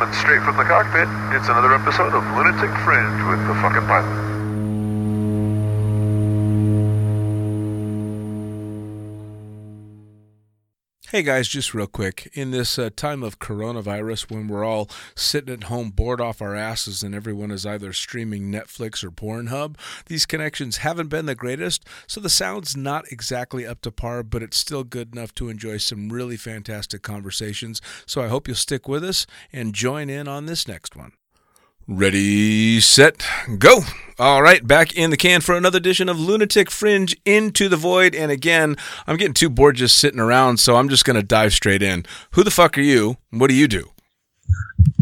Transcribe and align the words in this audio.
coming 0.00 0.14
straight 0.14 0.40
from 0.42 0.56
the 0.56 0.64
cockpit. 0.64 1.06
It's 1.36 1.48
another 1.50 1.74
episode 1.74 2.14
of 2.14 2.24
Lunatic 2.34 2.72
Fringe 2.78 3.20
with 3.28 3.46
the 3.46 3.54
fucking 3.60 3.86
pilot. 3.86 4.29
Hey 11.10 11.24
guys, 11.24 11.48
just 11.48 11.74
real 11.74 11.88
quick. 11.88 12.30
In 12.34 12.52
this 12.52 12.78
uh, 12.78 12.88
time 12.94 13.24
of 13.24 13.40
coronavirus, 13.40 14.30
when 14.30 14.46
we're 14.46 14.62
all 14.62 14.88
sitting 15.16 15.52
at 15.52 15.64
home 15.64 15.90
bored 15.90 16.20
off 16.20 16.40
our 16.40 16.54
asses 16.54 17.02
and 17.02 17.16
everyone 17.16 17.50
is 17.50 17.66
either 17.66 17.92
streaming 17.92 18.52
Netflix 18.52 19.02
or 19.02 19.10
Pornhub, 19.10 19.76
these 20.06 20.24
connections 20.24 20.76
haven't 20.76 21.08
been 21.08 21.26
the 21.26 21.34
greatest, 21.34 21.84
so 22.06 22.20
the 22.20 22.30
sound's 22.30 22.76
not 22.76 23.10
exactly 23.10 23.66
up 23.66 23.80
to 23.80 23.90
par, 23.90 24.22
but 24.22 24.40
it's 24.40 24.56
still 24.56 24.84
good 24.84 25.12
enough 25.12 25.34
to 25.34 25.48
enjoy 25.48 25.78
some 25.78 26.10
really 26.10 26.36
fantastic 26.36 27.02
conversations. 27.02 27.82
So 28.06 28.22
I 28.22 28.28
hope 28.28 28.46
you'll 28.46 28.54
stick 28.54 28.86
with 28.86 29.02
us 29.02 29.26
and 29.52 29.74
join 29.74 30.08
in 30.08 30.28
on 30.28 30.46
this 30.46 30.68
next 30.68 30.94
one. 30.94 31.10
Ready, 31.88 32.78
set, 32.80 33.24
go. 33.58 33.80
All 34.18 34.42
right, 34.42 34.64
back 34.64 34.94
in 34.94 35.10
the 35.10 35.16
can 35.16 35.40
for 35.40 35.56
another 35.56 35.78
edition 35.78 36.08
of 36.08 36.20
Lunatic 36.20 36.70
Fringe 36.70 37.16
Into 37.24 37.68
the 37.68 37.76
Void. 37.76 38.14
And 38.14 38.30
again, 38.30 38.76
I'm 39.06 39.16
getting 39.16 39.34
too 39.34 39.50
bored 39.50 39.76
just 39.76 39.98
sitting 39.98 40.20
around, 40.20 40.58
so 40.58 40.76
I'm 40.76 40.88
just 40.88 41.04
going 41.04 41.16
to 41.16 41.22
dive 41.22 41.52
straight 41.52 41.82
in. 41.82 42.04
Who 42.32 42.44
the 42.44 42.50
fuck 42.50 42.76
are 42.78 42.82
you? 42.82 43.16
What 43.30 43.48
do 43.48 43.54
you 43.54 43.66
do? 43.66 43.90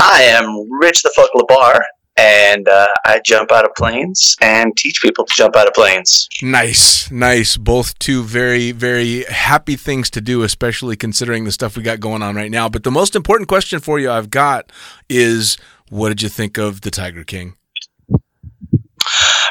I 0.00 0.22
am 0.22 0.70
Rich 0.70 1.02
the 1.02 1.12
Fuck 1.14 1.30
Labar, 1.34 1.80
and 2.16 2.68
uh, 2.68 2.86
I 3.04 3.20
jump 3.24 3.52
out 3.52 3.64
of 3.64 3.74
planes 3.74 4.36
and 4.40 4.76
teach 4.76 5.02
people 5.02 5.24
to 5.24 5.34
jump 5.34 5.56
out 5.56 5.66
of 5.66 5.74
planes. 5.74 6.28
Nice, 6.42 7.10
nice. 7.10 7.56
Both 7.56 7.98
two 7.98 8.22
very, 8.22 8.72
very 8.72 9.24
happy 9.24 9.76
things 9.76 10.10
to 10.10 10.20
do, 10.20 10.42
especially 10.42 10.96
considering 10.96 11.44
the 11.44 11.52
stuff 11.52 11.76
we 11.76 11.82
got 11.82 12.00
going 12.00 12.22
on 12.22 12.36
right 12.36 12.50
now. 12.50 12.68
But 12.68 12.84
the 12.84 12.90
most 12.90 13.16
important 13.16 13.48
question 13.48 13.80
for 13.80 13.98
you 13.98 14.10
I've 14.10 14.30
got 14.30 14.70
is 15.08 15.58
what 15.90 16.08
did 16.08 16.22
you 16.22 16.28
think 16.28 16.58
of 16.58 16.80
The 16.82 16.90
Tiger 16.90 17.24
King? 17.24 17.54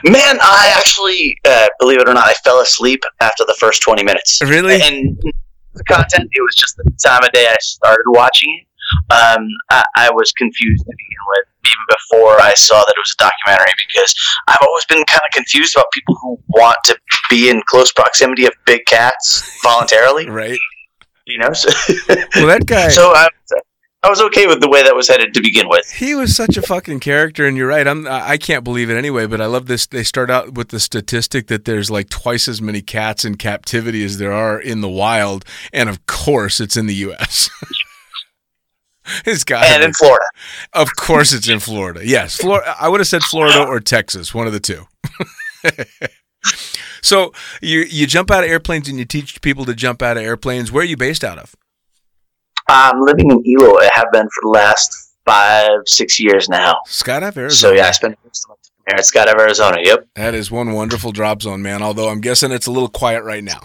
Man, 0.03 0.37
I 0.41 0.73
actually, 0.77 1.37
uh, 1.45 1.67
believe 1.79 1.99
it 1.99 2.07
or 2.07 2.13
not, 2.13 2.27
I 2.27 2.33
fell 2.43 2.61
asleep 2.61 3.01
after 3.19 3.43
the 3.45 3.55
first 3.59 3.81
20 3.81 4.03
minutes. 4.03 4.39
Really? 4.43 4.79
And 4.81 5.19
the 5.73 5.83
content, 5.85 6.29
it 6.31 6.41
was 6.41 6.55
just 6.55 6.77
the 6.77 6.91
time 7.03 7.23
of 7.23 7.31
day 7.31 7.47
I 7.47 7.55
started 7.59 8.03
watching 8.07 8.59
it. 8.59 8.67
Um, 9.13 9.47
I, 9.69 9.83
I 9.97 10.11
was 10.11 10.31
confused 10.33 10.85
to 10.85 10.91
begin 10.91 11.17
with, 11.27 11.45
even 11.65 11.85
before 11.89 12.41
I 12.41 12.53
saw 12.53 12.77
that 12.77 12.93
it 12.95 12.99
was 12.99 13.15
a 13.19 13.23
documentary, 13.23 13.73
because 13.87 14.15
I've 14.47 14.57
always 14.61 14.85
been 14.85 15.03
kind 15.05 15.21
of 15.25 15.33
confused 15.33 15.75
about 15.75 15.87
people 15.91 16.15
who 16.21 16.39
want 16.49 16.77
to 16.85 16.97
be 17.29 17.49
in 17.49 17.61
close 17.67 17.91
proximity 17.91 18.45
of 18.45 18.53
big 18.65 18.85
cats 18.85 19.59
voluntarily. 19.63 20.27
Right. 20.37 20.59
You 21.25 21.39
know, 21.39 21.51
so, 21.51 21.69
Well, 22.35 22.47
that 22.47 22.65
guy. 22.65 22.87
so 22.99 23.13
I, 23.13 23.27
I 24.03 24.09
was 24.09 24.21
okay 24.21 24.45
with 24.45 24.61
the 24.61 24.69
way 24.69 24.83
that 24.83 24.95
was 24.95 25.07
headed 25.07 25.33
to 25.33 25.41
begin 25.41 25.67
with. 25.67 25.89
He 25.91 26.13
was 26.13 26.35
such 26.35 26.55
a 26.55 26.61
fucking 26.61 26.99
character, 26.99 27.45
and 27.45 27.57
you're 27.57 27.67
right. 27.67 27.87
I'm. 27.87 28.07
I 28.07 28.37
can't 28.37 28.63
believe 28.63 28.89
it 28.89 28.97
anyway. 28.97 29.25
But 29.25 29.41
I 29.41 29.47
love 29.47 29.65
this. 29.65 29.87
They 29.87 30.03
start 30.03 30.29
out 30.29 30.53
with 30.53 30.69
the 30.69 30.79
statistic 30.79 31.47
that 31.47 31.65
there's 31.65 31.89
like 31.89 32.09
twice 32.09 32.47
as 32.47 32.61
many 32.61 32.81
cats 32.81 33.25
in 33.25 33.35
captivity 33.35 34.05
as 34.05 34.19
there 34.19 34.31
are 34.31 34.59
in 34.59 34.81
the 34.81 34.89
wild, 34.89 35.45
and 35.73 35.89
of 35.89 36.05
course, 36.05 36.59
it's 36.59 36.77
in 36.77 36.85
the 36.85 36.93
U.S. 36.95 37.49
it's 39.25 39.43
got. 39.43 39.65
And 39.65 39.83
in 39.83 39.93
Florida. 39.93 40.25
Of 40.73 40.95
course, 40.95 41.33
it's 41.33 41.49
in 41.49 41.59
Florida. 41.59 42.01
Yes, 42.03 42.37
Florida. 42.37 42.75
I 42.79 42.89
would 42.89 42.99
have 42.99 43.07
said 43.07 43.23
Florida 43.23 43.65
or 43.65 43.79
Texas, 43.79 44.33
one 44.33 44.45
of 44.45 44.53
the 44.53 44.59
two. 44.59 44.85
so 47.01 47.33
you 47.61 47.79
you 47.79 48.05
jump 48.05 48.29
out 48.29 48.43
of 48.43 48.49
airplanes 48.49 48.87
and 48.87 48.99
you 48.99 49.05
teach 49.05 49.41
people 49.41 49.65
to 49.65 49.73
jump 49.73 50.03
out 50.03 50.17
of 50.17 50.23
airplanes. 50.23 50.71
Where 50.71 50.83
are 50.83 50.87
you 50.87 50.97
based 50.97 51.23
out 51.23 51.39
of? 51.39 51.55
I'm 52.69 53.01
living 53.01 53.31
in 53.31 53.45
Eloy. 53.45 53.79
I 53.79 53.89
have 53.93 54.11
been 54.11 54.27
for 54.29 54.41
the 54.41 54.49
last 54.49 55.13
five, 55.25 55.69
six 55.85 56.19
years 56.19 56.49
now. 56.49 56.75
Skydive, 56.87 57.37
Arizona. 57.37 57.51
So 57.51 57.71
yeah, 57.73 57.87
I 57.87 57.91
spent 57.91 58.17
most 58.23 58.45
of 58.45 58.49
my 58.49 58.55
time 58.55 58.83
here 58.87 59.25
at 59.25 59.35
Skydive, 59.35 59.41
Arizona. 59.41 59.77
Yep. 59.83 60.07
That 60.15 60.33
is 60.33 60.51
one 60.51 60.73
wonderful 60.73 61.11
drop 61.11 61.41
zone, 61.41 61.61
man. 61.61 61.81
Although 61.81 62.09
I'm 62.09 62.21
guessing 62.21 62.51
it's 62.51 62.67
a 62.67 62.71
little 62.71 62.89
quiet 62.89 63.23
right 63.23 63.43
now. 63.43 63.61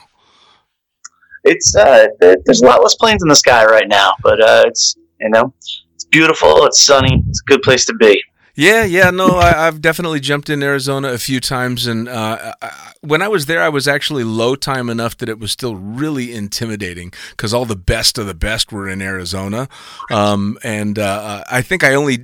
It's 1.45 1.75
uh, 1.75 2.07
there's 2.21 2.63
a 2.63 2.67
lot 2.67 2.83
less 2.83 2.95
planes 2.95 3.23
in 3.23 3.29
the 3.29 3.35
sky 3.35 3.65
right 3.65 3.89
now, 3.89 4.13
but 4.23 4.41
uh, 4.41 4.63
it's 4.67 4.97
you 5.21 5.31
know, 5.31 5.53
it's 5.59 6.05
beautiful. 6.11 6.67
It's 6.67 6.81
sunny. 6.81 7.25
It's 7.29 7.41
a 7.41 7.51
good 7.51 7.63
place 7.63 7.85
to 7.87 7.95
be. 7.95 8.23
Yeah, 8.55 8.85
yeah, 8.85 9.09
no, 9.11 9.37
I, 9.37 9.67
I've 9.67 9.81
definitely 9.81 10.21
jumped 10.21 10.51
in 10.51 10.63
Arizona 10.63 11.09
a 11.09 11.19
few 11.19 11.41
times, 11.41 11.87
and 11.87 12.07
uh, 12.07 12.53
I, 12.61 12.93
when 13.01 13.23
I 13.23 13.29
was 13.29 13.47
there, 13.47 13.63
I 13.63 13.71
was 13.71 13.89
actually 13.89 14.25
low 14.25 14.57
time 14.57 14.91
enough 14.91 15.17
that 15.19 15.31
it 15.31 15.39
was 15.39 15.51
still 15.51 15.75
really 15.75 16.35
intimidating 16.35 17.15
because 17.31 17.55
all 17.55 17.65
the 17.65 17.77
best 17.77 18.19
of 18.19 18.27
the 18.27 18.35
best 18.35 18.71
were 18.71 18.87
in 18.91 19.01
Arizona, 19.01 19.71
um, 20.11 20.59
and 20.63 20.99
uh, 20.99 21.45
I 21.51 21.63
think 21.63 21.83
I 21.83 21.95
only 21.95 22.19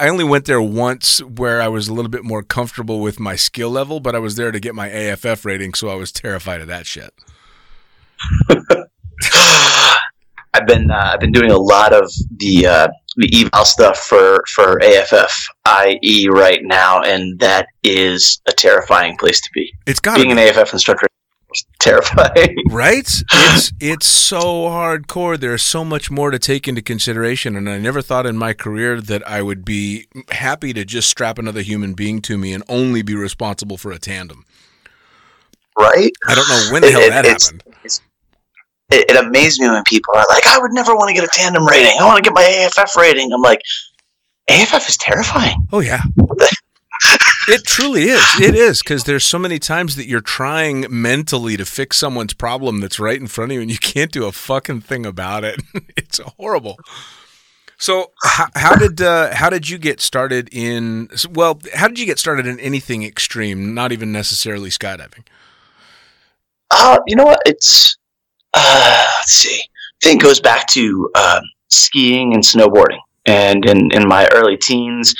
I 0.00 0.08
only 0.08 0.24
went 0.24 0.46
there 0.46 0.62
once 0.62 1.22
where 1.22 1.60
I 1.60 1.68
was 1.68 1.88
a 1.88 1.92
little 1.92 2.10
bit 2.10 2.24
more 2.24 2.42
comfortable 2.42 3.00
with 3.00 3.20
my 3.20 3.36
skill 3.36 3.68
level, 3.68 4.00
but 4.00 4.14
I 4.14 4.20
was 4.20 4.36
there 4.36 4.52
to 4.52 4.60
get 4.60 4.74
my 4.74 4.88
AFF 4.88 5.44
rating, 5.44 5.74
so 5.74 5.90
I 5.90 5.96
was 5.96 6.10
terrified 6.10 6.62
of 6.62 6.66
that 6.68 6.86
shit. 6.86 7.12
I've 10.54 10.66
been 10.66 10.90
uh, 10.90 11.10
I've 11.12 11.20
been 11.20 11.32
doing 11.32 11.50
a 11.50 11.58
lot 11.58 11.92
of 11.92 12.10
the 12.38 12.66
uh, 12.66 12.86
the 12.86 13.03
eval 13.22 13.64
stuff 13.64 13.98
for 13.98 14.42
for 14.54 14.80
AFF 14.82 15.46
IE 16.02 16.28
right 16.28 16.60
now, 16.62 17.00
and 17.02 17.38
that 17.40 17.66
is 17.82 18.40
a 18.46 18.52
terrifying 18.52 19.16
place 19.16 19.40
to 19.40 19.50
be. 19.54 19.72
It's 19.86 20.00
got 20.00 20.16
Being 20.16 20.32
an 20.32 20.38
AFF 20.38 20.72
instructor 20.72 21.06
is 21.54 21.64
terrifying. 21.78 22.56
right 22.70 23.08
it's 23.32 23.72
it's 23.78 24.06
so 24.06 24.40
hardcore 24.64 25.38
there's 25.38 25.62
so 25.62 25.84
much 25.84 26.10
more 26.10 26.32
to 26.32 26.38
take 26.38 26.66
into 26.66 26.82
consideration 26.82 27.54
and 27.54 27.68
i 27.70 27.78
never 27.78 28.02
thought 28.02 28.26
in 28.26 28.36
my 28.36 28.52
career 28.52 29.00
that 29.00 29.24
i 29.28 29.40
would 29.40 29.64
be 29.64 30.06
happy 30.30 30.72
to 30.72 30.84
just 30.84 31.08
strap 31.08 31.38
another 31.38 31.60
human 31.62 31.94
being 31.94 32.20
to 32.20 32.36
me 32.36 32.52
and 32.52 32.64
only 32.68 33.02
be 33.02 33.14
responsible 33.14 33.76
for 33.76 33.92
a 33.92 33.98
tandem 34.00 34.44
right? 35.78 36.10
i 36.26 36.34
don't 36.34 36.48
know 36.48 36.72
when 36.72 36.82
the 36.82 36.88
It- 36.88 36.92
hell 36.92 37.02
it- 37.02 37.10
that 37.10 37.24
it's- 37.24 37.44
happened 37.52 37.62
It, 38.90 39.10
it 39.10 39.16
amazed 39.26 39.60
me 39.60 39.68
when 39.68 39.82
people 39.84 40.14
are 40.16 40.26
like, 40.28 40.46
"I 40.46 40.58
would 40.58 40.72
never 40.72 40.94
want 40.94 41.08
to 41.08 41.14
get 41.14 41.24
a 41.24 41.30
tandem 41.32 41.66
rating. 41.66 41.96
I 41.98 42.04
want 42.04 42.22
to 42.22 42.22
get 42.22 42.34
my 42.34 42.42
AFF 42.44 42.96
rating." 42.96 43.32
I'm 43.32 43.40
like, 43.42 43.60
AFF 44.50 44.88
is 44.88 44.96
terrifying. 44.98 45.66
oh 45.72 45.80
yeah 45.80 46.02
it 47.48 47.64
truly 47.66 48.04
is 48.04 48.22
it 48.40 48.54
is 48.54 48.82
because 48.82 49.04
there's 49.04 49.24
so 49.24 49.38
many 49.38 49.58
times 49.58 49.96
that 49.96 50.06
you're 50.06 50.20
trying 50.20 50.86
mentally 50.88 51.56
to 51.56 51.64
fix 51.64 51.96
someone's 51.96 52.34
problem 52.34 52.80
that's 52.80 52.98
right 53.00 53.20
in 53.20 53.26
front 53.26 53.50
of 53.50 53.56
you 53.56 53.62
and 53.62 53.70
you 53.70 53.78
can't 53.78 54.12
do 54.12 54.26
a 54.26 54.32
fucking 54.32 54.80
thing 54.80 55.04
about 55.06 55.44
it 55.44 55.60
it's 55.96 56.18
horrible 56.38 56.78
so 57.78 58.12
how, 58.22 58.46
how 58.54 58.76
did 58.76 59.00
uh, 59.00 59.34
how 59.34 59.50
did 59.50 59.68
you 59.68 59.78
get 59.78 60.00
started 60.00 60.48
in 60.52 61.08
well 61.30 61.58
how 61.74 61.88
did 61.88 61.98
you 61.98 62.06
get 62.06 62.18
started 62.18 62.46
in 62.46 62.60
anything 62.60 63.02
extreme 63.02 63.74
not 63.74 63.92
even 63.92 64.12
necessarily 64.12 64.68
skydiving 64.70 65.24
Uh, 66.70 66.98
you 67.06 67.16
know 67.16 67.24
what? 67.24 67.40
It's 67.46 67.96
uh, 68.54 69.06
let's 69.18 69.32
see. 69.32 69.60
I 69.60 70.06
think 70.06 70.22
it 70.22 70.24
goes 70.24 70.40
back 70.40 70.66
to 70.68 71.10
um, 71.16 71.42
skiing 71.68 72.34
and 72.34 72.42
snowboarding. 72.42 72.98
And 73.26 73.64
in, 73.64 73.90
in 73.92 74.06
my 74.06 74.28
early 74.32 74.58
teens, 74.58 75.14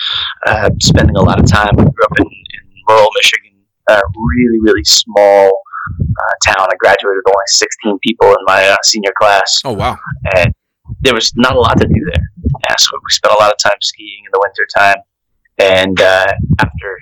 uh, 0.46 0.70
spending 0.82 1.16
a 1.16 1.22
lot 1.22 1.40
of 1.40 1.50
time. 1.50 1.70
I 1.78 1.82
grew 1.84 2.04
up 2.04 2.18
in, 2.18 2.26
in 2.26 2.82
rural 2.88 3.08
Michigan, 3.16 3.52
a 3.88 4.00
really 4.36 4.60
really 4.60 4.84
small 4.84 5.62
uh, 6.00 6.52
town. 6.52 6.66
I 6.70 6.74
graduated 6.78 7.22
with 7.24 7.34
only 7.34 7.44
16 7.46 7.98
people 8.02 8.28
in 8.28 8.44
my 8.44 8.62
uh, 8.66 8.76
senior 8.82 9.12
class, 9.18 9.62
oh 9.64 9.72
wow 9.72 9.96
and 10.36 10.52
there 11.00 11.14
was 11.14 11.32
not 11.36 11.56
a 11.56 11.60
lot 11.60 11.78
to 11.78 11.86
do 11.86 12.10
there. 12.12 12.24
Yeah, 12.68 12.74
so 12.78 12.96
we 12.96 13.10
spent 13.10 13.34
a 13.34 13.38
lot 13.38 13.52
of 13.52 13.58
time 13.58 13.78
skiing 13.82 14.24
in 14.24 14.30
the 14.32 14.40
winter 14.42 14.66
time. 14.76 14.96
And 15.58 16.00
uh, 16.00 16.32
after 16.60 17.00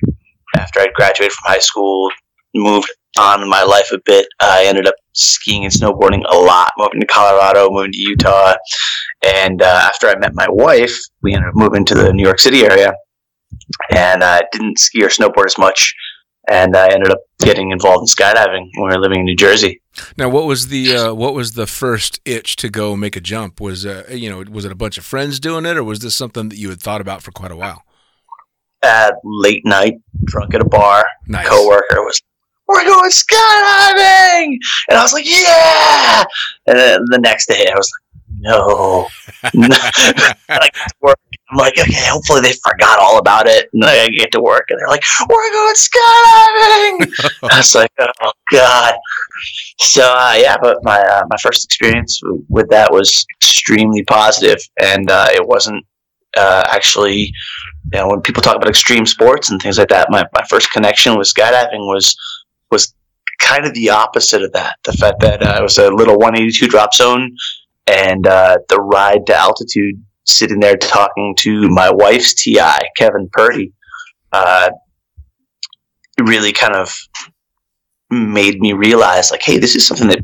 after 0.57 0.81
I 0.81 0.89
graduated 0.95 1.33
from 1.33 1.53
high 1.53 1.59
school, 1.59 2.11
moved 2.55 2.93
on 3.19 3.43
in 3.43 3.49
my 3.49 3.63
life 3.63 3.91
a 3.93 3.99
bit. 4.05 4.27
I 4.41 4.65
ended 4.67 4.87
up 4.87 4.95
skiing 5.13 5.65
and 5.65 5.73
snowboarding 5.73 6.23
a 6.31 6.37
lot, 6.37 6.73
moving 6.79 7.01
to 7.01 7.07
Colorado, 7.07 7.71
moving 7.71 7.93
to 7.93 7.99
Utah, 7.99 8.55
and 9.25 9.63
uh, 9.63 9.81
after 9.85 10.09
I 10.09 10.19
met 10.19 10.35
my 10.35 10.47
wife, 10.49 10.99
we 11.23 11.35
ended 11.35 11.49
up 11.49 11.55
moving 11.55 11.85
to 11.87 11.95
the 11.95 12.13
New 12.13 12.25
York 12.25 12.41
City 12.41 12.65
area, 12.65 12.93
and 13.95 14.25
I 14.25 14.43
didn't 14.53 14.79
ski 14.79 15.03
or 15.03 15.09
snowboard 15.09 15.47
as 15.47 15.59
much. 15.59 15.95
And 16.51 16.77
I 16.77 16.93
ended 16.93 17.11
up 17.11 17.21
getting 17.39 17.71
involved 17.71 18.03
in 18.03 18.07
skydiving 18.07 18.69
when 18.77 18.89
we 18.89 18.97
were 18.97 19.01
living 19.01 19.21
in 19.21 19.27
New 19.27 19.37
Jersey. 19.37 19.81
now 20.19 20.29
what 20.29 20.45
was 20.45 20.69
the 20.69 20.97
uh, 20.97 21.15
what 21.15 21.35
was 21.35 21.53
the 21.53 21.69
first 21.69 22.21
itch 22.25 22.57
to 22.57 22.69
go 22.69 22.97
make 22.97 23.15
a 23.15 23.21
jump? 23.21 23.61
Was 23.61 23.87
uh, 23.87 24.05
you 24.11 24.29
know 24.29 24.43
was 24.51 24.65
it 24.65 24.73
a 24.73 24.77
bunch 24.77 24.99
of 24.99 25.05
friends 25.05 25.39
doing 25.39 25.65
it 25.65 25.77
or 25.77 25.85
was 25.85 26.01
this 26.01 26.17
something 26.17 26.49
that 26.49 26.57
you 26.57 26.69
had 26.69 26.81
thought 26.81 27.01
about 27.01 27.23
for 27.23 27.31
quite 27.31 27.53
a 27.53 27.57
while? 27.57 27.85
At 28.83 29.15
late 29.23 29.65
night, 29.65 29.95
drunk 30.25 30.55
at 30.55 30.61
a 30.61 30.65
bar, 30.65 31.05
nice. 31.29 31.49
Coworker 31.49 32.03
was, 32.03 32.21
"We're 32.67 32.85
going 32.85 33.11
skydiving," 33.11 34.59
and 34.89 34.99
I 34.99 35.03
was 35.03 35.13
like, 35.13 35.27
"Yeah!" 35.27 36.25
And 36.67 36.79
then 36.79 37.01
the 37.07 37.19
next 37.19 37.47
day, 37.47 37.67
I 37.71 37.77
was 37.77 37.91
like, 37.91 38.25
"No." 38.41 39.09
to 39.53 40.95
work. 41.01 41.19
I'm 41.51 41.59
like, 41.59 41.79
"Okay, 41.79 42.07
hopefully 42.07 42.41
they 42.41 42.53
forgot 42.65 42.99
all 43.01 43.19
about 43.19 43.47
it." 43.47 43.69
And 43.73 43.85
I 43.85 44.09
get 44.09 44.33
to 44.33 44.41
work, 44.41 44.67
and 44.71 44.79
they're 44.79 44.89
like, 44.89 45.05
"We're 45.29 45.53
going 45.53 45.75
skydiving." 45.75 47.41
I 47.51 47.59
was 47.59 47.75
like, 47.75 47.93
"Oh 47.99 48.33
God!" 48.51 48.95
So 49.81 50.03
uh, 50.03 50.35
yeah, 50.39 50.57
but 50.61 50.79
my 50.83 51.01
uh, 51.01 51.23
my 51.29 51.37
first 51.43 51.65
experience 51.65 52.21
with 52.49 52.69
that 52.71 52.93
was 52.93 53.27
extremely 53.41 54.05
positive, 54.05 54.59
and 54.81 55.11
uh, 55.11 55.29
it 55.33 55.47
wasn't 55.47 55.85
uh, 56.37 56.65
actually, 56.71 57.33
you 57.93 58.01
know, 58.01 58.09
when 58.09 58.21
people 58.21 58.43
talk 58.43 58.57
about 58.57 58.69
extreme 58.69 59.07
sports 59.07 59.51
and 59.51 59.61
things 59.61 59.79
like 59.79 59.89
that, 59.89 60.11
my, 60.11 60.25
my 60.33 60.45
first 60.49 60.73
connection 60.73 61.17
with 61.17 61.29
skydiving 61.29 61.87
was 61.87 62.17
was 62.73 62.95
kind 63.39 63.65
of 63.65 63.75
the 63.75 63.91
opposite 63.91 64.43
of 64.43 64.53
that. 64.53 64.77
The 64.85 64.93
fact 64.93 65.21
that 65.21 65.43
uh, 65.43 65.57
it 65.59 65.63
was 65.63 65.79
a 65.79 65.91
little 65.91 66.19
182 66.19 66.67
drop 66.67 66.95
zone, 66.95 67.37
and 67.87 68.27
uh, 68.27 68.59
the 68.69 68.81
ride 68.81 69.27
to 69.27 69.37
altitude, 69.37 70.03
sitting 70.25 70.59
there 70.59 70.77
talking 70.77 71.35
to 71.41 71.69
my 71.69 71.91
wife's 71.91 72.35
TI, 72.35 72.59
Kevin 72.97 73.29
Purdy, 73.33 73.73
uh, 74.33 74.71
really 76.21 76.53
kind 76.53 76.75
of 76.75 76.97
made 78.11 78.61
me 78.61 78.73
realize, 78.73 79.31
like, 79.31 79.43
hey, 79.43 79.59
this 79.59 79.77
is 79.77 79.87
something 79.87 80.09
that 80.09 80.21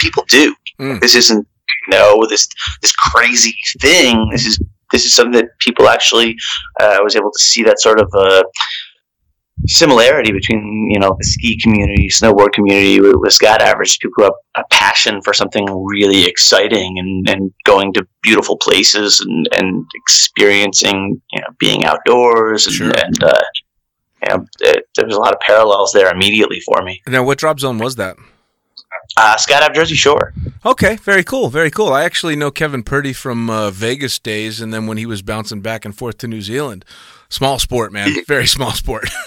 people 0.00 0.24
do. 0.28 0.54
Mm. 0.80 1.00
This 1.00 1.14
isn't 1.14 1.46
you 1.86 1.96
know 1.96 2.26
this 2.28 2.48
this 2.82 2.92
crazy 2.92 3.56
thing. 3.80 4.28
This 4.32 4.46
is 4.46 4.60
this 4.92 5.04
is 5.04 5.14
something 5.14 5.40
that 5.40 5.58
people 5.58 5.88
actually. 5.88 6.36
Uh, 6.80 6.96
I 6.98 7.00
was 7.00 7.16
able 7.16 7.30
to 7.30 7.42
see 7.42 7.62
that 7.64 7.80
sort 7.80 8.00
of 8.00 8.10
uh, 8.14 8.42
similarity 9.66 10.32
between 10.32 10.88
you 10.90 10.98
know 10.98 11.16
the 11.18 11.24
ski 11.24 11.58
community, 11.60 12.08
snowboard 12.08 12.52
community 12.52 13.00
with, 13.00 13.14
with 13.16 13.32
skydivers. 13.32 13.98
People 14.00 14.12
who 14.16 14.22
have 14.24 14.32
a 14.56 14.64
passion 14.70 15.20
for 15.22 15.32
something 15.32 15.66
really 15.86 16.24
exciting 16.24 16.98
and, 16.98 17.28
and 17.28 17.52
going 17.64 17.92
to 17.94 18.06
beautiful 18.22 18.56
places 18.56 19.20
and, 19.20 19.48
and 19.56 19.84
experiencing 19.94 21.20
you 21.32 21.40
know 21.40 21.48
being 21.58 21.84
outdoors 21.84 22.66
and, 22.66 22.74
Sure. 22.76 22.92
and 23.04 23.22
uh, 23.24 23.32
you 24.26 24.36
know, 24.36 24.46
it, 24.60 24.88
there 24.96 25.06
was 25.06 25.16
a 25.16 25.18
lot 25.20 25.32
of 25.32 25.40
parallels 25.40 25.92
there 25.92 26.10
immediately 26.12 26.60
for 26.60 26.82
me. 26.82 27.00
Now, 27.08 27.22
what 27.24 27.38
drop 27.38 27.58
zone 27.60 27.78
was 27.78 27.96
that? 27.96 28.16
Uh, 29.16 29.36
skydive 29.36 29.74
Jersey 29.74 29.94
Shore. 29.94 30.32
Okay, 30.64 30.96
very 30.96 31.24
cool, 31.24 31.48
very 31.48 31.70
cool. 31.70 31.92
I 31.92 32.04
actually 32.04 32.36
know 32.36 32.50
Kevin 32.50 32.82
Purdy 32.82 33.12
from 33.12 33.48
uh, 33.48 33.70
Vegas 33.70 34.18
days, 34.18 34.60
and 34.60 34.74
then 34.74 34.86
when 34.86 34.98
he 34.98 35.06
was 35.06 35.22
bouncing 35.22 35.60
back 35.62 35.84
and 35.84 35.96
forth 35.96 36.18
to 36.18 36.28
New 36.28 36.42
Zealand. 36.42 36.84
Small 37.28 37.58
sport, 37.58 37.92
man. 37.92 38.14
Very 38.26 38.46
small 38.46 38.72
sport. 38.72 39.08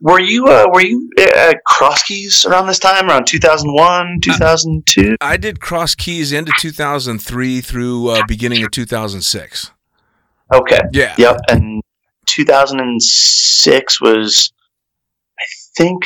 Were 0.00 0.20
you 0.20 0.46
uh, 0.46 0.66
were 0.72 0.82
you 0.82 1.08
at 1.18 1.64
Cross 1.64 2.02
Keys 2.02 2.44
around 2.44 2.66
this 2.66 2.78
time, 2.78 3.08
around 3.08 3.26
two 3.26 3.38
thousand 3.38 3.72
one, 3.72 4.18
two 4.22 4.32
thousand 4.32 4.86
two? 4.86 5.16
I 5.20 5.36
did 5.36 5.60
Cross 5.60 5.94
Keys 5.94 6.32
into 6.32 6.52
2003 6.60 7.60
through 7.60 8.08
uh, 8.08 8.22
beginning 8.26 8.64
of 8.64 8.70
2006. 8.70 9.70
Okay. 10.52 10.80
Yeah. 10.92 11.14
Yep. 11.16 11.40
And 11.48 11.82
two 12.26 12.44
thousand 12.44 12.80
and 12.80 13.02
six 13.02 14.00
was, 14.00 14.52
I 15.38 15.44
think, 15.76 16.04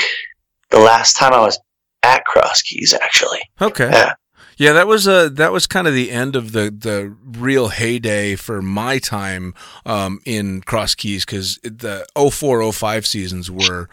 the 0.71 0.79
last 0.79 1.17
time 1.17 1.33
I 1.33 1.41
was 1.41 1.59
at 2.03 2.25
Cross 2.25 2.63
Keys. 2.63 2.95
Actually. 2.95 3.41
Okay. 3.61 3.91
Yeah. 3.91 4.13
Yeah, 4.59 4.73
that 4.73 4.89
was 4.89 5.07
uh 5.07 5.29
that 5.35 5.53
was 5.53 5.69
kind 5.69 5.87
of 5.87 5.95
the 5.95 6.11
end 6.11 6.35
of 6.35 6.51
the 6.51 6.75
the 6.77 7.15
real 7.25 7.69
heyday 7.69 8.35
for 8.35 8.61
my 8.61 8.99
time 8.99 9.55
um, 9.87 10.21
in 10.25 10.63
Cross 10.63 10.97
Keys 10.97 11.25
because 11.25 11.59
the 11.63 12.05
04, 12.17 12.73
05 12.73 13.07
seasons 13.07 13.51
were. 13.51 13.89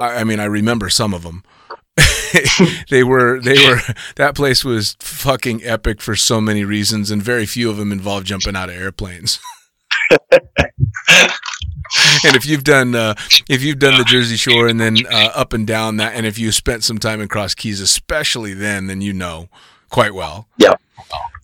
I, 0.00 0.20
I 0.20 0.24
mean, 0.24 0.40
I 0.40 0.46
remember 0.46 0.88
some 0.88 1.12
of 1.12 1.22
them. 1.22 1.44
they 2.88 3.04
were 3.04 3.38
they 3.38 3.68
were 3.68 3.80
that 4.16 4.34
place 4.34 4.64
was 4.64 4.96
fucking 5.00 5.62
epic 5.62 6.00
for 6.00 6.16
so 6.16 6.40
many 6.40 6.64
reasons, 6.64 7.10
and 7.10 7.22
very 7.22 7.44
few 7.44 7.68
of 7.68 7.76
them 7.76 7.92
involved 7.92 8.26
jumping 8.26 8.56
out 8.56 8.70
of 8.70 8.76
airplanes. 8.76 9.40
and 10.10 10.20
if 12.34 12.46
you've 12.46 12.64
done 12.64 12.94
uh, 12.94 13.14
if 13.46 13.62
you've 13.62 13.78
done 13.78 13.98
the 13.98 14.04
Jersey 14.04 14.36
Shore 14.36 14.68
and 14.68 14.80
then 14.80 14.96
uh, 15.10 15.32
up 15.34 15.52
and 15.52 15.66
down 15.66 15.98
that, 15.98 16.14
and 16.14 16.24
if 16.24 16.38
you 16.38 16.50
spent 16.50 16.82
some 16.82 16.96
time 16.96 17.20
in 17.20 17.28
Cross 17.28 17.56
Keys, 17.56 17.82
especially 17.82 18.54
then, 18.54 18.86
then 18.86 19.02
you 19.02 19.12
know 19.12 19.50
quite 19.92 20.14
well. 20.14 20.48
Yep. 20.56 20.80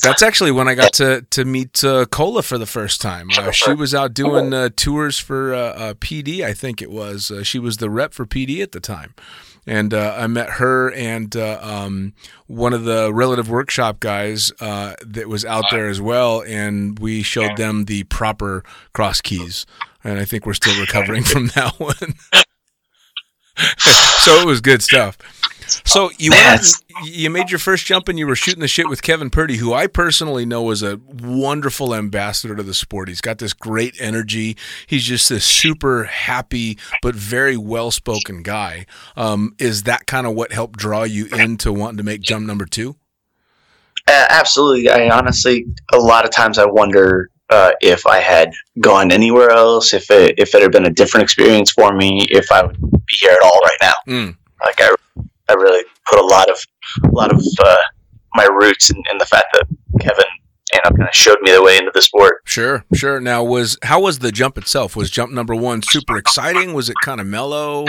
That's 0.03 0.23
actually 0.23 0.53
when 0.53 0.69
I 0.69 0.75
got 0.75 0.93
to 0.95 1.23
to 1.31 1.45
meet 1.45 1.83
uh, 1.85 2.07
Cola 2.07 2.43
for 2.43 2.57
the 2.57 2.67
first 2.67 3.01
time. 3.01 3.29
Uh, 3.37 3.51
she 3.51 3.75
was 3.75 3.95
out 3.95 4.15
doing 4.15 4.55
uh, 4.55 4.71
tours 4.75 5.19
for 5.19 5.53
uh, 5.53 5.59
uh, 5.59 5.95
PD, 5.95 6.43
I 6.43 6.53
think 6.53 6.81
it 6.81 6.91
was. 6.91 7.31
Uh, 7.31 7.43
she 7.43 7.59
was 7.59 7.79
the 7.79 7.91
rep 7.91 8.15
for 8.15 8.25
PD 8.25 8.63
at 8.63 8.73
the 8.73 8.81
time. 8.81 9.15
And 9.67 9.93
uh, 9.93 10.15
I 10.17 10.27
met 10.29 10.49
her 10.53 10.91
and 10.93 11.37
uh, 11.37 11.59
um, 11.61 12.15
one 12.47 12.73
of 12.73 12.85
the 12.85 13.13
relative 13.13 13.51
workshop 13.51 14.01
guys 14.01 14.51
uh, 14.61 14.95
that 15.05 15.29
was 15.29 15.45
out 15.45 15.67
there 15.71 15.89
as 15.89 16.01
well, 16.01 16.43
and 16.47 16.99
we 16.99 17.23
showed 17.23 17.59
them 17.59 17.85
the 17.85 18.05
proper 18.05 18.65
cross 18.95 19.21
keys. 19.21 19.67
And 20.03 20.19
I 20.19 20.25
think 20.25 20.47
we're 20.47 20.55
still 20.55 20.81
recovering 20.81 21.23
from 21.25 21.49
that 21.49 21.79
one. 21.79 22.15
so 23.77 24.41
it 24.41 24.47
was 24.47 24.63
good 24.63 24.83
stuff. 24.83 25.19
So 25.85 26.11
you 26.19 26.31
went 26.31 26.67
you 27.05 27.31
made 27.31 27.51
your 27.51 27.59
first 27.59 27.87
jump 27.87 28.09
and 28.09 28.19
you 28.19 28.27
were 28.27 28.37
shooting 28.37 28.61
the 28.61 28.69
shit 28.69 28.89
with 28.89 29.03
Kevin 29.03 29.31
Purdy, 29.31 29.57
who 29.57 29.73
I 29.73 29.87
personally 29.87 30.45
know 30.45 30.71
is 30.71 30.83
a 30.83 31.01
wonderful 31.07 31.95
ambassador 31.95 32.57
to 32.57 32.63
the 32.63 32.75
sport. 32.75 33.09
He's 33.09 33.21
got 33.21 33.39
this 33.39 33.53
great 33.53 33.95
energy. 34.01 34.57
He's 34.87 35.05
just 35.05 35.29
this 35.29 35.45
super 35.45 36.05
happy 36.05 36.79
but 37.03 37.15
very 37.15 37.57
well 37.57 37.91
spoken 37.91 38.43
guy. 38.43 38.87
Um, 39.17 39.55
is 39.59 39.85
that 39.85 40.07
kind 40.07 40.27
of 40.27 40.35
what 40.35 40.53
helped 40.53 40.79
draw 40.79 41.05
you 41.05 41.27
into 41.27 41.73
wanting 41.73 41.99
to 41.99 42.05
make 42.05 42.21
jump 42.21 42.47
number 42.47 42.67
two? 42.67 42.97
Uh, 44.07 44.27
absolutely. 44.31 44.89
I 44.89 45.11
honestly, 45.11 45.67
a 45.93 45.99
lot 45.99 46.25
of 46.25 46.31
times 46.31 46.59
I 46.59 46.65
wonder 46.65 47.31
uh, 47.51 47.73
if 47.81 48.07
I 48.07 48.21
had 48.21 48.53
gone 48.81 49.13
anywhere 49.13 49.51
else, 49.51 49.93
if 49.93 50.11
it, 50.11 50.39
if 50.39 50.55
it 50.55 50.63
had 50.63 50.73
been 50.73 50.87
a 50.87 50.91
different 50.91 51.25
experience 51.25 51.71
for 51.71 51.95
me, 51.95 52.27
if 52.31 52.51
I 52.51 52.65
would 52.65 52.81
be 52.81 53.15
here 53.21 53.33
at 53.33 53.43
all 53.43 53.61
right 53.61 53.79
now. 53.83 53.95
Mm. 54.07 54.37
Like 54.65 54.81
I, 54.81 54.95
I 55.49 55.55
really 55.55 55.85
put 56.09 56.19
a 56.19 56.25
lot 56.27 56.51
of, 56.51 56.59
a 57.05 57.09
lot 57.15 57.33
of 57.33 57.41
uh, 57.65 57.77
my 58.35 58.45
roots 58.45 58.91
in, 58.91 58.97
in 59.11 59.19
the 59.19 59.27
fact 59.27 59.47
that 59.55 59.65
Kevin, 60.01 60.25
you 60.73 60.81
know, 60.85 60.91
kind 60.91 61.09
of 61.09 61.15
showed 61.15 61.41
me 61.41 61.51
the 61.53 61.63
way 61.63 61.79
into 61.79 61.91
the 61.95 62.03
sport. 62.03 62.43
Sure, 62.45 62.85
sure. 62.95 63.21
Now, 63.21 63.43
was 63.43 63.79
how 63.83 64.01
was 64.01 64.19
the 64.19 64.31
jump 64.31 64.59
itself? 64.59 64.95
Was 64.97 65.11
jump 65.11 65.33
number 65.33 65.55
one 65.55 65.83
super 65.83 66.17
exciting? 66.19 66.75
Was 66.75 66.91
it 66.91 66.97
kind 67.03 67.21
of 67.21 67.27
mellow? 67.27 67.87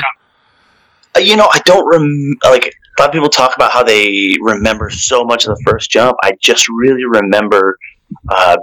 Uh, 1.15 1.19
You 1.19 1.35
know, 1.35 1.49
I 1.53 1.59
don't 1.65 1.85
rem- 1.91 2.37
like 2.43 2.65
a 2.67 3.01
lot 3.01 3.09
of 3.09 3.13
people 3.13 3.29
talk 3.29 3.55
about 3.55 3.71
how 3.71 3.83
they 3.83 4.35
remember 4.41 4.89
so 4.89 5.23
much 5.23 5.45
of 5.45 5.55
the 5.57 5.63
first 5.69 5.89
jump. 5.91 6.17
I 6.23 6.31
just 6.41 6.67
really 6.69 7.03
remember, 7.05 7.77
uh, 8.29 8.57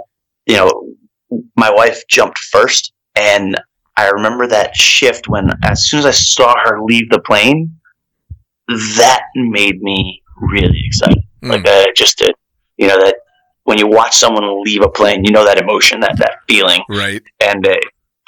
you 0.47 0.55
know, 0.55 0.71
my 1.55 1.69
wife 1.69 2.01
jumped 2.07 2.39
first, 2.39 2.93
and 3.15 3.59
I 3.97 4.09
remember 4.09 4.47
that 4.47 4.75
shift 4.75 5.27
when, 5.27 5.51
as 5.63 5.87
soon 5.87 5.99
as 5.99 6.05
I 6.05 6.11
saw 6.11 6.53
her 6.63 6.81
leave 6.81 7.09
the 7.09 7.19
plane, 7.19 7.76
that 8.67 9.23
made 9.35 9.81
me 9.81 10.21
really 10.37 10.81
excited. 10.85 11.23
Mm. 11.43 11.51
Like 11.51 11.65
I 11.67 11.87
just 11.95 12.17
did, 12.17 12.33
you 12.77 12.87
know, 12.87 12.97
that 12.97 13.15
when 13.63 13.77
you 13.77 13.87
watch 13.87 14.15
someone 14.15 14.63
leave 14.63 14.81
a 14.81 14.89
plane, 14.89 15.23
you 15.25 15.31
know 15.31 15.45
that 15.45 15.57
emotion, 15.57 15.99
that 16.01 16.17
that 16.17 16.39
feeling, 16.47 16.81
Right. 16.89 17.21
and 17.41 17.65
uh, 17.67 17.75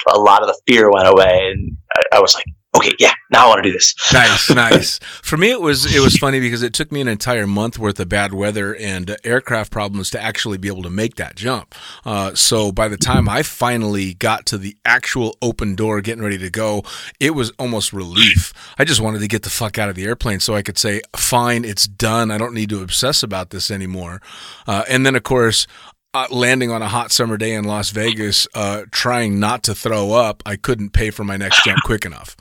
a 0.08 0.18
lot 0.18 0.42
of 0.42 0.48
the 0.48 0.60
fear 0.66 0.90
went 0.90 1.08
away, 1.08 1.50
and 1.52 1.76
I, 2.12 2.16
I 2.16 2.20
was 2.20 2.34
like, 2.34 2.44
okay, 2.76 2.92
yeah, 2.98 3.12
now 3.30 3.46
I 3.46 3.48
want 3.48 3.64
to 3.64 3.70
do 3.70 3.72
this. 3.72 3.94
nice, 4.12 4.50
nice. 4.54 4.98
For 5.22 5.36
me, 5.36 5.50
it 5.50 5.60
was 5.60 5.94
it 5.94 6.00
was 6.00 6.16
funny 6.16 6.40
because 6.40 6.62
it 6.62 6.72
took 6.72 6.92
me 6.92 7.00
an 7.00 7.08
entire 7.08 7.46
month 7.46 7.78
worth 7.78 7.98
of 8.00 8.08
bad 8.08 8.32
weather 8.32 8.74
and 8.74 9.10
uh, 9.10 9.16
aircraft 9.24 9.70
problems 9.70 10.10
to 10.10 10.22
actually 10.22 10.58
be 10.58 10.68
able 10.68 10.82
to 10.82 10.90
make 10.90 11.16
that 11.16 11.36
jump. 11.36 11.74
Uh, 12.04 12.34
so 12.34 12.72
by 12.72 12.88
the 12.88 12.96
time 12.96 13.28
I 13.28 13.42
finally 13.42 14.14
got 14.14 14.46
to 14.46 14.58
the 14.58 14.76
actual 14.84 15.36
open 15.42 15.74
door, 15.74 16.00
getting 16.00 16.22
ready 16.22 16.38
to 16.38 16.50
go, 16.50 16.82
it 17.18 17.30
was 17.30 17.50
almost 17.58 17.92
relief. 17.92 18.52
I 18.78 18.84
just 18.84 19.00
wanted 19.00 19.20
to 19.20 19.28
get 19.28 19.42
the 19.42 19.50
fuck 19.50 19.78
out 19.78 19.88
of 19.88 19.94
the 19.94 20.04
airplane 20.04 20.40
so 20.40 20.54
I 20.54 20.62
could 20.62 20.78
say, 20.78 21.00
"Fine, 21.16 21.64
it's 21.64 21.86
done. 21.86 22.30
I 22.30 22.38
don't 22.38 22.54
need 22.54 22.70
to 22.70 22.82
obsess 22.82 23.22
about 23.22 23.50
this 23.50 23.70
anymore." 23.70 24.20
Uh, 24.66 24.84
and 24.88 25.04
then, 25.04 25.16
of 25.16 25.22
course. 25.22 25.66
Uh, 26.12 26.26
landing 26.32 26.72
on 26.72 26.82
a 26.82 26.88
hot 26.88 27.12
summer 27.12 27.36
day 27.36 27.54
in 27.54 27.62
Las 27.62 27.90
Vegas, 27.90 28.48
uh, 28.56 28.82
trying 28.90 29.38
not 29.38 29.62
to 29.62 29.76
throw 29.76 30.10
up, 30.10 30.42
I 30.44 30.56
couldn't 30.56 30.90
pay 30.90 31.10
for 31.10 31.22
my 31.22 31.36
next 31.36 31.62
jump 31.62 31.78
quick 31.84 32.04
enough 32.04 32.34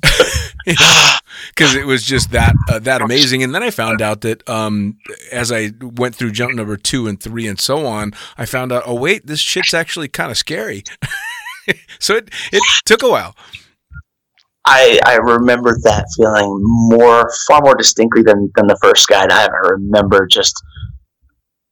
because 0.64 1.74
it 1.74 1.86
was 1.86 2.02
just 2.02 2.30
that 2.32 2.54
uh, 2.68 2.78
that 2.80 3.02
amazing. 3.02 3.42
And 3.42 3.54
then 3.54 3.62
I 3.62 3.70
found 3.70 4.02
out 4.02 4.22
that 4.22 4.48
um, 4.48 4.98
as 5.32 5.50
I 5.52 5.72
went 5.80 6.14
through 6.14 6.32
jump 6.32 6.54
number 6.54 6.76
two 6.76 7.06
and 7.06 7.20
three 7.20 7.46
and 7.46 7.58
so 7.58 7.86
on, 7.86 8.12
I 8.36 8.46
found 8.46 8.72
out, 8.72 8.82
oh 8.86 8.94
wait, 8.94 9.26
this 9.26 9.40
shit's 9.40 9.74
actually 9.74 10.08
kind 10.08 10.30
of 10.30 10.38
scary. 10.38 10.84
so 11.98 12.16
it 12.16 12.30
it 12.52 12.62
took 12.84 13.02
a 13.02 13.08
while. 13.08 13.36
I, 14.66 15.00
I 15.06 15.16
remember 15.16 15.74
that 15.82 16.06
feeling 16.16 16.60
more, 16.62 17.30
far 17.48 17.60
more 17.62 17.74
distinctly 17.74 18.22
than, 18.22 18.52
than 18.54 18.66
the 18.66 18.76
first 18.82 19.08
guy. 19.08 19.26
skydive. 19.26 19.48
I 19.48 19.68
remember 19.70 20.26
just 20.26 20.54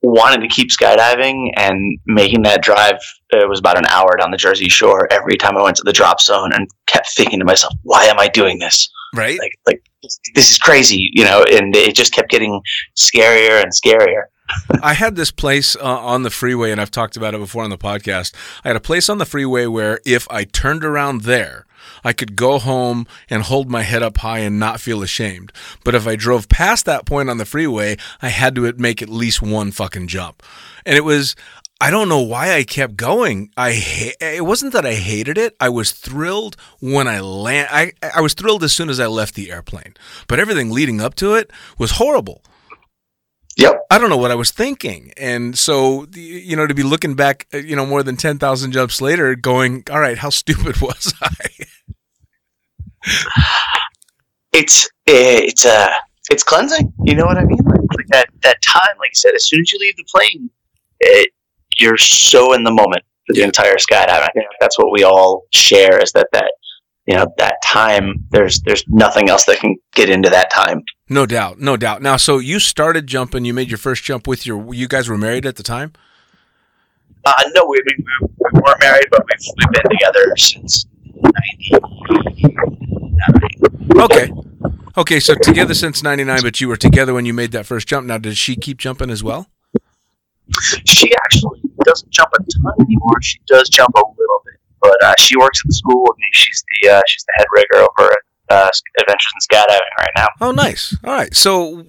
wanting 0.02 0.40
to 0.40 0.54
keep 0.54 0.70
skydiving 0.70 1.50
and 1.56 1.98
making 2.06 2.42
that 2.42 2.62
drive. 2.62 2.98
It 3.30 3.48
was 3.48 3.58
about 3.58 3.78
an 3.78 3.86
hour 3.86 4.16
down 4.18 4.30
the 4.30 4.36
Jersey 4.36 4.68
Shore 4.68 5.08
every 5.10 5.36
time 5.36 5.56
I 5.56 5.62
went 5.62 5.76
to 5.76 5.82
the 5.84 5.92
drop 5.92 6.20
zone, 6.20 6.52
and 6.52 6.68
kept 6.86 7.14
thinking 7.14 7.38
to 7.40 7.44
myself, 7.44 7.74
"Why 7.82 8.04
am 8.04 8.18
I 8.18 8.28
doing 8.28 8.58
this? 8.58 8.88
Right? 9.14 9.38
Like, 9.38 9.58
like 9.66 9.82
this 10.34 10.50
is 10.50 10.58
crazy," 10.58 11.10
you 11.12 11.24
know. 11.24 11.44
And 11.50 11.74
it 11.74 11.94
just 11.94 12.12
kept 12.12 12.30
getting 12.30 12.60
scarier 12.96 13.62
and 13.62 13.72
scarier. 13.72 14.24
I 14.82 14.94
had 14.94 15.16
this 15.16 15.30
place 15.30 15.76
uh, 15.76 15.80
on 15.82 16.22
the 16.22 16.30
freeway, 16.30 16.70
and 16.70 16.80
I've 16.80 16.90
talked 16.90 17.16
about 17.16 17.34
it 17.34 17.38
before 17.38 17.64
on 17.64 17.70
the 17.70 17.78
podcast. 17.78 18.34
I 18.64 18.68
had 18.68 18.76
a 18.76 18.80
place 18.80 19.08
on 19.08 19.18
the 19.18 19.26
freeway 19.26 19.66
where 19.66 20.00
if 20.06 20.26
I 20.30 20.44
turned 20.44 20.84
around 20.84 21.22
there, 21.22 21.66
I 22.04 22.12
could 22.12 22.36
go 22.36 22.58
home 22.58 23.06
and 23.28 23.42
hold 23.42 23.70
my 23.70 23.82
head 23.82 24.02
up 24.02 24.18
high 24.18 24.40
and 24.40 24.58
not 24.58 24.80
feel 24.80 25.02
ashamed. 25.02 25.52
But 25.84 25.94
if 25.94 26.06
I 26.06 26.16
drove 26.16 26.48
past 26.48 26.84
that 26.86 27.06
point 27.06 27.30
on 27.30 27.38
the 27.38 27.44
freeway, 27.44 27.96
I 28.20 28.28
had 28.28 28.54
to 28.56 28.72
make 28.78 29.02
at 29.02 29.08
least 29.08 29.42
one 29.42 29.70
fucking 29.70 30.08
jump. 30.08 30.42
And 30.84 30.96
it 30.96 31.04
was, 31.04 31.36
I 31.80 31.90
don't 31.90 32.08
know 32.08 32.22
why 32.22 32.54
I 32.54 32.64
kept 32.64 32.96
going. 32.96 33.50
I 33.56 33.72
ha- 33.74 34.16
it 34.20 34.44
wasn't 34.44 34.72
that 34.72 34.84
I 34.84 34.94
hated 34.94 35.38
it. 35.38 35.54
I 35.60 35.68
was 35.68 35.92
thrilled 35.92 36.56
when 36.80 37.06
I 37.06 37.20
land. 37.20 37.68
I 37.70 37.92
I 38.14 38.20
was 38.20 38.34
thrilled 38.34 38.64
as 38.64 38.72
soon 38.72 38.90
as 38.90 38.98
I 38.98 39.06
left 39.06 39.34
the 39.34 39.52
airplane. 39.52 39.94
But 40.26 40.40
everything 40.40 40.70
leading 40.70 41.00
up 41.00 41.14
to 41.16 41.34
it 41.34 41.50
was 41.78 41.92
horrible. 41.92 42.42
Yep. 43.58 43.74
I 43.90 43.98
don't 43.98 44.08
know 44.08 44.16
what 44.16 44.30
I 44.30 44.36
was 44.36 44.50
thinking. 44.52 45.12
And 45.16 45.58
so, 45.58 46.06
you 46.14 46.56
know, 46.56 46.66
to 46.66 46.74
be 46.74 46.84
looking 46.84 47.14
back, 47.14 47.46
uh, 47.52 47.58
you 47.58 47.74
know, 47.74 47.84
more 47.84 48.02
than 48.04 48.16
10,000 48.16 48.70
jumps 48.72 49.00
later, 49.00 49.34
going, 49.34 49.82
all 49.90 49.98
right, 50.00 50.16
how 50.16 50.30
stupid 50.42 50.80
was 50.80 51.12
I? 51.20 51.34
it's 54.52 54.86
eh, 55.06 55.40
it's 55.44 55.64
uh 55.66 55.90
it's 56.30 56.42
cleansing. 56.42 56.92
You 57.04 57.14
know 57.14 57.24
what 57.26 57.38
I 57.38 57.44
mean? 57.44 57.58
Like, 57.64 57.80
like 57.96 58.06
that 58.08 58.28
that 58.42 58.62
time, 58.62 58.96
like 58.98 59.10
I 59.10 59.14
said, 59.14 59.34
as 59.34 59.48
soon 59.48 59.60
as 59.60 59.72
you 59.72 59.78
leave 59.80 59.96
the 59.96 60.04
plane, 60.14 60.50
it, 61.00 61.30
you're 61.78 61.96
so 61.96 62.52
in 62.52 62.64
the 62.64 62.70
moment 62.72 63.02
for 63.26 63.32
the 63.34 63.40
Yeah. 63.40 63.46
entire 63.46 63.76
skydiving. 63.76 64.10
I 64.10 64.30
think 64.34 64.46
that's 64.60 64.78
what 64.78 64.92
we 64.92 65.04
all 65.04 65.44
share 65.52 66.02
is 66.02 66.12
that 66.12 66.28
that 66.32 66.52
you 67.06 67.16
know 67.16 67.26
that 67.38 67.56
time. 67.64 68.14
There's 68.30 68.60
there's 68.60 68.84
nothing 68.88 69.28
else 69.28 69.44
that 69.46 69.58
can 69.58 69.76
get 69.94 70.10
into 70.10 70.28
that 70.30 70.50
time. 70.52 70.82
No 71.08 71.26
doubt. 71.26 71.58
No 71.58 71.76
doubt. 71.76 72.02
Now, 72.02 72.16
so 72.16 72.38
you 72.38 72.58
started 72.58 73.06
jumping, 73.06 73.44
you 73.44 73.54
made 73.54 73.70
your 73.70 73.78
first 73.78 74.02
jump 74.04 74.26
with 74.26 74.46
your, 74.46 74.74
you 74.74 74.88
guys 74.88 75.08
were 75.08 75.18
married 75.18 75.46
at 75.46 75.56
the 75.56 75.62
time? 75.62 75.92
Uh, 77.24 77.32
no, 77.54 77.64
we, 77.66 77.78
we, 77.86 78.04
we 78.52 78.60
weren't 78.60 78.80
married, 78.80 79.06
but 79.10 79.24
we've, 79.24 79.54
we've 79.58 79.70
been 79.70 79.90
together 79.90 80.34
since 80.36 80.86
'99. 81.14 84.00
Okay. 84.00 84.30
Okay, 84.96 85.20
so 85.20 85.34
together 85.34 85.74
since 85.74 86.02
99, 86.02 86.40
but 86.42 86.60
you 86.60 86.66
were 86.68 86.76
together 86.76 87.14
when 87.14 87.24
you 87.24 87.32
made 87.32 87.52
that 87.52 87.66
first 87.66 87.86
jump. 87.86 88.04
Now, 88.06 88.18
did 88.18 88.36
she 88.36 88.56
keep 88.56 88.78
jumping 88.78 89.10
as 89.10 89.22
well? 89.22 89.46
She 90.86 91.12
actually 91.24 91.60
doesn't 91.84 92.10
jump 92.10 92.30
a 92.34 92.38
ton 92.38 92.72
anymore. 92.80 93.22
She 93.22 93.38
does 93.46 93.68
jump 93.68 93.94
a 93.94 93.98
little 93.98 94.42
bit, 94.44 94.54
but 94.80 95.00
uh, 95.02 95.14
she 95.18 95.36
works 95.36 95.60
at 95.64 95.68
the 95.68 95.74
school 95.74 96.02
with 96.02 96.16
me. 96.18 96.24
She's 96.32 96.64
the 96.82 96.88
uh, 96.90 97.00
she's 97.06 97.22
the 97.24 97.32
head 97.36 97.46
rigger 97.54 97.76
over 97.84 98.10
at 98.10 98.18
uh, 98.50 98.70
Adventures 99.00 99.32
in 99.34 99.56
Skydiving 99.56 99.98
right 99.98 100.10
now. 100.16 100.26
Oh, 100.40 100.50
nice. 100.50 100.96
All 101.04 101.12
right. 101.12 101.34
So 101.34 101.84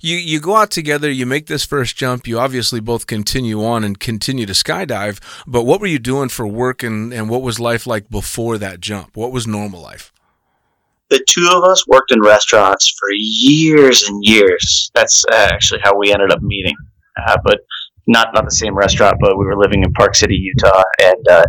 you 0.00 0.16
you 0.16 0.40
go 0.40 0.56
out 0.56 0.70
together, 0.70 1.10
you 1.10 1.26
make 1.26 1.46
this 1.46 1.64
first 1.64 1.96
jump. 1.96 2.26
You 2.26 2.38
obviously 2.38 2.80
both 2.80 3.06
continue 3.06 3.64
on 3.64 3.84
and 3.84 3.98
continue 3.98 4.46
to 4.46 4.52
skydive. 4.52 5.20
But 5.46 5.64
what 5.64 5.80
were 5.80 5.86
you 5.86 5.98
doing 5.98 6.28
for 6.28 6.46
work, 6.46 6.82
and 6.82 7.12
and 7.12 7.28
what 7.28 7.42
was 7.42 7.58
life 7.58 7.86
like 7.86 8.08
before 8.08 8.58
that 8.58 8.80
jump? 8.80 9.16
What 9.16 9.32
was 9.32 9.46
normal 9.46 9.82
life? 9.82 10.12
The 11.10 11.24
two 11.26 11.48
of 11.50 11.64
us 11.64 11.86
worked 11.86 12.12
in 12.12 12.20
restaurants 12.20 12.94
for 12.98 13.08
years 13.12 14.06
and 14.06 14.22
years. 14.22 14.90
That's 14.94 15.24
uh, 15.24 15.48
actually 15.50 15.80
how 15.82 15.96
we 15.96 16.12
ended 16.12 16.30
up 16.30 16.42
meeting, 16.42 16.76
uh, 17.26 17.38
but 17.44 17.60
not 18.06 18.34
not 18.34 18.44
the 18.44 18.54
same 18.54 18.76
restaurant. 18.76 19.16
But 19.20 19.38
we 19.38 19.46
were 19.46 19.58
living 19.58 19.82
in 19.82 19.92
Park 19.94 20.14
City, 20.14 20.34
Utah, 20.36 20.82
and 21.02 21.28
uh, 21.28 21.44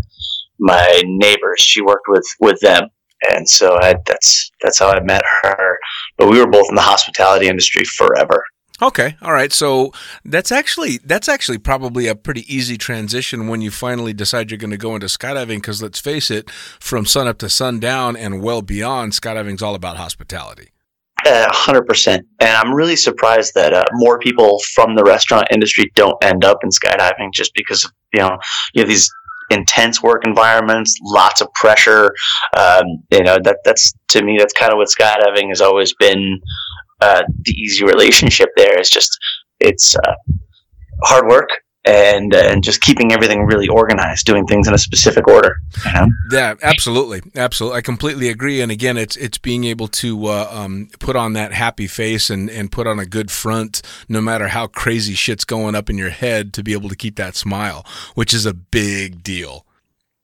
my 0.59 1.03
neighbors. 1.05 1.59
She 1.59 1.81
worked 1.81 2.07
with 2.07 2.25
with 2.39 2.59
them, 2.61 2.89
and 3.29 3.47
so 3.47 3.77
I, 3.81 3.95
that's 4.05 4.51
that's 4.61 4.79
how 4.79 4.89
I 4.89 5.01
met 5.01 5.23
her. 5.41 5.77
But 6.17 6.29
we 6.29 6.39
were 6.39 6.47
both 6.47 6.67
in 6.69 6.75
the 6.75 6.81
hospitality 6.81 7.47
industry 7.47 7.83
forever. 7.85 8.43
Okay, 8.81 9.17
all 9.21 9.33
right. 9.33 9.51
So 9.51 9.91
that's 10.23 10.51
actually 10.51 10.99
that's 11.03 11.27
actually 11.27 11.57
probably 11.57 12.07
a 12.07 12.15
pretty 12.15 12.53
easy 12.53 12.77
transition 12.77 13.47
when 13.47 13.61
you 13.61 13.71
finally 13.71 14.13
decide 14.13 14.51
you're 14.51 14.57
going 14.57 14.71
to 14.71 14.77
go 14.77 14.95
into 14.95 15.07
skydiving. 15.07 15.57
Because 15.57 15.81
let's 15.81 15.99
face 15.99 16.31
it, 16.31 16.49
from 16.49 17.05
sun 17.05 17.27
up 17.27 17.37
to 17.39 17.49
sundown 17.49 18.15
and 18.15 18.41
well 18.41 18.61
beyond, 18.61 19.13
skydiving's 19.13 19.61
all 19.61 19.75
about 19.75 19.97
hospitality. 19.97 20.69
A 21.25 21.51
hundred 21.51 21.85
percent, 21.85 22.25
and 22.39 22.49
I'm 22.49 22.73
really 22.73 22.95
surprised 22.95 23.53
that 23.55 23.73
uh, 23.73 23.83
more 23.91 24.17
people 24.19 24.61
from 24.73 24.95
the 24.95 25.03
restaurant 25.03 25.49
industry 25.51 25.91
don't 25.95 26.15
end 26.23 26.45
up 26.45 26.59
in 26.63 26.69
skydiving 26.69 27.33
just 27.33 27.53
because 27.53 27.83
of, 27.83 27.91
you 28.13 28.21
know 28.21 28.37
you 28.73 28.81
have 28.81 28.87
these 28.87 29.11
intense 29.49 30.01
work 30.01 30.25
environments, 30.25 30.97
lots 31.01 31.41
of 31.41 31.51
pressure. 31.53 32.13
Um, 32.57 33.03
you 33.11 33.23
know 33.23 33.37
that 33.43 33.57
that's 33.63 33.93
to 34.09 34.23
me 34.23 34.37
that's 34.37 34.53
kind 34.53 34.71
of 34.71 34.77
what 34.77 34.89
skydiving 34.89 35.49
has 35.49 35.61
always 35.61 35.93
been. 35.95 36.39
Uh, 37.01 37.21
the 37.43 37.51
easy 37.51 37.85
relationship 37.93 38.49
there 38.57 38.77
is 38.77 38.89
just 38.89 39.17
it's 39.61 39.95
uh, 39.95 40.13
hard 41.03 41.27
work 41.27 41.49
and 41.85 42.33
uh, 42.33 42.37
and 42.37 42.63
just 42.63 42.81
keeping 42.81 43.11
everything 43.11 43.45
really 43.45 43.67
organized, 43.67 44.25
doing 44.25 44.45
things 44.45 44.67
in 44.67 44.73
a 44.73 44.77
specific 44.77 45.27
order. 45.27 45.61
You 45.85 45.93
know? 45.93 46.07
Yeah, 46.31 46.55
absolutely, 46.61 47.21
absolutely. 47.35 47.77
I 47.77 47.81
completely 47.81 48.29
agree. 48.29 48.61
And 48.61 48.71
again, 48.71 48.97
it's 48.97 49.15
it's 49.15 49.37
being 49.37 49.63
able 49.63 49.87
to 49.89 50.25
uh, 50.27 50.49
um, 50.51 50.89
put 50.99 51.15
on 51.15 51.33
that 51.33 51.53
happy 51.53 51.87
face 51.87 52.29
and 52.29 52.49
and 52.49 52.71
put 52.71 52.85
on 52.85 52.99
a 52.99 53.05
good 53.05 53.31
front, 53.31 53.81
no 54.09 54.21
matter 54.21 54.49
how 54.49 54.67
crazy 54.67 55.13
shit's 55.13 55.45
going 55.45 55.75
up 55.75 55.89
in 55.89 55.97
your 55.97 56.09
head, 56.09 56.53
to 56.53 56.63
be 56.63 56.73
able 56.73 56.89
to 56.89 56.95
keep 56.95 57.15
that 57.15 57.35
smile, 57.35 57.85
which 58.15 58.33
is 58.33 58.45
a 58.45 58.53
big 58.53 59.23
deal. 59.23 59.65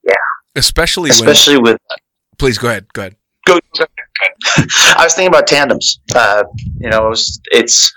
Yeah. 0.04 0.14
especially, 0.56 1.10
Especially 1.10 1.58
with. 1.58 1.78
Please 2.38 2.58
go 2.58 2.68
ahead. 2.68 2.92
Go 2.94 3.04
ahead. 3.04 3.16
go. 3.46 3.60
I 4.58 5.04
was 5.04 5.14
thinking 5.14 5.28
about 5.28 5.48
tandems. 5.48 6.00
Uh, 6.14 6.44
you 6.78 6.90
know, 6.90 7.12
it's, 7.12 7.40
it's 7.52 7.94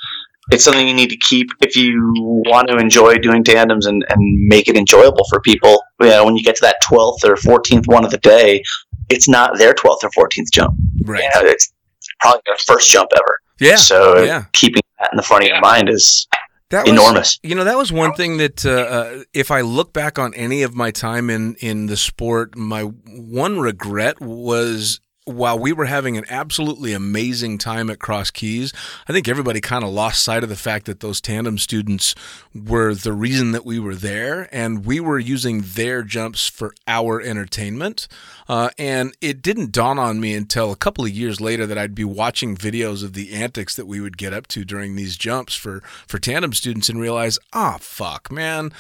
it's 0.51 0.65
something 0.65 0.89
you 0.89 0.95
need 0.95 1.11
to 1.11 1.17
keep 1.19 1.51
if 1.61 1.77
you 1.77 2.13
want 2.47 2.69
to 2.69 2.77
enjoy 2.77 3.19
doing 3.19 3.45
tandems 3.45 3.87
and, 3.87 4.05
and 4.09 4.49
make 4.49 4.69
it 4.69 4.77
enjoyable 4.77 5.27
for 5.29 5.41
people. 5.41 5.83
You 6.01 6.09
know, 6.09 6.25
when 6.25 6.37
you 6.37 6.43
get 6.43 6.57
to 6.57 6.63
that 6.63 6.77
twelfth 6.83 7.25
or 7.25 7.37
fourteenth 7.37 7.87
one 7.87 8.05
of 8.05 8.11
the 8.11 8.19
day, 8.19 8.63
it's 9.09 9.29
not 9.29 9.59
their 9.59 9.75
twelfth 9.75 10.05
or 10.05 10.11
fourteenth 10.13 10.51
jump. 10.53 10.75
Right. 11.03 11.23
You 11.23 11.43
know, 11.43 11.49
it's 11.49 11.73
probably 12.21 12.43
their 12.47 12.57
first 12.67 12.91
jump 12.91 13.11
ever. 13.17 13.39
Yeah. 13.61 13.77
So 13.77 14.23
yeah. 14.23 14.45
keeping 14.53 14.83
that 14.99 15.11
in 15.13 15.17
the 15.17 15.23
front 15.23 15.45
of 15.45 15.49
your 15.49 15.61
mind 15.61 15.89
is 15.89 16.27
That 16.71 16.85
was, 16.85 16.93
enormous. 16.93 17.39
You 17.43 17.55
know, 17.55 17.65
that 17.65 17.77
was 17.77 17.91
one 17.93 18.13
thing 18.13 18.37
that 18.39 18.65
uh, 18.65 18.71
uh, 18.71 19.25
if 19.33 19.51
I 19.51 19.63
look 19.63 19.93
back 19.93 20.19
on 20.19 20.35
any 20.35 20.63
of 20.63 20.75
my 20.75 20.91
time 20.91 21.31
in 21.31 21.55
in 21.57 21.87
the 21.87 21.97
sport, 21.97 22.57
my 22.57 22.83
one 22.83 23.59
regret 23.59 24.21
was 24.21 25.01
while 25.29 25.59
we 25.59 25.73
were 25.73 25.85
having 25.85 26.17
an 26.17 26.25
absolutely 26.29 26.93
amazing 26.93 27.59
time 27.59 27.91
at 27.91 27.99
Cross 27.99 28.33
Keys, 28.33 28.73
I 29.09 29.13
think 29.13 29.29
everybody 29.29 29.61
kind 29.61 29.85
of 29.85 29.91
lost 29.91 30.23
sight 30.23 30.43
of 30.43 30.49
the 30.49 30.57
fact 30.57 30.87
that 30.87 31.01
those 31.01 31.21
tandem 31.21 31.59
students 31.59 32.15
were 32.55 32.95
the 32.95 33.13
reason 33.13 33.53
that 33.53 33.65
we 33.65 33.79
were 33.79 33.95
there, 33.95 34.49
and 34.53 34.85
we 34.85 35.01
were 35.01 35.19
using 35.19 35.61
their 35.61 36.03
jumps 36.03 36.47
for 36.47 36.75
our 36.87 37.21
entertainment. 37.21 38.09
Uh, 38.49 38.71
and 38.79 39.15
it 39.21 39.43
didn't 39.43 39.73
dawn 39.73 39.99
on 39.99 40.21
me 40.21 40.35
until 40.35 40.73
a 40.73 40.77
couple 40.77 41.05
of 41.05 41.11
years 41.11 41.41
later 41.41 41.67
that 41.67 41.79
I'd 41.79 41.95
be 41.95 42.05
watching 42.05 42.57
videos 42.57 43.05
of 43.05 43.13
the 43.13 43.33
antics 43.35 43.77
that 43.77 43.87
we 43.87 44.01
would 44.01 44.17
get 44.17 44.33
up 44.33 44.47
to 44.49 44.65
during 44.65 44.97
these 44.97 45.17
jumps 45.17 45.55
for 45.55 45.81
for 46.07 46.19
tandem 46.19 46.53
students 46.53 46.89
and 46.89 47.01
realize, 47.01 47.39
ah, 47.53 47.75
oh, 47.75 47.79
fuck, 47.79 48.33
man 48.33 48.73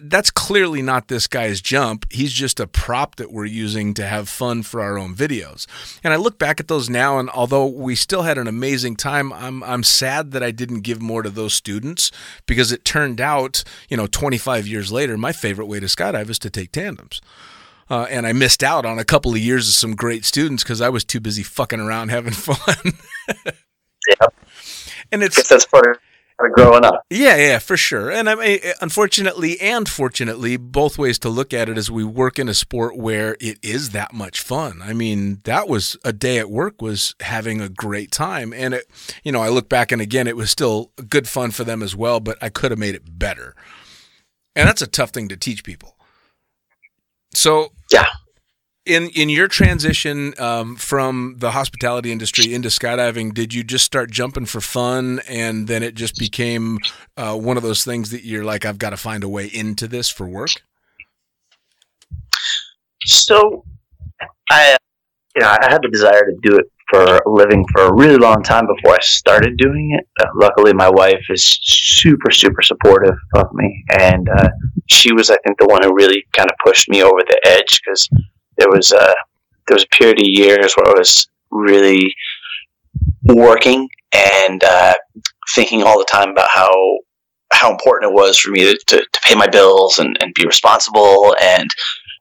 that's 0.00 0.30
clearly 0.30 0.82
not 0.82 1.08
this 1.08 1.26
guy's 1.26 1.60
jump. 1.60 2.06
He's 2.10 2.32
just 2.32 2.60
a 2.60 2.66
prop 2.66 3.16
that 3.16 3.32
we're 3.32 3.46
using 3.46 3.94
to 3.94 4.06
have 4.06 4.28
fun 4.28 4.62
for 4.62 4.80
our 4.80 4.98
own 4.98 5.14
videos. 5.14 5.66
And 6.04 6.12
I 6.12 6.16
look 6.16 6.38
back 6.38 6.60
at 6.60 6.68
those 6.68 6.88
now, 6.88 7.18
and 7.18 7.28
although 7.30 7.66
we 7.66 7.94
still 7.94 8.22
had 8.22 8.38
an 8.38 8.46
amazing 8.46 8.96
time, 8.96 9.32
I'm 9.32 9.62
I'm 9.64 9.82
sad 9.82 10.30
that 10.32 10.42
I 10.42 10.50
didn't 10.50 10.80
give 10.80 11.02
more 11.02 11.22
to 11.22 11.30
those 11.30 11.54
students 11.54 12.10
because 12.46 12.72
it 12.72 12.84
turned 12.84 13.20
out, 13.20 13.64
you 13.88 13.96
know, 13.96 14.06
25 14.06 14.66
years 14.66 14.92
later, 14.92 15.16
my 15.16 15.32
favorite 15.32 15.66
way 15.66 15.80
to 15.80 15.86
skydive 15.86 16.30
is 16.30 16.38
to 16.40 16.50
take 16.50 16.72
tandems. 16.72 17.20
Uh, 17.88 18.06
and 18.08 18.24
I 18.24 18.32
missed 18.32 18.62
out 18.62 18.86
on 18.86 19.00
a 19.00 19.04
couple 19.04 19.32
of 19.32 19.38
years 19.38 19.68
of 19.68 19.74
some 19.74 19.96
great 19.96 20.24
students 20.24 20.62
because 20.62 20.80
I 20.80 20.88
was 20.88 21.04
too 21.04 21.18
busy 21.18 21.42
fucking 21.42 21.80
around 21.80 22.10
having 22.10 22.32
fun. 22.34 22.92
yeah. 24.08 24.26
And 25.10 25.24
it's 25.24 25.48
that's 25.48 25.66
part 25.66 25.96
of 25.96 25.98
growing 26.48 26.84
up. 26.84 27.04
Yeah, 27.10 27.36
yeah, 27.36 27.58
for 27.58 27.76
sure. 27.76 28.10
And 28.10 28.28
I 28.28 28.34
mean, 28.34 28.58
eh, 28.62 28.72
unfortunately 28.80 29.60
and 29.60 29.88
fortunately, 29.88 30.56
both 30.56 30.98
ways 30.98 31.18
to 31.20 31.28
look 31.28 31.52
at 31.52 31.68
it 31.68 31.76
is 31.76 31.90
we 31.90 32.04
work 32.04 32.38
in 32.38 32.48
a 32.48 32.54
sport 32.54 32.96
where 32.96 33.36
it 33.40 33.58
is 33.62 33.90
that 33.90 34.12
much 34.12 34.40
fun. 34.40 34.80
I 34.82 34.92
mean, 34.92 35.40
that 35.44 35.68
was 35.68 35.96
a 36.04 36.12
day 36.12 36.38
at 36.38 36.50
work 36.50 36.80
was 36.80 37.14
having 37.20 37.60
a 37.60 37.68
great 37.68 38.10
time, 38.10 38.52
and 38.52 38.74
it, 38.74 38.90
you 39.22 39.32
know, 39.32 39.42
I 39.42 39.48
look 39.48 39.68
back 39.68 39.92
and 39.92 40.00
again, 40.00 40.26
it 40.26 40.36
was 40.36 40.50
still 40.50 40.92
good 41.08 41.28
fun 41.28 41.50
for 41.50 41.64
them 41.64 41.82
as 41.82 41.94
well, 41.94 42.20
but 42.20 42.38
I 42.42 42.48
could 42.48 42.70
have 42.70 42.78
made 42.78 42.94
it 42.94 43.18
better. 43.18 43.54
And 44.56 44.68
that's 44.68 44.82
a 44.82 44.86
tough 44.86 45.10
thing 45.10 45.28
to 45.28 45.36
teach 45.36 45.62
people. 45.62 45.96
So 47.34 47.72
yeah, 47.92 48.06
in 48.86 49.08
in 49.10 49.28
your 49.28 49.48
transition 49.48 50.34
um, 50.38 50.76
from 50.76 51.36
the 51.38 51.50
hospitality 51.50 52.12
industry 52.12 52.54
into 52.54 52.68
skydiving, 52.68 53.34
did 53.34 53.52
you 53.52 53.62
just 53.62 53.84
start 53.84 54.10
jumping 54.10 54.46
for 54.46 54.60
fun, 54.60 55.20
and 55.28 55.68
then 55.68 55.82
it 55.82 55.94
just 55.94 56.18
became 56.18 56.78
uh, 57.16 57.36
one 57.36 57.56
of 57.56 57.62
those 57.62 57.84
things 57.84 58.10
that 58.10 58.24
you're 58.24 58.44
like, 58.44 58.64
I've 58.64 58.78
got 58.78 58.90
to 58.90 58.96
find 58.96 59.22
a 59.22 59.28
way 59.28 59.46
into 59.46 59.86
this 59.86 60.08
for 60.08 60.26
work? 60.26 60.50
So, 63.04 63.64
I 64.50 64.76
you 65.36 65.42
know 65.42 65.48
I 65.48 65.70
had 65.70 65.82
the 65.82 65.88
desire 65.88 66.24
to 66.24 66.36
do 66.42 66.56
it 66.56 66.66
for 66.90 67.18
a 67.18 67.30
living 67.30 67.64
for 67.72 67.82
a 67.82 67.94
really 67.94 68.16
long 68.16 68.42
time 68.42 68.66
before 68.66 68.94
I 68.94 69.00
started 69.00 69.56
doing 69.56 69.96
it. 69.98 70.06
Uh, 70.20 70.30
luckily, 70.34 70.72
my 70.72 70.88
wife 70.88 71.22
is 71.28 71.44
super 71.44 72.30
super 72.30 72.62
supportive 72.62 73.16
of 73.36 73.46
me, 73.52 73.84
and 73.98 74.28
uh, 74.28 74.48
she 74.88 75.12
was 75.12 75.30
I 75.30 75.36
think 75.46 75.58
the 75.58 75.66
one 75.66 75.82
who 75.82 75.94
really 75.94 76.24
kind 76.34 76.50
of 76.50 76.56
pushed 76.64 76.88
me 76.88 77.02
over 77.02 77.20
the 77.20 77.40
edge 77.44 77.80
because 77.84 78.08
there 78.60 78.70
was 78.70 78.92
a 78.92 79.14
there 79.66 79.74
was 79.74 79.84
a 79.84 79.96
period 79.96 80.20
of 80.20 80.26
years 80.26 80.74
where 80.74 80.88
I 80.88 80.98
was 80.98 81.28
really 81.50 82.14
working 83.24 83.88
and 84.14 84.62
uh, 84.62 84.94
thinking 85.54 85.82
all 85.82 85.98
the 85.98 86.06
time 86.10 86.30
about 86.30 86.48
how 86.52 86.70
how 87.52 87.70
important 87.70 88.12
it 88.12 88.14
was 88.14 88.38
for 88.38 88.50
me 88.50 88.60
to, 88.60 88.78
to, 88.86 88.96
to 88.98 89.20
pay 89.24 89.34
my 89.34 89.46
bills 89.46 89.98
and, 89.98 90.16
and 90.22 90.32
be 90.34 90.46
responsible. 90.46 91.34
And 91.42 91.68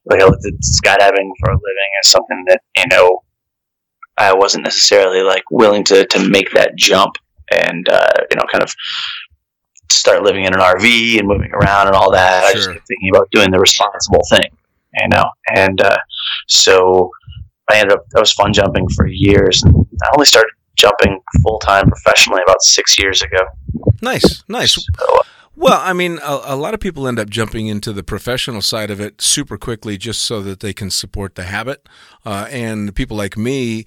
like 0.05 0.22
I 0.22 0.25
looked 0.25 0.46
at 0.46 0.53
skydiving 0.53 1.29
for 1.39 1.51
a 1.51 1.53
living 1.53 1.91
as 2.01 2.10
something 2.10 2.46
that, 2.48 2.62
you 2.75 2.86
know, 2.89 3.24
I 4.17 4.34
wasn't 4.34 4.63
necessarily 4.63 5.22
like 5.22 5.43
willing 5.51 5.84
to, 5.86 6.05
to 6.05 6.29
make 6.29 6.51
that 6.53 6.75
jump 6.75 7.15
and, 7.51 7.88
uh, 7.88 8.13
you 8.31 8.38
know, 8.38 8.46
kind 8.51 8.63
of 8.63 8.74
start 9.91 10.24
living 10.24 10.46
in 10.46 10.53
an 10.53 10.60
RV 10.60 11.19
and 11.19 11.27
moving 11.27 11.51
around 11.51 11.88
and 11.88 11.96
all 11.96 12.12
that. 12.12 12.43
I 12.43 12.53
just 12.53 12.72
kept 12.72 12.88
thinking 12.88 13.10
about 13.10 13.29
doing 13.31 13.51
the 13.51 13.60
responsible 13.60 14.22
thing, 14.29 14.50
you 14.93 15.08
know. 15.10 15.25
And 15.55 15.81
uh, 15.81 15.98
so 16.48 17.12
I 17.69 17.77
ended 17.77 17.93
up 17.93 18.05
I 18.15 18.19
was 18.19 18.31
fun 18.34 18.53
jumping 18.53 18.88
for 18.89 19.08
years. 19.08 19.63
And 19.63 19.75
I 20.03 20.10
only 20.15 20.25
started 20.25 20.51
jumping 20.75 21.19
full 21.43 21.60
time 21.60 21.88
professionally 21.88 22.41
about 22.43 22.62
six 22.63 22.98
years 22.98 23.22
ago. 23.22 23.39
Nice, 24.01 24.43
nice. 24.48 24.75
So, 24.75 24.81
Well, 25.56 25.79
I 25.82 25.91
mean, 25.94 26.20
a, 26.24 26.41
a 26.46 26.56
lot 26.56 26.74
of 26.74 26.79
people 26.79 27.08
end 27.08 27.20
up 27.20 27.29
jumping 27.29 27.68
into 27.68 27.91
the 27.91 28.03
professional 28.03 28.62
side 28.62 28.89
of 28.89 29.01
it 29.01 29.22
super 29.22 29.58
quickly 29.58 29.98
just 29.98 30.22
so 30.22 30.41
that 30.41 30.62
they 30.62 30.74
can 30.74 30.89
support 30.89 31.36
the 31.36 31.44
habit. 31.44 31.88
Uh, 32.25 32.48
and 32.50 32.96
people 32.96 33.18
like 33.18 33.36
me, 33.36 33.86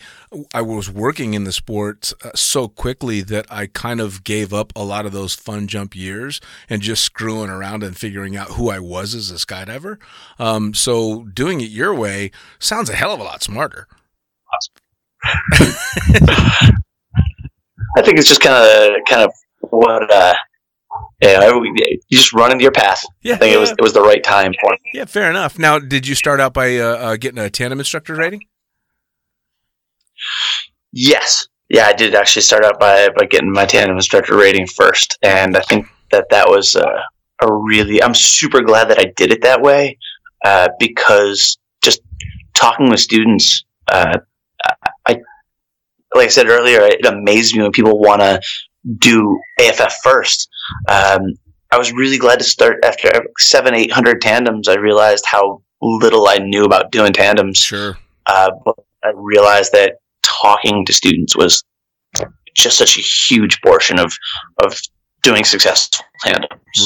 I 0.53 0.61
was 0.61 0.91
working 0.91 1.35
in 1.35 1.45
the 1.45 1.53
sport 1.53 2.13
uh, 2.23 2.31
so 2.35 2.69
quickly 2.69 3.23
that 3.23 3.47
I 3.51 3.69
kind 3.69 4.01
of 4.01 4.23
gave 4.23 4.53
up 4.53 4.73
a 4.77 4.85
lot 4.85 5.07
of 5.07 5.13
those 5.13 5.35
fun 5.35 5.67
jump 5.67 5.97
years 5.97 6.41
and 6.69 6.83
just 6.83 7.05
screwing 7.05 7.49
around 7.49 7.83
and 7.83 7.97
figuring 7.97 8.37
out 8.37 8.49
who 8.49 8.69
I 8.69 8.79
was 8.79 9.15
as 9.15 9.31
a 9.31 9.35
skydiver. 9.35 9.97
Um, 10.39 10.75
so 10.75 11.25
doing 11.25 11.61
it 11.61 11.71
your 11.71 11.95
way 11.95 12.33
sounds 12.59 12.91
a 12.91 12.95
hell 12.95 13.13
of 13.13 13.21
a 13.21 13.25
lot 13.25 13.43
smarter. 13.43 13.89
I 17.97 18.03
think 18.03 18.19
it's 18.19 18.29
just 18.29 18.41
kind 18.41 18.55
of 18.57 19.05
kind 19.07 19.23
of 19.23 19.33
what 19.61 20.13
uh, 20.13 20.35
yeah, 21.23 21.41
I- 21.41 21.55
you 22.09 22.19
just 22.19 22.33
run 22.33 22.51
into 22.53 22.63
your 22.63 22.73
path. 22.73 23.03
Yeah, 23.23 23.35
I 23.35 23.39
think 23.39 23.55
it 23.55 23.59
was 23.59 23.71
it 23.71 23.81
was 23.81 23.93
the 23.93 24.03
right 24.03 24.23
time 24.23 24.53
for 24.61 24.71
me. 24.73 24.79
yeah, 24.95 25.05
fair 25.05 25.31
enough. 25.31 25.59
Now, 25.59 25.79
did 25.79 26.07
you 26.07 26.15
start 26.15 26.41
out 26.41 26.53
by 26.53 26.77
uh, 26.79 26.85
uh, 26.97 27.17
getting 27.17 27.39
a 27.39 27.49
tandem 27.49 27.79
instructor 27.79 28.15
rating? 28.15 28.41
Yes. 30.93 31.47
Yeah, 31.69 31.87
I 31.87 31.95
did 31.95 32.15
actually 32.15 32.43
start 32.43 32.65
out 32.65 32.79
by, 32.79 33.09
by 33.17 33.25
getting 33.25 33.51
my 33.51 33.65
tandem 33.65 33.97
instructor 33.97 34.37
rating 34.37 34.67
first, 34.67 35.19
and 35.23 35.57
I 35.57 35.61
think 35.61 35.87
that 36.11 36.27
that 36.31 36.47
was 36.49 36.77
uh, 36.77 37.01
a 37.41 37.53
really. 37.53 38.03
I'm 38.03 38.15
super 38.15 38.61
glad 38.61 38.89
that 38.91 38.99
I 38.99 39.13
did 39.17 39.33
it 39.33 39.41
that 39.43 39.63
way 39.63 39.97
uh, 40.45 40.69
because 40.79 41.57
just 41.83 42.01
talking 42.53 42.91
with 42.91 43.01
students, 43.01 43.65
uh, 43.89 44.19
I 45.07 45.17
like 46.15 46.27
I 46.27 46.29
said 46.29 46.49
earlier, 46.49 46.81
it 46.83 47.07
amazed 47.07 47.57
me 47.57 47.63
when 47.63 47.73
people 47.73 47.99
want 47.99 48.21
to 48.21 48.39
do 48.99 49.41
AFF 49.59 49.95
first. 50.03 50.51
Um, 50.89 51.21
I 51.71 51.79
was 51.79 51.93
really 51.93 52.19
glad 52.19 52.39
to 52.39 52.45
start 52.45 52.85
after 52.85 53.11
seven, 53.39 53.75
eight 53.75 53.91
hundred 53.93 54.21
tandems. 54.21 54.69
I 54.69 54.75
realized 54.75 55.25
how 55.27 55.63
little 55.81 56.29
I 56.29 56.39
knew 56.39 56.65
about 56.65 56.93
doing 56.93 57.13
tandems 57.13 57.59
Sure. 57.59 57.99
uh, 58.27 58.51
but 58.65 58.77
I 59.05 59.11
realized 59.15 59.73
that 59.73 59.95
talking 60.23 60.85
to 60.87 60.93
students 60.93 61.35
was 61.37 61.65
just 62.55 62.77
such 62.79 62.97
a 62.97 63.01
huge 63.01 63.61
portion 63.63 63.99
of 63.99 64.13
of 64.63 64.79
doing 65.23 65.45
successful. 65.45 66.05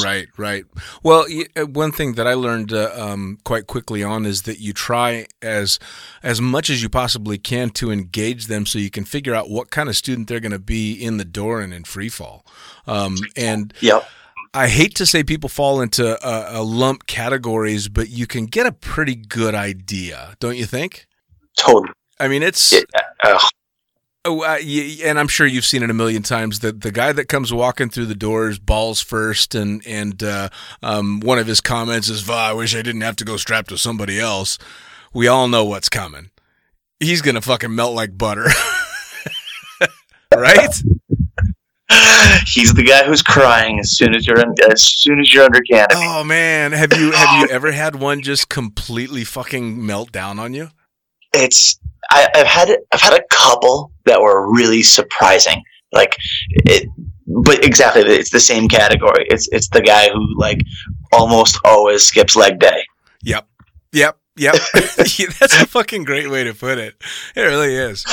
Right, 0.03 0.27
right. 0.37 0.65
Well, 1.03 1.25
uh, 1.55 1.65
one 1.65 1.91
thing 1.91 2.13
that 2.13 2.27
I 2.27 2.33
learned 2.33 2.73
uh, 2.73 2.91
um, 2.95 3.37
quite 3.43 3.67
quickly 3.67 4.03
on 4.03 4.25
is 4.25 4.43
that 4.43 4.59
you 4.59 4.73
try 4.73 5.27
as 5.41 5.79
as 6.23 6.41
much 6.41 6.69
as 6.69 6.83
you 6.83 6.89
possibly 6.89 7.37
can 7.37 7.69
to 7.71 7.91
engage 7.91 8.47
them, 8.47 8.65
so 8.65 8.79
you 8.79 8.89
can 8.89 9.05
figure 9.05 9.33
out 9.33 9.49
what 9.49 9.69
kind 9.69 9.89
of 9.89 9.95
student 9.95 10.27
they're 10.27 10.39
going 10.39 10.51
to 10.51 10.59
be 10.59 10.93
in 10.93 11.17
the 11.17 11.25
door 11.25 11.61
and 11.61 11.73
in 11.73 11.83
free 11.83 12.09
fall. 12.09 12.45
Um, 12.85 13.17
and 13.35 13.73
Yep. 13.81 14.07
I 14.53 14.67
hate 14.67 14.95
to 14.95 15.05
say 15.05 15.23
people 15.23 15.49
fall 15.49 15.81
into 15.81 16.17
uh, 16.25 16.53
uh, 16.55 16.63
lump 16.63 17.05
categories, 17.05 17.89
but 17.89 18.09
you 18.09 18.25
can 18.25 18.45
get 18.45 18.65
a 18.65 18.71
pretty 18.71 19.15
good 19.15 19.53
idea, 19.53 20.35
don't 20.39 20.57
you 20.57 20.65
think? 20.65 21.05
Totally. 21.57 21.89
I 22.19 22.27
mean, 22.27 22.43
it's 22.43 22.73
It, 22.73 22.89
uh, 23.23 23.39
Oh, 24.29 24.41
uh, 24.41 24.57
and 25.05 25.17
I'm 25.17 25.29
sure 25.29 25.47
you've 25.47 25.65
seen 25.65 25.83
it 25.83 25.89
a 25.89 25.93
million 25.93 26.21
times. 26.21 26.59
that 26.59 26.81
the 26.81 26.91
guy 26.91 27.13
that 27.13 27.29
comes 27.29 27.53
walking 27.53 27.87
through 27.89 28.07
the 28.07 28.15
doors, 28.15 28.59
balls 28.59 28.99
first, 28.99 29.55
and 29.55 29.81
and 29.87 30.21
uh, 30.21 30.49
um, 30.83 31.21
one 31.21 31.39
of 31.39 31.47
his 31.47 31.61
comments 31.61 32.09
is, 32.09 32.23
"Va, 32.23 32.33
I 32.33 32.53
wish 32.53 32.75
I 32.75 32.81
didn't 32.81 33.01
have 33.01 33.15
to 33.17 33.23
go 33.25 33.37
strapped 33.37 33.69
to 33.69 33.77
somebody 33.77 34.19
else." 34.19 34.57
We 35.13 35.29
all 35.29 35.47
know 35.47 35.63
what's 35.63 35.87
coming. 35.87 36.31
He's 36.99 37.21
gonna 37.21 37.39
fucking 37.39 37.73
melt 37.73 37.95
like 37.95 38.17
butter, 38.17 38.47
right? 40.35 40.75
he's 42.45 42.73
the 42.73 42.83
guy 42.85 43.05
who's 43.05 43.23
crying 43.23 43.79
as 43.79 43.95
soon 43.95 44.13
as 44.13 44.27
you're 44.27 44.41
in, 44.41 44.53
as 44.69 44.83
soon 44.83 45.21
as 45.21 45.33
you're 45.33 45.45
under 45.45 45.61
canopy. 45.61 45.95
Oh 45.95 46.25
man, 46.25 46.73
have 46.73 46.91
you 46.91 47.11
have 47.11 47.39
you 47.41 47.47
ever 47.55 47.71
had 47.71 47.95
one 47.95 48.21
just 48.21 48.49
completely 48.49 49.23
fucking 49.23 49.85
melt 49.85 50.11
down 50.11 50.37
on 50.37 50.53
you? 50.53 50.71
It's 51.33 51.79
I, 52.09 52.29
I've 52.35 52.47
had 52.47 52.69
I've 52.93 53.01
had 53.01 53.13
a 53.13 53.23
couple 53.29 53.91
that 54.05 54.21
were 54.21 54.51
really 54.51 54.83
surprising. 54.83 55.63
Like 55.91 56.15
it, 56.49 56.89
but 57.27 57.63
exactly, 57.63 58.03
it's 58.03 58.31
the 58.31 58.39
same 58.39 58.67
category. 58.67 59.25
It's 59.29 59.47
it's 59.49 59.69
the 59.69 59.81
guy 59.81 60.09
who 60.09 60.37
like 60.37 60.61
almost 61.11 61.59
always 61.65 62.03
skips 62.03 62.35
leg 62.35 62.59
day. 62.59 62.83
Yep, 63.23 63.47
yep, 63.93 64.17
yep. 64.35 64.55
That's 64.73 65.61
a 65.61 65.65
fucking 65.67 66.03
great 66.03 66.29
way 66.29 66.43
to 66.43 66.53
put 66.53 66.77
it. 66.77 66.95
It 67.35 67.41
really 67.41 67.75
is. 67.75 68.05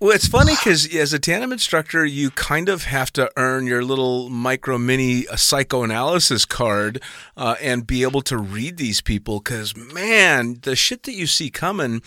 Well, 0.00 0.12
it's 0.12 0.28
funny 0.28 0.52
because 0.54 0.94
as 0.94 1.12
a 1.12 1.18
tandem 1.18 1.52
instructor, 1.52 2.04
you 2.04 2.30
kind 2.30 2.68
of 2.68 2.84
have 2.84 3.12
to 3.14 3.30
earn 3.36 3.66
your 3.66 3.82
little 3.82 4.28
micro 4.28 4.78
mini 4.78 5.26
uh, 5.26 5.34
psychoanalysis 5.34 6.44
card 6.44 7.02
uh, 7.36 7.56
and 7.60 7.86
be 7.86 8.02
able 8.02 8.22
to 8.22 8.36
read 8.36 8.76
these 8.76 9.00
people. 9.00 9.40
Because 9.40 9.76
man, 9.76 10.58
the 10.62 10.76
shit 10.76 11.02
that 11.04 11.14
you 11.14 11.26
see 11.26 11.50
coming 11.50 12.02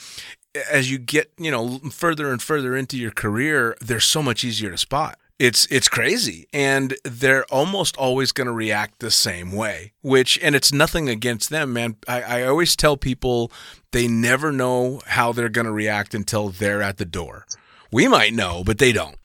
as 0.70 0.92
you 0.92 0.98
get 0.98 1.32
you 1.38 1.52
know 1.52 1.80
further 1.92 2.32
and 2.32 2.42
further 2.42 2.76
into 2.76 2.98
your 2.98 3.12
career, 3.12 3.76
they're 3.82 4.00
so 4.00 4.22
much 4.22 4.44
easier 4.44 4.72
to 4.72 4.78
spot. 4.78 5.18
It's 5.40 5.66
it's 5.72 5.88
crazy, 5.88 6.48
and 6.54 6.94
they're 7.04 7.46
almost 7.46 7.98
always 7.98 8.32
going 8.32 8.48
to 8.48 8.54
react 8.54 9.00
the 9.00 9.10
same 9.10 9.52
way. 9.52 9.94
Which, 10.02 10.38
and 10.42 10.56
it's 10.56 10.72
nothing 10.72 11.10
against 11.10 11.50
them, 11.50 11.74
man. 11.74 11.96
I, 12.08 12.22
I 12.22 12.44
always 12.44 12.76
tell 12.76 12.96
people 12.96 13.52
they 13.92 14.08
never 14.08 14.52
know 14.52 15.02
how 15.08 15.32
they're 15.32 15.50
going 15.50 15.66
to 15.66 15.72
react 15.72 16.14
until 16.14 16.50
they're 16.50 16.84
at 16.84 16.98
the 16.98 17.06
door. 17.06 17.48
We 17.92 18.08
might 18.08 18.34
know, 18.34 18.64
but 18.64 18.78
they 18.78 18.92
don't. 18.92 19.18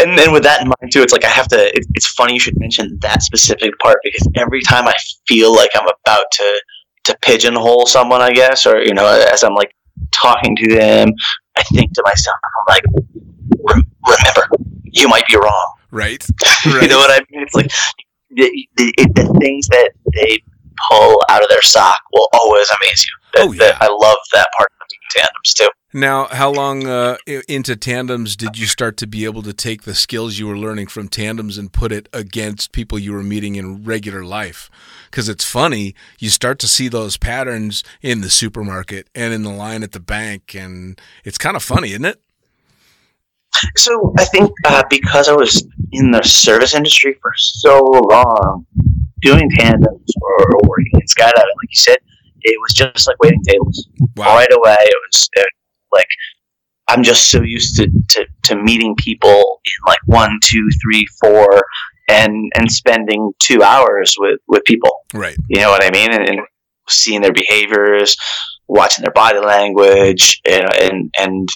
and 0.01 0.17
then 0.17 0.31
with 0.31 0.43
that 0.43 0.62
in 0.62 0.67
mind 0.67 0.91
too, 0.91 1.01
it's 1.01 1.13
like 1.13 1.25
I 1.25 1.29
have 1.29 1.47
to. 1.49 1.75
It, 1.75 1.85
it's 1.93 2.07
funny 2.07 2.33
you 2.33 2.39
should 2.39 2.59
mention 2.59 2.97
that 3.01 3.21
specific 3.23 3.77
part 3.79 3.97
because 4.03 4.27
every 4.35 4.62
time 4.62 4.88
I 4.88 4.93
feel 5.27 5.55
like 5.55 5.69
I'm 5.75 5.88
about 5.88 6.25
to 6.31 6.62
to 7.05 7.17
pigeonhole 7.21 7.85
someone, 7.85 8.21
I 8.21 8.31
guess, 8.31 8.65
or 8.65 8.81
you 8.81 8.93
know, 8.93 9.05
as 9.31 9.43
I'm 9.43 9.53
like 9.53 9.73
talking 10.12 10.55
to 10.55 10.75
them, 10.75 11.12
I 11.57 11.63
think 11.63 11.93
to 11.93 12.03
myself, 12.05 12.38
I'm 12.43 12.75
like, 12.75 12.83
remember, 14.07 14.49
you 14.83 15.07
might 15.07 15.27
be 15.27 15.38
wrong. 15.38 15.75
Right? 15.91 16.25
you 16.65 16.88
know 16.88 16.99
what 16.99 17.12
I 17.12 17.23
mean? 17.31 17.43
It's 17.43 17.55
like 17.55 17.71
the, 18.29 18.67
the, 18.77 18.93
it, 18.97 19.15
the 19.15 19.39
things 19.39 19.67
that 19.69 19.91
they 20.13 20.41
pull 20.89 21.21
out 21.29 21.41
of 21.41 21.49
their 21.49 21.62
sock 21.62 21.97
will 22.13 22.27
always 22.33 22.69
amaze 22.69 23.05
you. 23.05 23.12
Oh, 23.38 23.53
that, 23.53 23.62
Oh, 23.62 23.65
yeah. 23.65 23.77
I 23.81 23.88
love 23.88 24.17
that 24.33 24.47
part 24.57 24.69
of 24.81 24.88
the 24.89 25.19
tandems 25.19 25.53
too. 25.53 25.69
Now, 25.91 26.25
how 26.25 26.52
long 26.52 26.86
uh, 26.86 27.17
into 27.25 27.75
tandems 27.75 28.36
did 28.36 28.60
you 28.60 28.67
start 28.67 28.95
to 28.97 29.08
be 29.08 29.25
able 29.25 29.41
to 29.41 29.54
take 29.54 29.84
the 29.84 29.95
skills 29.95 30.38
you 30.38 30.45
were 30.45 30.58
learning 30.58 30.86
from 30.88 31.08
tandems 31.08 31.58
and 31.58 31.73
put 31.73 31.91
it 31.91 32.08
against 32.13 32.73
people 32.73 32.99
you 32.99 33.12
were 33.12 33.23
meeting 33.23 33.56
in 33.56 33.84
regular 33.84 34.23
life? 34.23 34.69
Because 35.10 35.28
it's 35.28 35.43
funny, 35.43 35.95
you 36.19 36.30
start 36.30 36.60
to 36.60 36.67
see 36.67 36.89
those 36.89 37.17
patterns 37.17 37.84
in 38.04 38.21
the 38.21 38.30
supermarket 38.30 39.10
and 39.15 39.34
in 39.34 39.41
the 39.41 39.49
line 39.49 39.82
at 39.82 39.93
the 39.93 39.99
bank, 39.99 40.54
and 40.54 41.02
it's 41.25 41.39
kind 41.39 41.56
of 41.56 41.63
funny, 41.63 41.89
isn't 41.89 42.06
it? 42.06 42.21
So 43.75 44.13
I 44.19 44.25
think 44.25 44.52
uh, 44.65 44.84
because 44.91 45.28
I 45.28 45.34
was 45.34 45.67
in 45.91 46.12
the 46.12 46.21
service 46.21 46.75
industry 46.75 47.17
for 47.19 47.32
so 47.36 47.80
long, 47.84 48.63
doing 49.21 49.49
tandems 49.58 50.13
or, 50.21 50.54
or 50.54 50.60
working 50.67 50.91
in 50.93 51.08
skydiving, 51.08 51.34
like 51.34 51.69
you 51.69 51.75
said, 51.75 51.97
it 52.41 52.58
was 52.62 52.73
just 52.73 53.08
like 53.08 53.17
waiting 53.23 53.41
tables. 53.41 53.88
Wow. 54.15 54.36
Right 54.36 54.52
away, 54.52 54.78
it 54.80 54.95
was 55.08 55.30
uh, 55.36 55.43
like 55.91 56.08
I'm 56.88 57.04
just 57.04 57.30
so 57.30 57.41
used 57.43 57.75
to, 57.78 57.88
to, 58.10 58.25
to 58.45 58.56
meeting 58.56 58.95
people 58.95 59.62
in 59.63 59.71
like 59.88 59.99
one, 60.06 60.39
two, 60.43 60.67
three, 60.82 61.06
four, 61.21 61.62
and 62.10 62.52
and 62.56 62.71
spending 62.71 63.32
two 63.39 63.62
hours 63.62 64.15
with, 64.17 64.39
with 64.47 64.63
people. 64.65 64.91
Right. 65.13 65.38
You 65.49 65.62
know 65.62 65.69
what 65.69 65.84
I 65.84 65.91
mean? 65.91 66.12
And, 66.12 66.28
and 66.28 66.39
seeing 66.88 67.21
their 67.21 67.32
behaviors, 67.34 68.17
watching 68.67 69.04
their 69.04 69.13
body 69.13 69.39
language, 69.39 70.41
and 70.49 70.73
and, 70.82 71.13
and 71.19 71.49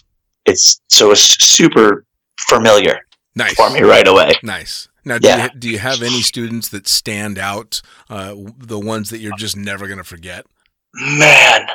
it's 0.46 0.80
so 0.90 1.12
it's 1.12 1.22
super 1.44 2.06
familiar 2.42 3.00
Nice. 3.36 3.56
for 3.56 3.72
me 3.72 3.82
right 3.82 4.08
away. 4.08 4.34
Nice. 4.44 4.88
Now, 5.06 5.18
do, 5.18 5.28
Yeah. 5.28 5.46
you, 5.52 5.60
do 5.60 5.70
you 5.70 5.80
have 5.80 6.02
any 6.02 6.22
students 6.22 6.70
that 6.70 6.88
stand 6.88 7.38
out, 7.40 7.82
uh, 8.10 8.36
the 8.58 8.80
ones 8.80 9.10
that 9.10 9.18
you're 9.20 9.36
just 9.38 9.58
never 9.58 9.88
going 9.88 9.98
to 9.98 10.04
forget? 10.04 10.46
Man, 10.94 11.68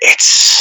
it's 0.00 0.57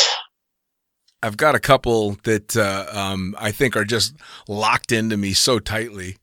I've 1.23 1.37
got 1.37 1.55
a 1.55 1.59
couple 1.59 2.17
that 2.23 2.55
uh, 2.55 2.85
um, 2.91 3.35
I 3.39 3.51
think 3.51 3.75
are 3.75 3.85
just 3.85 4.15
locked 4.47 4.91
into 4.91 5.17
me 5.17 5.33
so 5.33 5.59
tightly. 5.59 6.17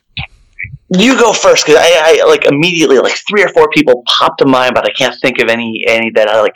You 0.88 1.18
go 1.18 1.32
first 1.32 1.66
because 1.66 1.80
I, 1.80 2.20
I 2.22 2.28
like 2.28 2.44
immediately 2.44 2.98
like 2.98 3.16
three 3.28 3.42
or 3.42 3.48
four 3.48 3.68
people 3.70 4.02
popped 4.06 4.38
to 4.38 4.46
mind, 4.46 4.74
but 4.74 4.84
I 4.86 4.92
can't 4.92 5.18
think 5.20 5.40
of 5.40 5.48
any 5.48 5.84
any 5.86 6.10
that 6.10 6.28
I 6.28 6.40
like. 6.40 6.54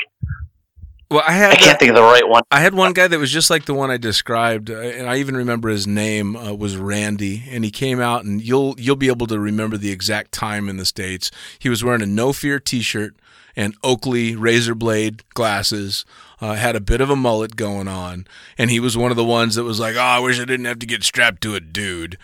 Well, 1.10 1.24
I 1.26 1.32
had 1.32 1.50
I 1.50 1.56
can't 1.56 1.78
think 1.78 1.88
of 1.88 1.96
the 1.96 2.02
right 2.02 2.28
one. 2.28 2.42
I 2.50 2.60
had 2.60 2.74
one 2.74 2.92
guy 2.92 3.08
that 3.08 3.18
was 3.18 3.32
just 3.32 3.48
like 3.50 3.64
the 3.64 3.74
one 3.74 3.90
I 3.90 3.96
described, 3.96 4.70
uh, 4.70 4.78
and 4.78 5.08
I 5.08 5.16
even 5.16 5.36
remember 5.36 5.70
his 5.70 5.86
name 5.86 6.36
uh, 6.36 6.52
was 6.52 6.76
Randy, 6.76 7.44
and 7.50 7.64
he 7.64 7.70
came 7.70 7.98
out, 7.98 8.24
and 8.24 8.42
you'll 8.42 8.74
you'll 8.78 8.96
be 8.96 9.08
able 9.08 9.26
to 9.28 9.40
remember 9.40 9.78
the 9.78 9.90
exact 9.90 10.32
time 10.32 10.68
in 10.68 10.76
the 10.76 10.84
states. 10.84 11.30
He 11.58 11.68
was 11.68 11.82
wearing 11.82 12.02
a 12.02 12.06
No 12.06 12.32
Fear 12.32 12.60
T-shirt 12.60 13.16
and 13.56 13.74
Oakley 13.82 14.36
razor 14.36 14.74
blade 14.74 15.22
glasses. 15.34 16.04
Uh, 16.40 16.54
had 16.54 16.76
a 16.76 16.80
bit 16.80 17.00
of 17.00 17.10
a 17.10 17.16
mullet 17.16 17.56
going 17.56 17.88
on, 17.88 18.26
and 18.56 18.70
he 18.70 18.78
was 18.78 18.96
one 18.96 19.10
of 19.10 19.16
the 19.16 19.24
ones 19.24 19.56
that 19.56 19.64
was 19.64 19.80
like, 19.80 19.96
"Oh, 19.96 20.00
I 20.00 20.20
wish 20.20 20.38
I 20.38 20.44
didn't 20.44 20.66
have 20.66 20.78
to 20.78 20.86
get 20.86 21.02
strapped 21.02 21.42
to 21.42 21.56
a 21.56 21.60
dude." 21.60 22.16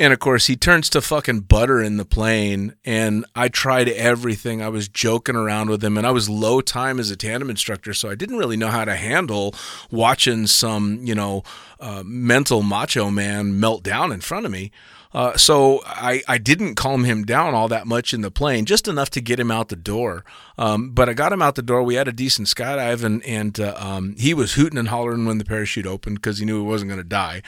And 0.00 0.14
of 0.14 0.18
course, 0.18 0.46
he 0.46 0.56
turns 0.56 0.88
to 0.90 1.02
fucking 1.02 1.40
butter 1.40 1.82
in 1.82 1.98
the 1.98 2.06
plane. 2.06 2.74
And 2.86 3.26
I 3.36 3.48
tried 3.48 3.86
everything. 3.86 4.62
I 4.62 4.70
was 4.70 4.88
joking 4.88 5.36
around 5.36 5.68
with 5.68 5.84
him, 5.84 5.98
and 5.98 6.06
I 6.06 6.10
was 6.10 6.30
low 6.30 6.62
time 6.62 6.98
as 6.98 7.10
a 7.10 7.16
tandem 7.16 7.50
instructor, 7.50 7.92
so 7.92 8.08
I 8.08 8.14
didn't 8.14 8.38
really 8.38 8.56
know 8.56 8.68
how 8.68 8.86
to 8.86 8.96
handle 8.96 9.54
watching 9.90 10.46
some, 10.46 11.00
you 11.02 11.14
know, 11.14 11.42
uh, 11.80 12.02
mental 12.02 12.62
macho 12.62 13.10
man 13.10 13.60
melt 13.60 13.82
down 13.82 14.10
in 14.10 14.22
front 14.22 14.46
of 14.46 14.52
me. 14.52 14.72
Uh, 15.12 15.36
so 15.36 15.82
I, 15.84 16.22
I 16.28 16.38
didn't 16.38 16.76
calm 16.76 17.04
him 17.04 17.24
down 17.24 17.52
all 17.52 17.66
that 17.68 17.86
much 17.86 18.14
in 18.14 18.20
the 18.20 18.30
plane, 18.30 18.64
just 18.64 18.86
enough 18.86 19.10
to 19.10 19.20
get 19.20 19.40
him 19.40 19.50
out 19.50 19.68
the 19.68 19.76
door. 19.76 20.24
Um, 20.56 20.90
but 20.90 21.08
I 21.08 21.14
got 21.14 21.32
him 21.32 21.42
out 21.42 21.56
the 21.56 21.62
door. 21.62 21.82
We 21.82 21.96
had 21.96 22.06
a 22.06 22.12
decent 22.12 22.46
skydive, 22.46 23.02
and, 23.02 23.24
and 23.24 23.58
uh, 23.58 23.74
um, 23.76 24.14
he 24.18 24.34
was 24.34 24.54
hooting 24.54 24.78
and 24.78 24.88
hollering 24.88 25.24
when 25.24 25.38
the 25.38 25.44
parachute 25.44 25.86
opened 25.86 26.16
because 26.16 26.38
he 26.38 26.44
knew 26.44 26.62
he 26.62 26.68
wasn't 26.68 26.90
going 26.90 27.00
to 27.00 27.08
die. 27.08 27.42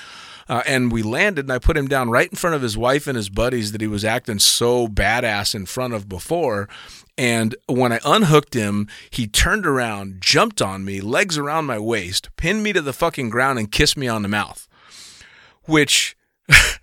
Uh, 0.48 0.62
and 0.66 0.90
we 0.90 1.02
landed, 1.02 1.44
and 1.44 1.52
I 1.52 1.60
put 1.60 1.76
him 1.76 1.86
down 1.86 2.10
right 2.10 2.28
in 2.28 2.36
front 2.36 2.56
of 2.56 2.62
his 2.62 2.76
wife 2.76 3.06
and 3.06 3.16
his 3.16 3.28
buddies 3.28 3.70
that 3.70 3.80
he 3.80 3.86
was 3.86 4.04
acting 4.04 4.40
so 4.40 4.88
badass 4.88 5.54
in 5.54 5.66
front 5.66 5.94
of 5.94 6.08
before. 6.08 6.68
And 7.16 7.54
when 7.68 7.92
I 7.92 8.00
unhooked 8.04 8.54
him, 8.54 8.88
he 9.10 9.28
turned 9.28 9.66
around, 9.66 10.20
jumped 10.20 10.60
on 10.60 10.84
me, 10.84 11.00
legs 11.00 11.38
around 11.38 11.66
my 11.66 11.78
waist, 11.78 12.28
pinned 12.36 12.64
me 12.64 12.72
to 12.72 12.80
the 12.80 12.92
fucking 12.92 13.30
ground, 13.30 13.60
and 13.60 13.70
kissed 13.70 13.96
me 13.96 14.08
on 14.08 14.22
the 14.22 14.28
mouth. 14.28 14.66
Which. 15.64 16.16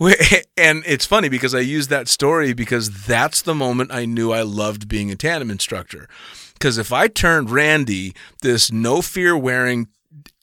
and 0.56 0.82
it's 0.86 1.04
funny 1.04 1.28
because 1.28 1.54
I 1.54 1.60
use 1.60 1.88
that 1.88 2.08
story 2.08 2.54
because 2.54 3.04
that's 3.04 3.42
the 3.42 3.54
moment 3.54 3.92
I 3.92 4.06
knew 4.06 4.32
I 4.32 4.42
loved 4.42 4.88
being 4.88 5.10
a 5.10 5.16
tandem 5.16 5.50
instructor. 5.50 6.08
Because 6.54 6.78
if 6.78 6.92
I 6.92 7.08
turned 7.08 7.50
Randy, 7.50 8.14
this 8.42 8.72
no 8.72 9.02
fear 9.02 9.36
wearing, 9.36 9.88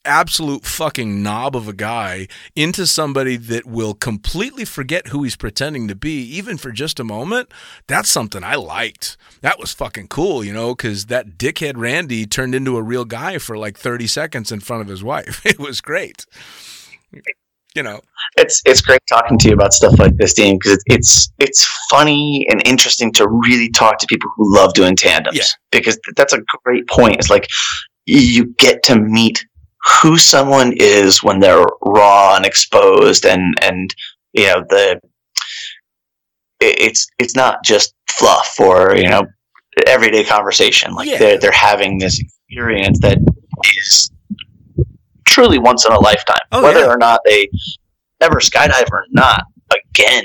absolute 0.04 0.64
fucking 0.64 1.22
knob 1.22 1.54
of 1.54 1.68
a 1.68 1.72
guy 1.72 2.26
into 2.56 2.86
somebody 2.86 3.36
that 3.36 3.66
will 3.66 3.94
completely 3.94 4.64
forget 4.64 5.08
who 5.08 5.22
he's 5.22 5.36
pretending 5.36 5.86
to 5.88 5.94
be, 5.94 6.22
even 6.22 6.56
for 6.56 6.70
just 6.72 6.98
a 6.98 7.04
moment, 7.04 7.52
that's 7.86 8.08
something 8.08 8.42
I 8.42 8.54
liked. 8.54 9.16
That 9.42 9.58
was 9.58 9.74
fucking 9.74 10.08
cool, 10.08 10.42
you 10.42 10.52
know, 10.52 10.74
because 10.74 11.06
that 11.06 11.36
dickhead 11.36 11.76
Randy 11.76 12.26
turned 12.26 12.54
into 12.54 12.76
a 12.76 12.82
real 12.82 13.04
guy 13.04 13.38
for 13.38 13.58
like 13.58 13.76
30 13.76 14.06
seconds 14.06 14.50
in 14.50 14.60
front 14.60 14.82
of 14.82 14.88
his 14.88 15.04
wife. 15.04 15.44
It 15.48 15.58
was 15.58 15.80
great. 15.80 16.26
You 17.74 17.82
know, 17.82 18.00
it's 18.36 18.62
it's 18.64 18.80
great 18.80 19.00
talking 19.08 19.38
to 19.38 19.48
you 19.48 19.54
about 19.54 19.72
stuff 19.72 19.98
like 19.98 20.16
this, 20.16 20.34
Dean, 20.34 20.58
because 20.58 20.82
it's 20.86 21.30
it's 21.38 21.64
funny 21.90 22.46
and 22.50 22.60
interesting 22.66 23.12
to 23.12 23.28
really 23.28 23.68
talk 23.70 23.98
to 23.98 24.06
people 24.06 24.30
who 24.36 24.54
love 24.54 24.72
doing 24.74 24.96
tandems. 24.96 25.36
Yeah. 25.36 25.44
Because 25.70 25.98
that's 26.16 26.32
a 26.32 26.40
great 26.64 26.88
point. 26.88 27.16
It's 27.16 27.30
like 27.30 27.46
you 28.06 28.46
get 28.58 28.82
to 28.84 28.98
meet 28.98 29.44
who 30.02 30.16
someone 30.18 30.72
is 30.78 31.22
when 31.22 31.40
they're 31.40 31.64
raw 31.82 32.36
and 32.36 32.44
exposed 32.46 33.24
and 33.26 33.54
and 33.62 33.94
you 34.32 34.46
know 34.46 34.64
the 34.68 35.00
it's 36.60 37.06
it's 37.18 37.36
not 37.36 37.62
just 37.64 37.94
fluff 38.10 38.56
or 38.58 38.96
you 38.96 39.08
know 39.08 39.22
everyday 39.86 40.24
conversation 40.24 40.92
like 40.94 41.08
Yeah. 41.08 41.18
they're 41.18 41.38
they're 41.38 41.52
having 41.52 41.98
this 41.98 42.18
experience 42.20 42.98
that 43.00 43.18
is 43.78 44.10
truly 45.28 45.58
once 45.58 45.84
in 45.86 45.92
a 45.92 46.00
lifetime 46.00 46.36
Oh, 46.52 46.62
whether 46.62 46.80
yeah. 46.80 46.92
or 46.92 46.96
not 46.98 47.20
they 47.24 47.48
ever 48.20 48.38
skydive 48.40 48.90
or 48.92 49.04
not 49.10 49.44
again 49.72 50.24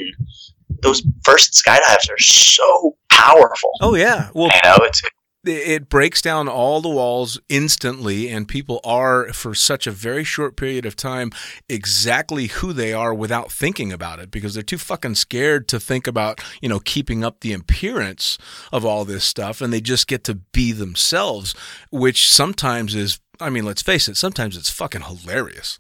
those 0.82 1.04
first 1.24 1.54
skydives 1.54 2.10
are 2.10 2.20
so 2.20 2.96
powerful 3.10 3.70
oh 3.82 3.96
yeah. 3.96 4.30
Well, 4.34 4.48
you 4.48 4.60
know 4.64 4.78
it's 4.82 5.02
it 5.46 5.90
breaks 5.90 6.22
down 6.22 6.48
all 6.48 6.80
the 6.80 6.88
walls 6.88 7.38
instantly 7.50 8.30
and 8.30 8.48
people 8.48 8.80
are 8.86 9.28
for 9.34 9.54
such 9.54 9.86
a 9.86 9.92
very 9.92 10.24
short 10.24 10.56
period 10.56 10.86
of 10.86 10.96
time 10.96 11.32
exactly 11.68 12.48
who 12.48 12.72
they 12.72 12.94
are 12.94 13.14
without 13.14 13.52
thinking 13.52 13.92
about 13.92 14.20
it 14.20 14.32
because 14.32 14.54
they're 14.54 14.64
too 14.64 14.78
fucking 14.78 15.16
scared 15.16 15.68
to 15.68 15.82
think 15.82 16.08
about 16.08 16.40
you 16.62 16.70
know 16.70 16.80
keeping 16.80 17.26
up 17.26 17.42
the 17.42 17.52
appearance 17.52 18.38
of 18.72 18.86
all 18.86 19.04
this 19.04 19.26
stuff 19.26 19.60
and 19.60 19.74
they 19.74 19.82
just 19.82 20.08
get 20.08 20.24
to 20.24 20.36
be 20.36 20.72
themselves 20.72 21.54
which 21.92 22.30
sometimes 22.32 22.96
is 22.96 23.20
i 23.40 23.50
mean 23.50 23.66
let's 23.66 23.82
face 23.82 24.08
it 24.08 24.18
sometimes 24.18 24.58
it's 24.58 24.70
fucking 24.70 25.02
hilarious 25.02 25.80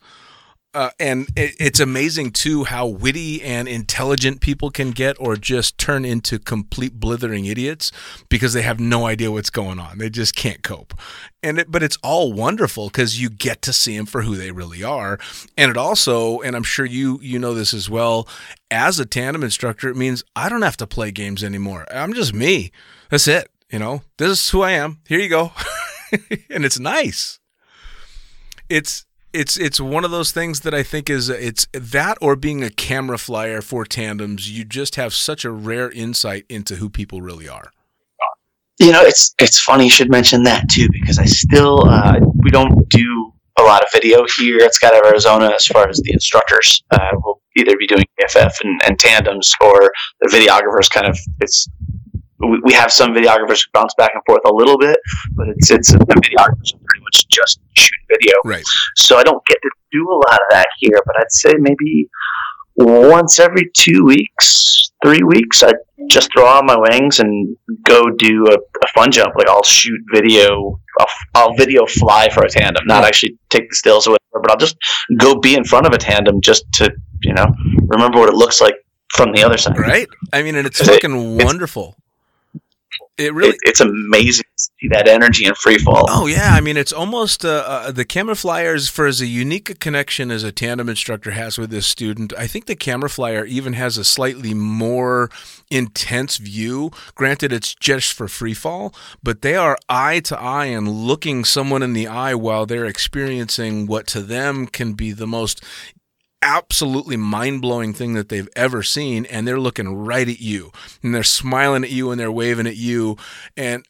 uh, 0.75 0.89
and 0.99 1.27
it, 1.35 1.55
it's 1.59 1.79
amazing 1.79 2.31
too 2.31 2.63
how 2.63 2.87
witty 2.87 3.43
and 3.43 3.67
intelligent 3.67 4.41
people 4.41 4.71
can 4.71 4.89
get, 4.89 5.15
or 5.19 5.35
just 5.35 5.77
turn 5.77 6.03
into 6.03 6.39
complete 6.39 6.99
blithering 6.99 7.45
idiots 7.45 7.91
because 8.27 8.53
they 8.53 8.63
have 8.63 8.79
no 8.79 9.05
idea 9.05 9.31
what's 9.31 9.51
going 9.51 9.79
on. 9.79 9.99
They 9.99 10.09
just 10.09 10.35
can't 10.35 10.63
cope. 10.63 10.95
And 11.43 11.59
it, 11.59 11.71
but 11.71 11.83
it's 11.83 11.97
all 12.01 12.33
wonderful 12.33 12.87
because 12.87 13.21
you 13.21 13.29
get 13.29 13.61
to 13.63 13.73
see 13.73 13.95
them 13.95 14.07
for 14.07 14.23
who 14.23 14.35
they 14.35 14.49
really 14.49 14.83
are. 14.83 15.19
And 15.57 15.69
it 15.69 15.77
also, 15.77 16.39
and 16.41 16.55
I'm 16.55 16.63
sure 16.63 16.85
you 16.85 17.19
you 17.21 17.37
know 17.37 17.53
this 17.53 17.73
as 17.73 17.87
well, 17.87 18.27
as 18.71 18.99
a 18.99 19.05
tandem 19.05 19.43
instructor, 19.43 19.89
it 19.89 19.97
means 19.97 20.23
I 20.35 20.49
don't 20.49 20.63
have 20.63 20.77
to 20.77 20.87
play 20.87 21.11
games 21.11 21.43
anymore. 21.43 21.85
I'm 21.91 22.13
just 22.13 22.33
me. 22.33 22.71
That's 23.09 23.27
it. 23.27 23.49
You 23.71 23.79
know, 23.79 24.01
this 24.17 24.31
is 24.31 24.49
who 24.49 24.63
I 24.63 24.71
am. 24.71 24.99
Here 25.07 25.19
you 25.19 25.29
go. 25.29 25.51
and 26.49 26.65
it's 26.65 26.79
nice 26.79 27.39
it's 28.73 29.05
it's 29.33 29.55
it's 29.57 29.79
one 29.79 30.03
of 30.03 30.09
those 30.09 30.31
things 30.31 30.61
that 30.61 30.73
I 30.73 30.81
think 30.81 31.09
is 31.09 31.29
it's 31.29 31.67
that 31.73 32.17
or 32.21 32.35
being 32.35 32.63
a 32.63 32.71
camera 32.71 33.19
flyer 33.19 33.61
for 33.61 33.85
tandems. 33.85 34.49
You 34.49 34.65
just 34.65 34.95
have 34.95 35.13
such 35.13 35.45
a 35.45 35.51
rare 35.51 35.91
insight 35.91 36.45
into 36.49 36.77
who 36.77 36.89
people 36.89 37.21
really 37.21 37.47
are. 37.47 37.71
you 38.79 38.91
know 38.91 39.01
it's 39.01 39.35
it's 39.39 39.59
funny 39.59 39.83
you 39.85 39.89
should 39.89 40.09
mention 40.09 40.41
that 40.43 40.67
too 40.69 40.87
because 40.91 41.19
i 41.19 41.25
still 41.25 41.87
uh, 41.87 42.19
we 42.43 42.49
don't 42.49 42.89
do 42.89 43.31
a 43.59 43.61
lot 43.61 43.81
of 43.83 43.87
video 43.93 44.25
here 44.35 44.57
at 44.65 44.71
skydive 44.73 45.05
arizona 45.05 45.51
as 45.55 45.67
far 45.67 45.87
as 45.87 45.99
the 45.99 46.11
instructors 46.11 46.81
uh, 46.91 47.11
we'll 47.23 47.39
either 47.55 47.77
be 47.77 47.85
doing 47.85 48.03
aff 48.25 48.59
and, 48.63 48.81
and 48.87 48.97
tandems 48.97 49.53
or 49.61 49.91
the 50.21 50.29
videographers 50.35 50.89
kind 50.89 51.05
of 51.05 51.15
it's 51.39 51.67
we, 52.47 52.59
we 52.65 52.73
have 52.73 52.91
some 52.91 53.11
videographers 53.13 53.63
who 53.65 53.69
bounce 53.73 53.93
back 53.97 54.11
and 54.13 54.23
forth 54.25 54.41
a 54.45 54.53
little 54.53 54.77
bit 54.77 54.97
but 55.35 55.47
it's 55.49 55.71
it's 55.71 55.91
the 55.91 55.97
videographers 55.99 56.73
are 56.75 56.79
pretty 56.85 57.03
much 57.03 57.27
just 57.29 57.59
shoot 57.77 57.99
video 58.09 58.33
Right. 58.45 58.63
so 58.95 59.17
I 59.17 59.23
don't 59.23 59.43
get 59.45 59.57
to 59.61 59.69
do 59.91 60.03
a 60.09 60.15
lot 60.15 60.33
of 60.41 60.47
that 60.51 60.67
here, 60.79 60.99
but 61.05 61.15
I'd 61.19 61.31
say 61.31 61.53
maybe 61.59 62.09
once 62.75 63.39
every 63.39 63.69
two 63.75 64.03
weeks, 64.03 64.91
three 65.03 65.21
weeks, 65.23 65.61
I 65.63 65.73
just 66.09 66.31
throw 66.33 66.45
on 66.47 66.65
my 66.65 66.75
wings 66.77 67.19
and 67.19 67.55
go 67.87 68.09
do 68.17 68.47
a, 68.47 68.55
a 68.55 68.87
fun 68.95 69.11
jump. 69.11 69.35
Like 69.37 69.47
I'll 69.47 69.63
shoot 69.63 69.99
video, 70.13 70.79
I'll, 70.99 71.07
I'll 71.35 71.53
video 71.55 71.85
fly 71.85 72.29
for 72.29 72.43
a 72.43 72.49
tandem, 72.49 72.85
not 72.87 73.03
actually 73.03 73.37
take 73.49 73.69
the 73.69 73.75
stills 73.75 74.07
or 74.07 74.11
whatever, 74.11 74.41
but 74.41 74.51
I'll 74.51 74.57
just 74.57 74.77
go 75.17 75.35
be 75.39 75.55
in 75.55 75.63
front 75.63 75.85
of 75.85 75.93
a 75.93 75.97
tandem 75.99 76.41
just 76.41 76.65
to, 76.73 76.91
you 77.21 77.33
know, 77.33 77.45
remember 77.87 78.19
what 78.19 78.29
it 78.29 78.35
looks 78.35 78.59
like 78.61 78.75
from 79.13 79.31
the 79.31 79.43
other 79.43 79.57
side. 79.57 79.77
Right? 79.77 80.07
I 80.33 80.41
mean, 80.41 80.55
and 80.55 80.65
it's 80.65 80.81
It- 80.81 80.87
fucking 80.87 81.37
wonderful. 81.37 81.95
It 83.17 83.33
really 83.33 83.51
It, 83.51 83.59
it's 83.63 83.79
amazing 83.79 84.45
to 84.57 84.63
see 84.63 84.87
that 84.89 85.07
energy 85.07 85.45
in 85.45 85.53
free 85.53 85.77
fall. 85.77 86.05
Oh 86.09 86.25
yeah, 86.25 86.53
I 86.53 86.61
mean 86.61 86.77
it's 86.77 86.91
almost 86.91 87.45
uh, 87.45 87.63
uh, 87.65 87.91
the 87.91 88.05
camera 88.05 88.35
flyers 88.35 88.89
for 88.89 89.05
as 89.05 89.21
a 89.21 89.27
unique 89.27 89.69
a 89.69 89.75
connection 89.75 90.31
as 90.31 90.43
a 90.43 90.51
tandem 90.51 90.89
instructor 90.89 91.31
has 91.31 91.59
with 91.59 91.69
this 91.69 91.85
student. 91.85 92.33
I 92.37 92.47
think 92.47 92.65
the 92.65 92.75
camera 92.75 93.09
flyer 93.09 93.45
even 93.45 93.73
has 93.73 93.97
a 93.99 94.03
slightly 94.03 94.55
more 94.55 95.29
intense 95.69 96.37
view. 96.37 96.91
Granted, 97.13 97.53
it's 97.53 97.75
just 97.75 98.13
for 98.13 98.27
free 98.27 98.55
fall, 98.55 98.95
but 99.21 99.43
they 99.43 99.55
are 99.55 99.77
eye 99.87 100.19
to 100.21 100.39
eye 100.39 100.65
and 100.65 100.89
looking 100.89 101.45
someone 101.45 101.83
in 101.83 101.93
the 101.93 102.07
eye 102.07 102.33
while 102.33 102.65
they're 102.65 102.85
experiencing 102.85 103.85
what 103.85 104.07
to 104.07 104.21
them 104.21 104.65
can 104.65 104.93
be 104.93 105.11
the 105.11 105.27
most 105.27 105.63
absolutely 106.43 107.17
mind-blowing 107.17 107.93
thing 107.93 108.13
that 108.13 108.29
they've 108.29 108.49
ever 108.55 108.83
seen 108.83 109.25
and 109.25 109.47
they're 109.47 109.59
looking 109.59 109.95
right 109.95 110.27
at 110.27 110.41
you 110.41 110.71
and 111.01 111.15
they're 111.15 111.23
smiling 111.23 111.83
at 111.83 111.89
you 111.89 112.11
and 112.11 112.19
they're 112.19 112.31
waving 112.31 112.67
at 112.67 112.75
you 112.75 113.17
and 113.55 113.85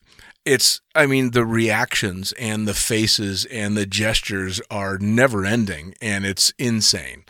it's 0.46 0.82
i 0.94 1.06
mean 1.06 1.32
the 1.32 1.46
reactions 1.46 2.32
and 2.34 2.68
the 2.68 2.74
faces 2.74 3.46
and 3.46 3.76
the 3.76 3.86
gestures 3.86 4.62
are 4.70 4.98
never 5.00 5.46
ending 5.46 5.96
and 6.02 6.26
it's 6.26 6.54
insane 6.60 7.24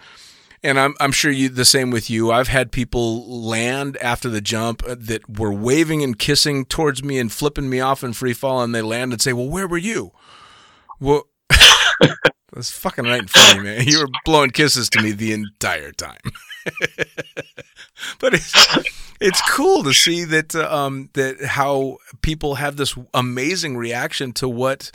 and 0.63 0.79
I'm, 0.79 0.95
I'm 0.99 1.11
sure 1.11 1.29
you 1.29 1.49
the 1.49 1.65
same 1.65 1.91
with 1.91 2.09
you. 2.09 2.31
I've 2.31 2.47
had 2.47 2.71
people 2.71 3.27
land 3.27 3.97
after 3.97 4.29
the 4.29 4.39
jump 4.39 4.81
that 4.87 5.37
were 5.37 5.51
waving 5.51 6.01
and 6.03 6.17
kissing 6.17 6.63
towards 6.63 7.03
me 7.03 7.19
and 7.19 7.29
flipping 7.29 7.69
me 7.69 7.81
off 7.81 8.01
in 8.01 8.13
free 8.13 8.33
fall, 8.33 8.63
and 8.63 8.73
they 8.73 8.81
land 8.81 9.11
and 9.11 9.21
say, 9.21 9.33
"Well, 9.33 9.49
where 9.49 9.67
were 9.67 9.77
you?" 9.77 10.13
Well, 11.01 11.27
That's 12.53 12.71
fucking 12.71 13.05
right 13.05 13.21
in 13.21 13.27
front 13.27 13.51
of 13.51 13.57
you, 13.57 13.63
man. 13.63 13.87
You 13.87 13.99
were 13.99 14.09
blowing 14.25 14.51
kisses 14.51 14.89
to 14.89 15.01
me 15.01 15.11
the 15.11 15.33
entire 15.33 15.91
time. 15.91 16.19
but 18.19 18.33
it's 18.33 18.77
it's 19.19 19.41
cool 19.49 19.83
to 19.83 19.93
see 19.93 20.23
that 20.25 20.55
uh, 20.55 20.67
um 20.69 21.09
that 21.13 21.43
how 21.43 21.97
people 22.21 22.55
have 22.55 22.77
this 22.77 22.95
amazing 23.13 23.75
reaction 23.75 24.33
to 24.33 24.47
what 24.47 24.91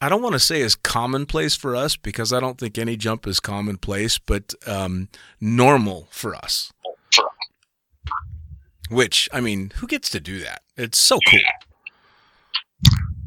I 0.00 0.08
don't 0.08 0.22
want 0.22 0.34
to 0.34 0.40
say 0.40 0.60
is 0.60 0.74
commonplace 0.76 1.54
for 1.54 1.76
us 1.76 1.96
because 1.96 2.32
I 2.32 2.40
don't 2.40 2.58
think 2.58 2.78
any 2.78 2.96
jump 2.96 3.26
is 3.26 3.38
commonplace, 3.38 4.16
but 4.16 4.54
um, 4.66 5.08
normal 5.40 6.08
for 6.10 6.34
us. 6.34 6.72
Which 8.88 9.28
I 9.32 9.40
mean, 9.40 9.72
who 9.76 9.86
gets 9.86 10.08
to 10.10 10.20
do 10.20 10.40
that? 10.40 10.62
It's 10.76 10.98
so 10.98 11.18
cool. 11.28 11.40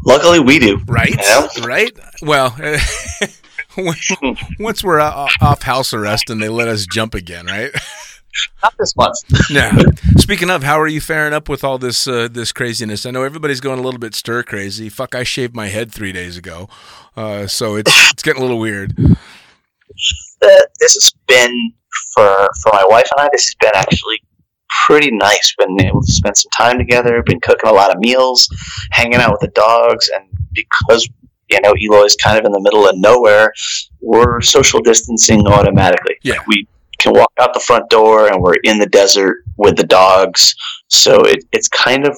Luckily, 0.05 0.39
we 0.39 0.59
do. 0.59 0.81
Right? 0.87 1.11
You 1.11 1.17
know? 1.17 1.47
Right? 1.63 1.91
Well, 2.21 2.57
once 4.59 4.83
we're 4.83 4.99
off 4.99 5.63
house 5.63 5.93
arrest 5.93 6.29
and 6.29 6.41
they 6.41 6.49
let 6.49 6.67
us 6.67 6.85
jump 6.85 7.15
again, 7.15 7.47
right? 7.47 7.71
Not 8.61 8.73
this 8.79 8.95
month. 8.95 9.17
Yeah. 9.49 9.77
Speaking 10.17 10.49
of, 10.49 10.63
how 10.63 10.79
are 10.79 10.87
you 10.87 11.01
faring 11.01 11.33
up 11.33 11.49
with 11.49 11.63
all 11.63 11.77
this 11.77 12.07
uh, 12.07 12.27
this 12.31 12.51
craziness? 12.51 13.05
I 13.05 13.11
know 13.11 13.23
everybody's 13.23 13.59
going 13.59 13.77
a 13.79 13.81
little 13.81 13.99
bit 13.99 14.15
stir 14.15 14.41
crazy. 14.43 14.89
Fuck, 14.89 15.15
I 15.15 15.23
shaved 15.23 15.55
my 15.55 15.67
head 15.67 15.91
three 15.91 16.11
days 16.11 16.37
ago, 16.37 16.69
uh, 17.15 17.45
so 17.47 17.75
it's 17.75 18.11
it's 18.11 18.23
getting 18.23 18.41
a 18.41 18.45
little 18.45 18.59
weird. 18.59 18.97
Uh, 18.99 20.61
this 20.79 20.93
has 20.95 21.11
been 21.27 21.73
for 22.13 22.47
for 22.61 22.71
my 22.73 22.85
wife 22.87 23.07
and 23.15 23.25
I. 23.25 23.29
This 23.31 23.45
has 23.45 23.55
been 23.55 23.75
actually 23.75 24.21
pretty 24.87 25.11
nice. 25.11 25.53
Been 25.57 25.79
able 25.81 26.01
to 26.01 26.11
spend 26.11 26.37
some 26.37 26.49
time 26.57 26.77
together. 26.77 27.21
Been 27.23 27.41
cooking 27.41 27.69
a 27.69 27.73
lot 27.73 27.93
of 27.93 27.99
meals, 27.99 28.47
hanging 28.91 29.19
out 29.19 29.31
with 29.31 29.41
the 29.41 29.49
dogs, 29.49 30.09
and 30.13 30.25
because 30.53 31.07
you 31.53 31.61
know 31.61 31.73
Eloy's 31.81 32.15
kind 32.15 32.37
of 32.37 32.45
in 32.45 32.51
the 32.51 32.61
middle 32.61 32.87
of 32.87 32.97
nowhere, 32.97 33.53
we're 34.01 34.41
social 34.41 34.81
distancing 34.81 35.47
automatically. 35.47 36.17
Yeah. 36.23 36.39
we 36.47 36.67
can 36.99 37.13
walk 37.13 37.31
out 37.39 37.53
the 37.53 37.59
front 37.59 37.89
door 37.89 38.27
and 38.27 38.41
we're 38.41 38.55
in 38.63 38.79
the 38.79 38.87
desert 38.87 39.43
with 39.57 39.75
the 39.75 39.83
dogs. 39.83 40.55
So 40.87 41.21
it, 41.25 41.43
it's 41.51 41.67
kind 41.67 42.05
of 42.05 42.17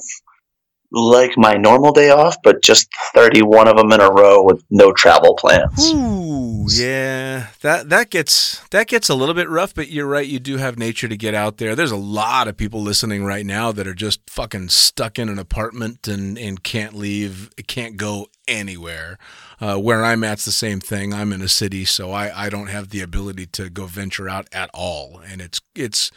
like 0.95 1.37
my 1.37 1.55
normal 1.55 1.91
day 1.91 2.09
off, 2.09 2.37
but 2.41 2.63
just 2.63 2.89
31 3.13 3.67
of 3.67 3.75
them 3.75 3.91
in 3.91 3.99
a 3.99 4.09
row 4.09 4.41
with 4.41 4.63
no 4.69 4.93
travel 4.93 5.35
plans. 5.35 5.91
Ooh, 5.91 6.65
yeah, 6.69 7.47
that 7.61 7.89
that 7.89 8.09
gets 8.09 8.65
that 8.69 8.87
gets 8.87 9.09
a 9.09 9.15
little 9.15 9.35
bit 9.35 9.49
rough. 9.49 9.75
But 9.75 9.89
you're 9.89 10.07
right, 10.07 10.25
you 10.25 10.39
do 10.39 10.57
have 10.57 10.79
nature 10.79 11.09
to 11.09 11.17
get 11.17 11.35
out 11.35 11.57
there. 11.57 11.75
There's 11.75 11.91
a 11.91 11.97
lot 11.97 12.47
of 12.47 12.55
people 12.55 12.81
listening 12.81 13.25
right 13.25 13.45
now 13.45 13.73
that 13.73 13.87
are 13.87 13.93
just 13.93 14.21
fucking 14.29 14.69
stuck 14.69 15.19
in 15.19 15.27
an 15.27 15.37
apartment 15.37 16.07
and 16.07 16.37
and 16.37 16.63
can't 16.63 16.93
leave, 16.93 17.49
can't 17.67 17.97
go 17.97 18.27
anywhere. 18.47 19.17
Uh, 19.59 19.77
where 19.77 20.03
I'm 20.03 20.23
at's 20.23 20.45
the 20.45 20.51
same 20.51 20.79
thing. 20.79 21.13
I'm 21.13 21.33
in 21.33 21.41
a 21.41 21.49
city, 21.49 21.83
so 21.83 22.11
I 22.11 22.45
I 22.45 22.49
don't 22.49 22.67
have 22.67 22.89
the 22.89 23.01
ability 23.01 23.47
to 23.47 23.69
go 23.69 23.85
venture 23.85 24.29
out 24.29 24.47
at 24.53 24.69
all, 24.73 25.21
and 25.27 25.41
it's 25.41 25.59
it's 25.75 26.09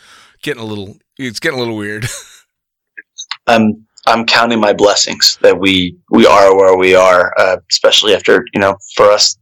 getting 0.43 0.63
a 0.63 0.67
little 0.67 0.99
it's 1.17 1.41
getting 1.41 1.59
a 1.59 1.61
little 1.61 1.77
weird. 1.77 2.07
I'm 3.49 3.88
I'm 4.09 4.25
counting 4.25 4.61
my 4.61 4.73
blessings 4.73 5.39
that 5.43 5.59
we 5.59 5.97
we 6.11 6.27
are 6.27 6.57
where 6.57 6.77
we 6.77 6.95
are, 6.95 7.33
uh, 7.39 7.59
especially 7.71 8.15
after 8.15 8.45
you 8.55 8.61
know 8.61 8.75
for 8.97 9.11
us 9.11 9.37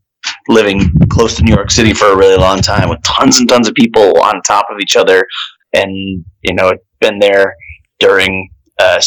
living 0.49 0.91
close 1.09 1.37
to 1.37 1.45
New 1.45 1.55
York 1.55 1.71
City 1.71 1.93
for 1.93 2.07
a 2.07 2.17
really 2.17 2.37
long 2.37 2.61
time 2.61 2.89
with 2.89 3.01
tons 3.03 3.39
and 3.39 3.49
tons 3.49 3.69
of 3.69 3.75
people 3.75 4.21
on 4.21 4.41
top 4.43 4.67
of 4.71 4.79
each 4.81 4.97
other, 4.97 5.25
and 5.73 6.25
you 6.43 6.55
know 6.55 6.73
been 7.01 7.19
there 7.19 7.55
during 8.01 8.49
uh, 8.81 9.01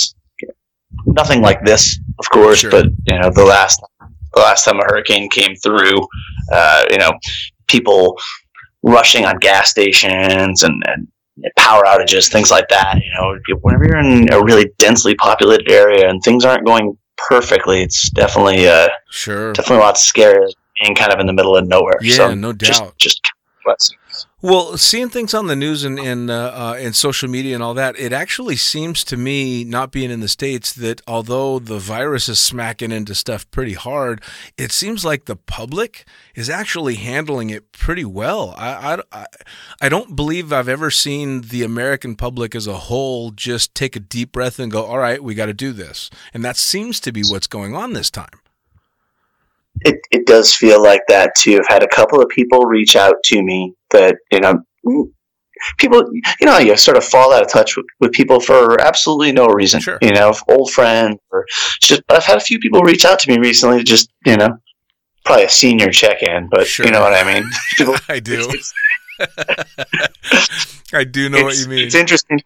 nothing 1.05 1.41
like 1.41 1.63
this, 1.65 1.99
of 2.19 2.29
course, 2.31 2.59
Sure. 2.59 2.71
but 2.71 2.85
you 3.07 3.19
know 3.19 3.29
the 3.29 3.43
last 3.43 3.81
the 4.33 4.39
last 4.39 4.63
time 4.63 4.79
a 4.79 4.83
hurricane 4.83 5.29
came 5.29 5.55
through, 5.55 5.97
uh, 6.51 6.83
you 6.89 6.97
know 6.97 7.11
people 7.67 8.17
rushing 8.83 9.25
on 9.25 9.37
gas 9.39 9.69
stations 9.69 10.63
and, 10.63 10.81
and 10.87 11.07
power 11.57 11.83
outages, 11.83 12.31
things 12.31 12.51
like 12.51 12.67
that. 12.69 12.95
You 13.03 13.11
know, 13.13 13.57
whenever 13.61 13.85
you're 13.85 13.99
in 13.99 14.31
a 14.31 14.43
really 14.43 14.71
densely 14.77 15.15
populated 15.15 15.71
area 15.71 16.09
and 16.09 16.21
things 16.23 16.45
aren't 16.45 16.65
going 16.65 16.97
perfectly, 17.17 17.81
it's 17.81 18.09
definitely 18.09 18.67
uh, 18.67 18.89
sure. 19.11 19.53
definitely 19.53 19.77
a 19.77 19.85
lot 19.87 19.95
scarier 19.95 20.47
being 20.81 20.95
kind 20.95 21.11
of 21.11 21.19
in 21.19 21.27
the 21.27 21.33
middle 21.33 21.55
of 21.55 21.67
nowhere. 21.67 21.97
Yeah, 22.01 22.15
so 22.15 22.33
no 22.33 22.53
just, 22.53 22.81
doubt. 22.81 22.97
Just 22.97 23.21
blessings. 23.63 23.99
Well, 24.41 24.77
seeing 24.77 25.09
things 25.09 25.33
on 25.33 25.47
the 25.47 25.55
news 25.55 25.83
and 25.83 25.99
and, 25.99 26.31
uh, 26.31 26.51
uh, 26.55 26.75
and 26.79 26.95
social 26.95 27.29
media 27.29 27.55
and 27.55 27.61
all 27.61 27.73
that, 27.73 27.99
it 27.99 28.13
actually 28.13 28.55
seems 28.55 29.03
to 29.03 29.17
me, 29.17 29.65
not 29.65 29.91
being 29.91 30.09
in 30.09 30.21
the 30.21 30.29
states, 30.29 30.71
that 30.71 31.01
although 31.05 31.59
the 31.59 31.77
virus 31.77 32.29
is 32.29 32.39
smacking 32.39 32.89
into 32.89 33.13
stuff 33.13 33.49
pretty 33.51 33.73
hard, 33.73 34.21
it 34.57 34.71
seems 34.71 35.03
like 35.03 35.25
the 35.25 35.35
public 35.35 36.05
is 36.35 36.49
actually 36.49 36.95
handling 36.95 37.49
it 37.49 37.73
pretty 37.73 38.05
well. 38.05 38.55
I 38.57 39.01
I, 39.11 39.25
I, 39.81 39.89
don't 39.89 40.15
believe 40.15 40.53
I've 40.53 40.69
ever 40.69 40.89
seen 40.89 41.41
the 41.41 41.63
American 41.63 42.15
public 42.15 42.55
as 42.55 42.65
a 42.65 42.77
whole 42.77 43.31
just 43.31 43.75
take 43.75 43.97
a 43.97 43.99
deep 43.99 44.31
breath 44.31 44.57
and 44.57 44.71
go, 44.71 44.85
"All 44.85 44.99
right, 44.99 45.21
we 45.21 45.35
got 45.35 45.47
to 45.47 45.53
do 45.53 45.73
this," 45.73 46.09
and 46.33 46.45
that 46.45 46.55
seems 46.55 47.01
to 47.01 47.11
be 47.11 47.23
what's 47.23 47.47
going 47.47 47.75
on 47.75 47.91
this 47.91 48.09
time. 48.09 48.39
It 49.81 49.99
it 50.11 50.25
does 50.25 50.55
feel 50.55 50.81
like 50.81 51.01
that 51.09 51.35
too. 51.35 51.59
I've 51.59 51.67
had 51.67 51.83
a 51.83 51.89
couple 51.89 52.21
of 52.21 52.29
people 52.29 52.59
reach 52.59 52.95
out 52.95 53.21
to 53.23 53.43
me 53.43 53.75
that 53.91 54.17
you 54.31 54.39
know. 54.39 54.59
People, 55.77 56.01
you 56.39 56.45
know, 56.47 56.57
you 56.57 56.77
sort 56.77 56.95
of 56.95 57.03
fall 57.03 57.33
out 57.33 57.43
of 57.43 57.51
touch 57.51 57.75
with, 57.75 57.85
with 57.99 58.13
people 58.13 58.39
for 58.39 58.79
absolutely 58.79 59.33
no 59.33 59.45
reason. 59.47 59.81
Sure. 59.81 59.97
You 60.01 60.11
know, 60.13 60.33
old 60.47 60.71
friends 60.71 61.17
or 61.31 61.45
just. 61.81 62.01
I've 62.07 62.23
had 62.23 62.37
a 62.37 62.39
few 62.39 62.59
people 62.59 62.79
reach 62.81 63.03
out 63.03 63.19
to 63.19 63.29
me 63.29 63.37
recently, 63.39 63.79
to 63.79 63.83
just 63.83 64.09
you 64.25 64.37
know, 64.37 64.57
probably 65.25 65.43
a 65.43 65.49
senior 65.49 65.91
check-in, 65.91 66.47
but 66.49 66.65
Sure. 66.65 66.85
you 66.85 66.93
know 66.93 67.01
what 67.01 67.13
I 67.13 67.25
mean. 67.33 67.43
People, 67.77 67.95
I 68.07 68.21
do. 68.21 68.39
it's- 68.39 68.73
I 70.93 71.03
do 71.03 71.27
know 71.27 71.43
what 71.43 71.57
you 71.57 71.67
mean. 71.67 71.79
It's 71.85 71.95
interesting 71.95 72.39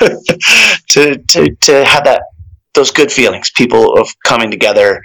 to, 0.00 1.18
to 1.18 1.54
to 1.60 1.84
have 1.84 2.04
that 2.04 2.22
those 2.72 2.90
good 2.90 3.12
feelings, 3.12 3.50
people 3.50 3.92
of 3.98 4.08
coming 4.24 4.50
together, 4.50 5.02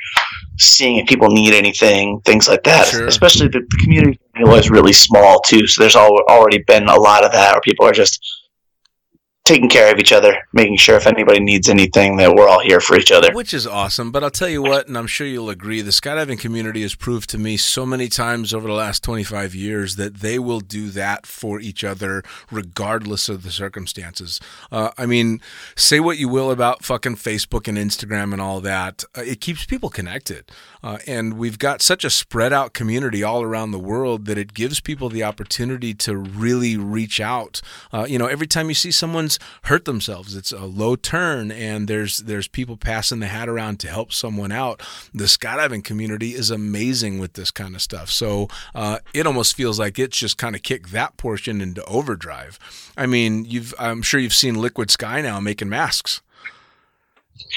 seeing 0.57 0.97
if 0.97 1.07
people 1.07 1.29
need 1.29 1.53
anything, 1.53 2.19
things 2.21 2.47
like 2.47 2.63
that. 2.63 2.87
Sure. 2.87 3.07
Especially 3.07 3.47
the, 3.47 3.59
the 3.59 3.77
community 3.83 4.19
was 4.39 4.69
really 4.69 4.93
small 4.93 5.41
too, 5.41 5.67
so 5.67 5.81
there's 5.81 5.95
al- 5.95 6.23
already 6.29 6.59
been 6.67 6.87
a 6.87 6.95
lot 6.95 7.23
of 7.23 7.31
that 7.31 7.53
where 7.53 7.61
people 7.61 7.85
are 7.85 7.93
just 7.93 8.34
taking 9.45 9.69
care 9.69 9.93
of 9.93 9.99
each 9.99 10.11
other, 10.11 10.35
making 10.53 10.75
sure 10.75 10.95
if 10.97 11.05
anybody 11.05 11.39
needs 11.39 11.69
anything 11.69 12.17
that 12.17 12.33
we're 12.33 12.47
all 12.47 12.59
here 12.59 12.81
for 12.81 12.97
each 12.97 13.11
other. 13.11 13.31
Which 13.31 13.53
is 13.53 13.67
awesome. 13.67 14.11
But 14.11 14.23
I'll 14.23 14.31
tell 14.31 14.49
you 14.49 14.63
what, 14.63 14.87
and 14.87 14.97
I'm 14.97 15.05
sure 15.05 15.27
you'll 15.27 15.51
agree, 15.51 15.81
the 15.81 15.91
skydiving 15.91 16.39
community 16.39 16.81
has 16.81 16.95
proved 16.95 17.29
to 17.29 17.37
me 17.37 17.55
so 17.55 17.85
many 17.85 18.09
times 18.09 18.55
over 18.55 18.67
the 18.67 18.73
last 18.73 19.03
25 19.03 19.53
years 19.53 19.97
that 19.97 20.15
they 20.15 20.39
will 20.39 20.61
do 20.61 20.89
that 20.89 21.27
for 21.27 21.59
each 21.59 21.83
other 21.83 22.23
regardless 22.51 23.29
of 23.29 23.43
the 23.43 23.51
circumstances. 23.51 24.39
Uh, 24.71 24.89
I 24.97 25.05
mean, 25.05 25.41
say 25.75 25.99
what 25.99 26.17
you 26.17 26.27
will 26.27 26.49
about 26.49 26.83
fucking 26.83 27.17
Facebook 27.17 27.67
and 27.67 27.77
Instagram 27.77 28.33
and 28.33 28.41
all 28.41 28.61
that, 28.61 29.03
uh, 29.15 29.21
it 29.21 29.41
keeps 29.41 29.63
people 29.63 29.89
connected. 29.89 30.51
Uh, 30.85 30.99
and 31.07 31.33
we've 31.33 31.57
got 31.57 31.81
such 31.81 32.05
a 32.05 32.11
spread 32.11 32.53
out 32.53 32.73
community 32.73 33.23
all 33.23 33.41
around 33.41 33.71
the 33.71 33.79
world 33.79 34.25
that 34.25 34.37
it 34.37 34.53
gives 34.53 34.79
people 34.79 35.09
the 35.09 35.23
opportunity 35.23 35.95
to 35.95 36.15
really 36.15 36.77
reach 36.77 37.19
out. 37.19 37.59
Uh, 37.91 38.05
you 38.07 38.19
know, 38.19 38.27
every 38.27 38.45
time 38.45 38.69
you 38.69 38.75
see 38.75 38.91
someone's 38.91 39.39
hurt 39.63 39.85
themselves, 39.85 40.35
it's 40.35 40.51
a 40.51 40.65
low 40.65 40.95
turn, 40.95 41.51
and 41.51 41.87
there's 41.87 42.19
there's 42.19 42.47
people 42.47 42.77
passing 42.77 43.19
the 43.19 43.25
hat 43.25 43.49
around 43.49 43.79
to 43.79 43.87
help 43.87 44.13
someone 44.13 44.51
out. 44.51 44.79
The 45.11 45.23
skydiving 45.23 45.83
community 45.83 46.35
is 46.35 46.51
amazing 46.51 47.17
with 47.17 47.33
this 47.33 47.49
kind 47.49 47.73
of 47.73 47.81
stuff. 47.81 48.11
So 48.11 48.47
uh, 48.75 48.99
it 49.11 49.25
almost 49.25 49.55
feels 49.55 49.79
like 49.79 49.97
it's 49.97 50.17
just 50.19 50.37
kind 50.37 50.55
of 50.55 50.61
kicked 50.61 50.91
that 50.91 51.17
portion 51.17 51.61
into 51.61 51.83
overdrive. 51.85 52.59
I 52.95 53.07
mean, 53.07 53.45
you've 53.45 53.73
I'm 53.79 54.03
sure 54.03 54.19
you've 54.19 54.33
seen 54.35 54.53
Liquid 54.53 54.91
Sky 54.91 55.21
now 55.21 55.39
making 55.39 55.69
masks. 55.69 56.21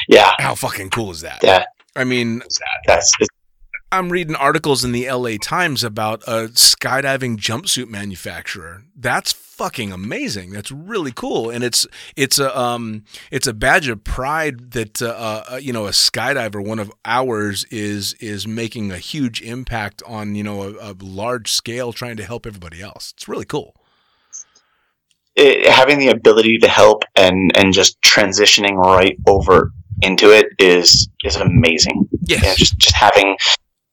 Yeah, 0.09 0.33
How 0.39 0.55
fucking 0.55 0.89
cool 0.91 1.11
is 1.11 1.21
that? 1.21 1.41
yeah, 1.43 1.65
I 1.99 2.05
mean, 2.05 2.43
that's 2.87 3.13
I'm 3.91 4.11
reading 4.11 4.37
articles 4.37 4.85
in 4.85 4.93
the 4.93 5.11
LA 5.11 5.37
Times 5.43 5.83
about 5.83 6.23
a 6.29 6.49
skydiving 6.49 7.39
jumpsuit 7.39 7.89
manufacturer. 7.89 8.83
That's 8.95 9.33
fucking 9.33 9.91
amazing. 9.91 10.51
That's 10.51 10.71
really 10.71 11.11
cool, 11.11 11.51
and 11.51 11.65
it's 11.65 11.89
it's 12.15 12.39
a 12.39 12.57
um 12.57 13.03
it's 13.33 13.49
a 13.49 13.53
badge 13.53 13.89
of 13.89 14.05
pride 14.05 14.71
that 14.73 15.03
uh, 15.03 15.43
uh 15.49 15.57
you 15.57 15.73
know 15.73 15.87
a 15.87 15.91
skydiver, 15.91 16.65
one 16.65 16.79
of 16.79 16.93
ours, 17.05 17.65
is 17.71 18.13
is 18.21 18.47
making 18.47 18.93
a 18.93 18.99
huge 18.99 19.43
impact 19.43 20.01
on 20.07 20.37
you 20.37 20.45
know 20.45 20.63
a, 20.63 20.93
a 20.93 20.97
large 21.01 21.51
scale, 21.51 21.93
trying 21.93 22.17
to 22.19 22.25
help 22.25 22.47
everybody 22.47 22.81
else. 22.81 23.13
It's 23.17 23.27
really 23.27 23.47
cool. 23.47 23.75
it, 25.35 25.67
having 25.73 25.99
the 25.99 26.09
ability 26.09 26.59
to 26.59 26.69
help 26.69 27.03
and 27.17 27.57
and 27.57 27.73
just 27.73 28.01
transitioning 28.03 28.77
right 28.77 29.17
over 29.27 29.73
into 30.03 30.31
it 30.31 30.47
is 30.59 31.09
is 31.25 31.37
amazing. 31.37 32.09
Yes. 32.23 32.43
Yeah, 32.43 32.55
just 32.55 32.79
just 32.79 32.95
having 32.95 33.37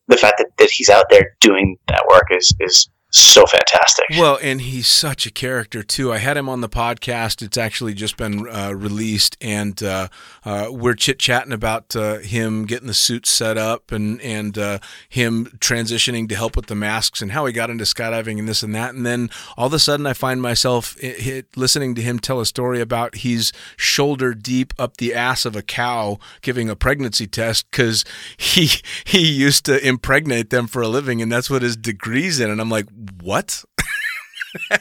the 0.07 0.17
fact 0.17 0.35
that, 0.37 0.47
that 0.57 0.69
he's 0.69 0.89
out 0.89 1.05
there 1.09 1.35
doing 1.41 1.77
that 1.87 2.05
work 2.09 2.27
is 2.31 2.53
is 2.59 2.89
so 3.17 3.45
fantastic. 3.45 4.05
Well, 4.11 4.37
and 4.41 4.61
he's 4.61 4.87
such 4.87 5.25
a 5.25 5.31
character 5.31 5.83
too. 5.83 6.11
I 6.11 6.17
had 6.17 6.35
him 6.35 6.49
on 6.49 6.61
the 6.61 6.69
podcast. 6.69 7.41
It's 7.41 7.57
actually 7.57 7.93
just 7.93 8.17
been 8.17 8.47
uh, 8.47 8.73
released, 8.75 9.37
and 9.39 9.81
uh, 9.81 10.09
uh, 10.43 10.67
we're 10.69 10.95
chit 10.95 11.19
chatting 11.19 11.53
about 11.53 11.95
uh, 11.95 12.17
him 12.17 12.65
getting 12.65 12.87
the 12.87 12.93
suit 12.93 13.25
set 13.25 13.57
up 13.57 13.91
and 13.91 14.21
and 14.21 14.57
uh, 14.57 14.79
him 15.07 15.45
transitioning 15.59 16.27
to 16.29 16.35
help 16.35 16.55
with 16.55 16.65
the 16.65 16.75
masks 16.75 17.21
and 17.21 17.31
how 17.31 17.45
he 17.45 17.53
got 17.53 17.69
into 17.69 17.85
skydiving 17.85 18.37
and 18.37 18.47
this 18.47 18.63
and 18.63 18.75
that. 18.75 18.93
And 18.93 19.05
then 19.05 19.29
all 19.57 19.67
of 19.67 19.73
a 19.73 19.79
sudden, 19.79 20.05
I 20.05 20.13
find 20.13 20.41
myself 20.41 20.97
listening 21.55 21.95
to 21.95 22.01
him 22.01 22.19
tell 22.19 22.39
a 22.39 22.45
story 22.45 22.81
about 22.81 23.15
he's 23.15 23.53
shoulder 23.77 24.33
deep 24.33 24.73
up 24.77 24.97
the 24.97 25.13
ass 25.13 25.45
of 25.45 25.55
a 25.55 25.61
cow 25.61 26.19
giving 26.41 26.69
a 26.69 26.75
pregnancy 26.75 27.27
test 27.27 27.69
because 27.71 28.03
he 28.37 28.69
he 29.05 29.25
used 29.25 29.65
to 29.65 29.85
impregnate 29.87 30.49
them 30.49 30.67
for 30.67 30.81
a 30.81 30.87
living, 30.87 31.21
and 31.21 31.31
that's 31.31 31.49
what 31.49 31.61
his 31.61 31.77
degree's 31.77 32.39
in. 32.39 32.49
And 32.49 32.59
I'm 32.59 32.69
like, 32.69 32.87
what? 33.21 33.63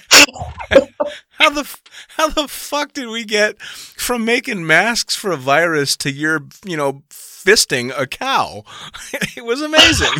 how 1.30 1.50
the 1.50 1.78
how 2.16 2.28
the 2.28 2.46
fuck 2.48 2.92
did 2.92 3.08
we 3.08 3.24
get 3.24 3.60
from 3.60 4.24
making 4.24 4.66
masks 4.66 5.16
for 5.16 5.32
a 5.32 5.36
virus 5.36 5.96
to 5.96 6.10
your 6.10 6.46
you 6.64 6.76
know 6.76 7.02
fisting 7.10 7.92
a 7.98 8.06
cow? 8.06 8.64
it 9.36 9.44
was 9.44 9.60
amazing. 9.60 10.12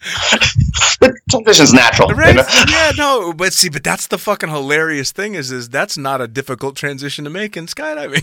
but 1.00 1.12
transition's 1.30 1.72
natural. 1.72 2.10
Right? 2.10 2.36
Yeah, 2.68 2.92
no, 2.96 3.32
but 3.32 3.52
see, 3.52 3.68
but 3.68 3.82
that's 3.82 4.06
the 4.06 4.18
fucking 4.18 4.48
hilarious 4.48 5.10
thing 5.12 5.34
is 5.34 5.50
is 5.50 5.68
that's 5.68 5.98
not 5.98 6.20
a 6.20 6.28
difficult 6.28 6.76
transition 6.76 7.24
to 7.24 7.30
make 7.30 7.56
in 7.56 7.66
skydiving. 7.66 8.22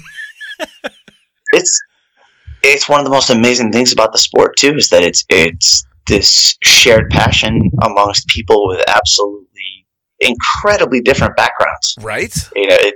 it's 1.51 1.82
it's 2.63 2.89
one 2.89 2.99
of 2.99 3.06
the 3.06 3.12
most 3.12 3.30
amazing 3.30 3.71
things 3.71 3.91
about 3.91 4.12
the 4.12 4.17
sport 4.17 4.56
too 4.58 4.75
is 4.75 4.89
that 4.89 5.04
it's 5.04 5.25
it's 5.30 5.86
this 6.07 6.57
shared 6.63 7.09
passion 7.09 7.71
amongst 7.83 8.27
people 8.27 8.67
with 8.67 8.83
absolutely 8.87 9.45
incredibly 10.19 11.01
different 11.01 11.35
backgrounds. 11.35 11.95
Right. 12.01 12.35
You 12.55 12.67
know, 12.67 12.77
it, 12.79 12.95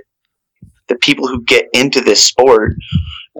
the 0.88 0.96
people 0.96 1.28
who 1.28 1.42
get 1.42 1.66
into 1.72 2.00
this 2.00 2.22
sport, 2.22 2.74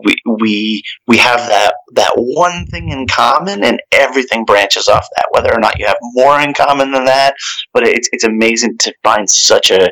we 0.04 0.14
we 0.40 0.82
we 1.06 1.16
have 1.18 1.40
that 1.48 1.74
that 1.94 2.12
one 2.14 2.66
thing 2.66 2.90
in 2.90 3.06
common, 3.06 3.64
and 3.64 3.80
everything 3.92 4.44
branches 4.44 4.88
off 4.88 5.06
that. 5.16 5.26
Whether 5.32 5.52
or 5.52 5.58
not 5.58 5.78
you 5.78 5.86
have 5.86 5.96
more 6.00 6.40
in 6.40 6.54
common 6.54 6.92
than 6.92 7.04
that, 7.04 7.34
but 7.72 7.86
it's 7.86 8.08
it's 8.12 8.24
amazing 8.24 8.78
to 8.78 8.94
find 9.02 9.28
such 9.28 9.70
a 9.70 9.90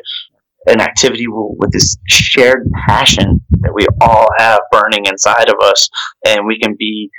an 0.67 0.81
activity 0.81 1.25
with 1.27 1.71
this 1.71 1.97
shared 2.07 2.69
passion 2.87 3.41
that 3.61 3.73
we 3.73 3.87
all 4.01 4.27
have 4.37 4.59
burning 4.71 5.05
inside 5.05 5.49
of 5.49 5.55
us, 5.61 5.89
and 6.25 6.47
we 6.47 6.59
can 6.59 6.75
be 6.77 7.09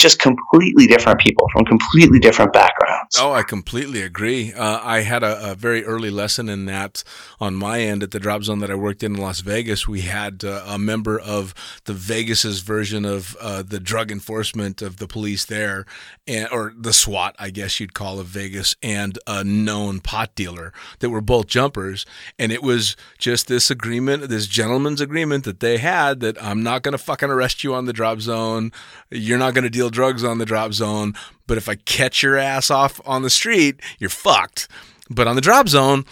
just 0.00 0.18
completely 0.18 0.86
different 0.86 1.20
people 1.20 1.46
from 1.52 1.64
completely 1.64 2.18
different 2.18 2.52
backgrounds. 2.52 3.18
Oh, 3.18 3.32
I 3.32 3.42
completely 3.42 4.02
agree. 4.02 4.52
Uh, 4.52 4.80
I 4.82 5.00
had 5.00 5.22
a, 5.22 5.52
a, 5.52 5.54
very 5.54 5.84
early 5.84 6.10
lesson 6.10 6.48
in 6.48 6.64
that 6.66 7.04
on 7.38 7.54
my 7.54 7.80
end 7.80 8.02
at 8.02 8.10
the 8.10 8.18
drop 8.18 8.42
zone 8.42 8.60
that 8.60 8.70
I 8.70 8.74
worked 8.74 9.02
in 9.02 9.14
in 9.14 9.20
Las 9.20 9.40
Vegas. 9.40 9.86
We 9.86 10.02
had 10.02 10.44
uh, 10.44 10.64
a 10.66 10.78
member 10.78 11.18
of 11.18 11.54
the 11.84 11.92
Vegas's 11.92 12.60
version 12.60 13.04
of 13.04 13.36
uh, 13.40 13.62
the 13.62 13.80
drug 13.80 14.10
enforcement 14.10 14.80
of 14.80 14.96
the 14.96 15.06
police 15.06 15.44
there, 15.44 15.84
and 16.26 16.48
or 16.50 16.72
the 16.76 16.92
SWAT, 16.92 17.36
I 17.38 17.50
guess 17.50 17.80
you'd 17.80 17.94
call 17.94 18.20
of 18.20 18.26
Vegas, 18.26 18.76
and 18.82 19.18
a 19.26 19.44
known 19.44 20.00
pot 20.00 20.34
dealer 20.34 20.72
that 21.00 21.10
were 21.10 21.20
both 21.20 21.46
jumpers, 21.46 22.06
and 22.38 22.52
it 22.52 22.62
was 22.62 22.96
just 23.18 23.48
this 23.48 23.70
agreement, 23.70 24.28
this 24.28 24.46
gentleman's 24.46 25.00
agreement 25.00 25.44
that 25.44 25.60
they 25.60 25.78
had 25.78 26.20
that 26.20 26.42
I'm 26.42 26.62
not 26.62 26.82
going 26.82 26.92
to 26.92 26.98
fucking 26.98 27.30
arrest 27.30 27.64
you 27.64 27.74
on 27.74 27.84
the 27.84 27.92
drop 27.92 28.20
zone. 28.20 28.72
You're 29.10 29.38
not 29.38 29.54
going 29.54 29.64
to 29.64 29.70
deal 29.70 29.89
drugs 29.90 30.24
on 30.24 30.38
the 30.38 30.46
drop 30.46 30.72
zone, 30.72 31.14
but 31.46 31.58
if 31.58 31.68
I 31.68 31.74
catch 31.74 32.22
your 32.22 32.36
ass 32.36 32.70
off 32.70 33.00
on 33.04 33.22
the 33.22 33.30
street, 33.30 33.80
you're 33.98 34.10
fucked. 34.10 34.68
But 35.08 35.26
on 35.26 35.34
the 35.34 35.42
drop 35.42 35.68
zone, 35.68 36.04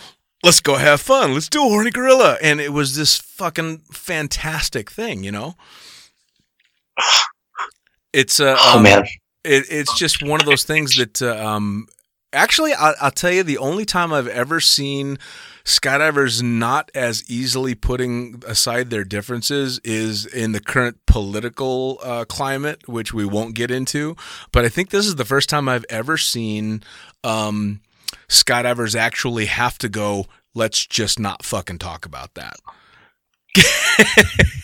let's 0.42 0.60
go 0.60 0.76
have 0.76 1.00
fun. 1.00 1.34
Let's 1.34 1.48
do 1.48 1.64
a 1.64 1.68
horny 1.68 1.90
gorilla. 1.90 2.36
And 2.42 2.60
it 2.60 2.72
was 2.72 2.96
this 2.96 3.16
fucking 3.16 3.78
fantastic 3.92 4.90
thing, 4.90 5.22
you 5.22 5.30
know? 5.30 5.56
It's 8.12 8.40
uh, 8.40 8.56
oh 8.58 8.78
um, 8.78 8.82
man, 8.82 9.04
it, 9.44 9.66
it's 9.70 9.96
just 9.96 10.22
one 10.22 10.40
of 10.40 10.46
those 10.46 10.64
things 10.64 10.96
that 10.96 11.22
uh, 11.22 11.36
um, 11.36 11.86
actually 12.32 12.72
I, 12.72 12.94
I'll 13.00 13.10
tell 13.10 13.30
you 13.30 13.42
the 13.42 13.58
only 13.58 13.84
time 13.84 14.12
I've 14.12 14.28
ever 14.28 14.60
seen 14.60 15.18
skydivers 15.68 16.42
not 16.42 16.90
as 16.94 17.22
easily 17.28 17.74
putting 17.74 18.42
aside 18.46 18.88
their 18.88 19.04
differences 19.04 19.78
is 19.84 20.24
in 20.24 20.52
the 20.52 20.60
current 20.60 20.96
political 21.06 21.98
uh, 22.02 22.24
climate, 22.24 22.88
which 22.88 23.12
we 23.12 23.26
won't 23.26 23.54
get 23.54 23.70
into. 23.70 24.16
But 24.50 24.64
I 24.64 24.70
think 24.70 24.88
this 24.88 25.06
is 25.06 25.16
the 25.16 25.26
first 25.26 25.50
time 25.50 25.68
I've 25.68 25.84
ever 25.90 26.16
seen 26.16 26.82
um, 27.22 27.80
skydivers 28.28 28.98
actually 28.98 29.44
have 29.44 29.76
to 29.78 29.90
go, 29.90 30.24
let's 30.54 30.86
just 30.86 31.20
not 31.20 31.44
fucking 31.44 31.78
talk 31.78 32.06
about 32.06 32.34
that. 32.34 32.56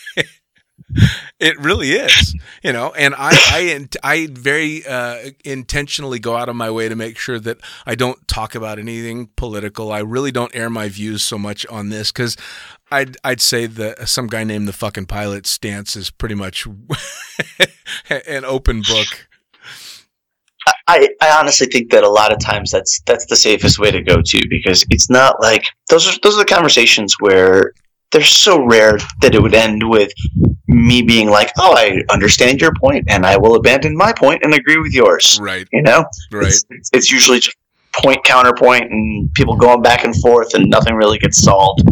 it 1.38 1.58
really 1.58 1.92
is, 1.92 2.34
you 2.62 2.72
know, 2.72 2.92
and 2.92 3.14
I, 3.14 3.30
I, 3.32 3.88
I 4.02 4.28
very 4.30 4.86
uh, 4.86 5.30
intentionally 5.44 6.18
go 6.18 6.36
out 6.36 6.48
of 6.48 6.56
my 6.56 6.70
way 6.70 6.88
to 6.88 6.96
make 6.96 7.18
sure 7.18 7.38
that 7.40 7.58
I 7.86 7.94
don't 7.94 8.26
talk 8.28 8.54
about 8.54 8.78
anything 8.78 9.30
political. 9.36 9.92
I 9.92 10.00
really 10.00 10.32
don't 10.32 10.54
air 10.54 10.70
my 10.70 10.88
views 10.88 11.22
so 11.22 11.38
much 11.38 11.66
on 11.66 11.88
this 11.88 12.12
because 12.12 12.36
I'd, 12.90 13.16
I'd 13.24 13.40
say 13.40 13.66
that 13.66 14.08
some 14.08 14.26
guy 14.26 14.44
named 14.44 14.68
the 14.68 14.72
fucking 14.72 15.06
pilot 15.06 15.46
stance 15.46 15.96
is 15.96 16.10
pretty 16.10 16.34
much 16.34 16.66
an 18.10 18.44
open 18.44 18.82
book. 18.82 19.26
I, 20.88 21.08
I 21.20 21.30
honestly 21.38 21.66
think 21.66 21.90
that 21.90 22.04
a 22.04 22.08
lot 22.08 22.32
of 22.32 22.38
times 22.38 22.70
that's 22.70 23.00
that's 23.06 23.26
the 23.26 23.36
safest 23.36 23.78
way 23.78 23.90
to 23.90 24.00
go 24.02 24.22
to 24.22 24.48
because 24.48 24.84
it's 24.90 25.10
not 25.10 25.40
like 25.40 25.64
those 25.90 26.06
are 26.06 26.18
those 26.22 26.36
are 26.36 26.38
the 26.38 26.44
conversations 26.44 27.16
where 27.20 27.72
they're 28.12 28.22
so 28.22 28.64
rare 28.64 28.98
that 29.22 29.34
it 29.34 29.42
would 29.42 29.54
end 29.54 29.88
with 29.88 30.12
me 30.68 31.02
being 31.02 31.28
like, 31.28 31.50
"Oh, 31.58 31.74
I 31.76 32.02
understand 32.10 32.60
your 32.60 32.72
point, 32.74 33.04
and 33.08 33.26
I 33.26 33.36
will 33.36 33.56
abandon 33.56 33.96
my 33.96 34.12
point 34.12 34.42
and 34.44 34.54
agree 34.54 34.78
with 34.78 34.92
yours." 34.92 35.38
Right. 35.40 35.66
You 35.72 35.82
know. 35.82 36.04
Right. 36.30 36.46
It's, 36.46 36.64
it's, 36.70 36.90
it's 36.92 37.10
usually 37.12 37.40
just 37.40 37.56
point 37.92 38.24
counterpoint 38.24 38.90
and 38.90 39.32
people 39.34 39.56
going 39.56 39.82
back 39.82 40.04
and 40.04 40.14
forth, 40.16 40.54
and 40.54 40.68
nothing 40.70 40.94
really 40.94 41.18
gets 41.18 41.38
solved. 41.42 41.82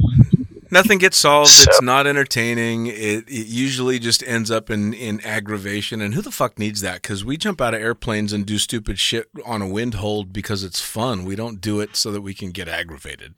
Nothing 0.70 0.96
gets 0.98 1.18
solved. 1.18 1.50
So- 1.50 1.64
It's 1.68 1.82
not 1.82 2.06
entertaining. 2.06 2.86
It, 2.86 3.28
it 3.28 3.46
usually 3.46 3.98
just 3.98 4.22
ends 4.22 4.50
up 4.50 4.70
in, 4.70 4.94
in 4.94 5.20
aggravation. 5.20 6.00
And 6.00 6.14
who 6.14 6.22
the 6.22 6.30
fuck 6.30 6.58
needs 6.58 6.80
that? 6.80 7.02
Because 7.02 7.26
we 7.26 7.36
jump 7.36 7.60
out 7.60 7.74
of 7.74 7.82
airplanes 7.82 8.32
and 8.32 8.46
do 8.46 8.56
stupid 8.56 8.98
shit 8.98 9.28
on 9.44 9.60
a 9.60 9.68
wind 9.68 9.94
hold 9.94 10.32
because 10.32 10.64
it's 10.64 10.80
fun. 10.80 11.24
We 11.26 11.36
don't 11.36 11.60
do 11.60 11.80
it 11.80 11.94
so 11.94 12.10
that 12.10 12.22
we 12.22 12.32
can 12.32 12.52
get 12.52 12.68
aggravated. 12.68 13.34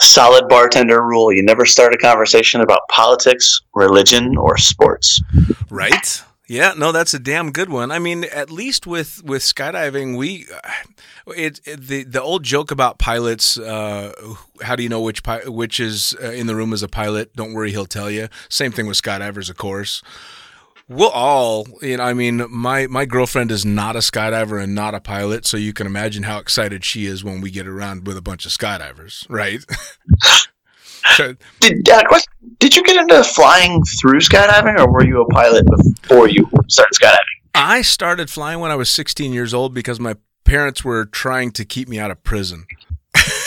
Solid 0.00 0.48
bartender 0.48 1.02
rule: 1.02 1.32
you 1.32 1.42
never 1.42 1.66
start 1.66 1.94
a 1.94 1.98
conversation 1.98 2.60
about 2.60 2.80
politics, 2.90 3.60
religion, 3.74 4.36
or 4.36 4.56
sports. 4.56 5.20
Right? 5.70 6.22
Yeah, 6.48 6.72
no, 6.74 6.92
that's 6.92 7.12
a 7.12 7.18
damn 7.18 7.52
good 7.52 7.68
one. 7.68 7.90
I 7.90 7.98
mean, 7.98 8.24
at 8.24 8.50
least 8.50 8.86
with 8.86 9.22
with 9.22 9.42
skydiving, 9.42 10.16
we 10.16 10.46
it, 11.36 11.60
it 11.66 11.82
the 11.88 12.04
the 12.04 12.22
old 12.22 12.42
joke 12.42 12.70
about 12.70 12.98
pilots. 12.98 13.58
Uh, 13.58 14.12
how 14.62 14.74
do 14.74 14.82
you 14.82 14.88
know 14.88 15.02
which 15.02 15.22
pi- 15.22 15.44
which 15.46 15.78
is 15.78 16.16
uh, 16.22 16.30
in 16.30 16.46
the 16.46 16.56
room 16.56 16.72
as 16.72 16.82
a 16.82 16.88
pilot? 16.88 17.36
Don't 17.36 17.52
worry, 17.52 17.70
he'll 17.70 17.84
tell 17.84 18.10
you. 18.10 18.28
Same 18.48 18.72
thing 18.72 18.86
with 18.86 19.00
skydivers, 19.00 19.50
of 19.50 19.58
course. 19.58 20.02
We'll 20.88 21.10
all, 21.10 21.66
you 21.82 21.98
know, 21.98 22.02
I 22.02 22.14
mean, 22.14 22.46
my 22.48 22.86
my 22.86 23.04
girlfriend 23.04 23.50
is 23.50 23.64
not 23.66 23.94
a 23.94 23.98
skydiver 23.98 24.62
and 24.62 24.74
not 24.74 24.94
a 24.94 25.00
pilot, 25.00 25.44
so 25.44 25.56
you 25.58 25.74
can 25.74 25.86
imagine 25.86 26.22
how 26.22 26.38
excited 26.38 26.82
she 26.84 27.04
is 27.04 27.22
when 27.22 27.42
we 27.42 27.50
get 27.50 27.66
around 27.66 28.06
with 28.06 28.16
a 28.16 28.22
bunch 28.22 28.46
of 28.46 28.52
skydivers, 28.52 29.26
right? 29.28 29.64
So- 31.16 31.36
Did 31.60 31.72
uh, 31.72 31.80
Dad, 31.84 32.06
what, 32.10 32.26
did 32.58 32.76
you 32.76 32.82
get 32.82 32.96
into 32.96 33.22
flying 33.24 33.82
through 34.00 34.18
skydiving, 34.20 34.78
or 34.78 34.90
were 34.92 35.06
you 35.06 35.22
a 35.22 35.26
pilot 35.28 35.64
before 35.66 36.28
you 36.28 36.48
started 36.68 36.92
skydiving? 37.00 37.16
I 37.54 37.82
started 37.82 38.28
flying 38.30 38.60
when 38.60 38.70
I 38.70 38.74
was 38.74 38.90
16 38.90 39.32
years 39.32 39.54
old 39.54 39.72
because 39.72 39.98
my 39.98 40.16
parents 40.44 40.84
were 40.84 41.06
trying 41.06 41.50
to 41.52 41.64
keep 41.64 41.88
me 41.88 41.98
out 41.98 42.10
of 42.10 42.22
prison. 42.24 42.66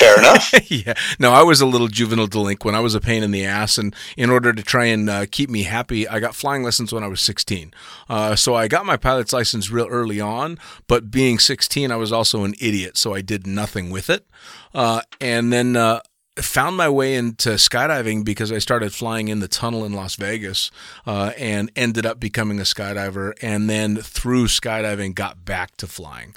Fair 0.02 0.18
enough. 0.18 0.72
yeah. 0.72 0.94
No, 1.20 1.32
I 1.32 1.44
was 1.44 1.62
a 1.62 1.66
little 1.66 1.88
juvenile 1.88 2.26
delinquent. 2.26 2.76
I 2.76 2.80
was 2.80 2.96
a 2.96 3.00
pain 3.00 3.22
in 3.22 3.30
the 3.30 3.46
ass. 3.46 3.78
And 3.78 3.96
in 4.18 4.32
order 4.32 4.52
to 4.52 4.64
try 4.64 4.86
and 4.86 5.08
uh, 5.08 5.26
keep 5.30 5.50
me 5.50 5.64
happy, 5.64 6.08
I 6.08 6.20
got 6.20 6.34
flying 6.34 6.64
lessons 6.64 6.92
when 6.92 7.04
I 7.04 7.08
was 7.08 7.22
16. 7.22 7.72
Uh, 8.10 8.36
so 8.36 8.56
I 8.56 8.68
got 8.68 8.86
my 8.86 8.98
pilot's 8.98 9.32
license 9.32 9.70
real 9.70 9.88
early 9.88 10.20
on. 10.20 10.58
But 10.88 11.12
being 11.12 11.38
16, 11.38 11.92
I 11.92 11.96
was 11.98 12.12
also 12.12 12.44
an 12.44 12.56
idiot. 12.60 12.98
So 12.98 13.14
I 13.14 13.22
did 13.22 13.46
nothing 13.46 13.92
with 13.92 14.10
it. 14.10 14.26
Uh, 14.74 15.02
and 15.20 15.54
then 15.54 15.76
uh, 15.76 16.00
found 16.38 16.78
my 16.78 16.90
way 16.90 17.16
into 17.16 17.50
skydiving 17.52 18.26
because 18.26 18.52
I 18.52 18.58
started 18.58 18.94
flying 18.94 19.28
in 19.28 19.40
the 19.40 19.48
tunnel 19.48 19.86
in 19.86 19.94
Las 19.94 20.16
Vegas 20.16 20.72
uh, 21.06 21.32
and 21.38 21.72
ended 21.76 22.08
up 22.08 22.20
becoming 22.20 22.60
a 22.60 22.64
skydiver. 22.64 23.34
And 23.42 23.70
then 23.70 23.98
through 23.98 24.48
skydiving, 24.48 25.14
got 25.14 25.46
back 25.46 25.78
to 25.78 25.88
flying. 25.88 26.34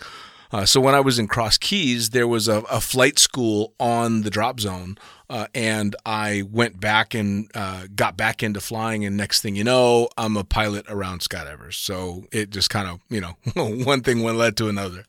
Uh, 0.55 0.64
so 0.64 0.80
when 0.80 0.94
I 0.94 1.00
was 1.00 1.18
in 1.18 1.26
Cross 1.26 1.59
Keys, 1.59 2.11
there 2.11 2.28
was 2.28 2.46
a, 2.46 2.59
a 2.70 2.80
flight 2.80 3.18
school 3.18 3.74
on 3.80 4.22
the 4.22 4.30
drop 4.30 4.61
zone, 4.61 4.96
uh, 5.28 5.48
and 5.52 5.96
I 6.07 6.44
went 6.48 6.78
back 6.78 7.12
and 7.12 7.50
uh, 7.57 7.88
got 7.92 8.16
back 8.16 8.40
into 8.40 8.61
flying. 8.61 9.05
And 9.05 9.16
next 9.16 9.40
thing 9.40 9.57
you 9.57 9.64
know, 9.64 10.09
I'm 10.16 10.36
a 10.36 10.44
pilot 10.44 10.86
around 10.88 11.22
skydivers. 11.22 11.74
So 11.74 12.26
it 12.30 12.50
just 12.50 12.70
kind 12.70 12.88
of, 12.88 13.00
you 13.09 13.20
know, 13.20 13.36
one 13.84 14.02
thing 14.02 14.22
one 14.22 14.38
led 14.38 14.57
to 14.59 14.68
another. 14.68 15.05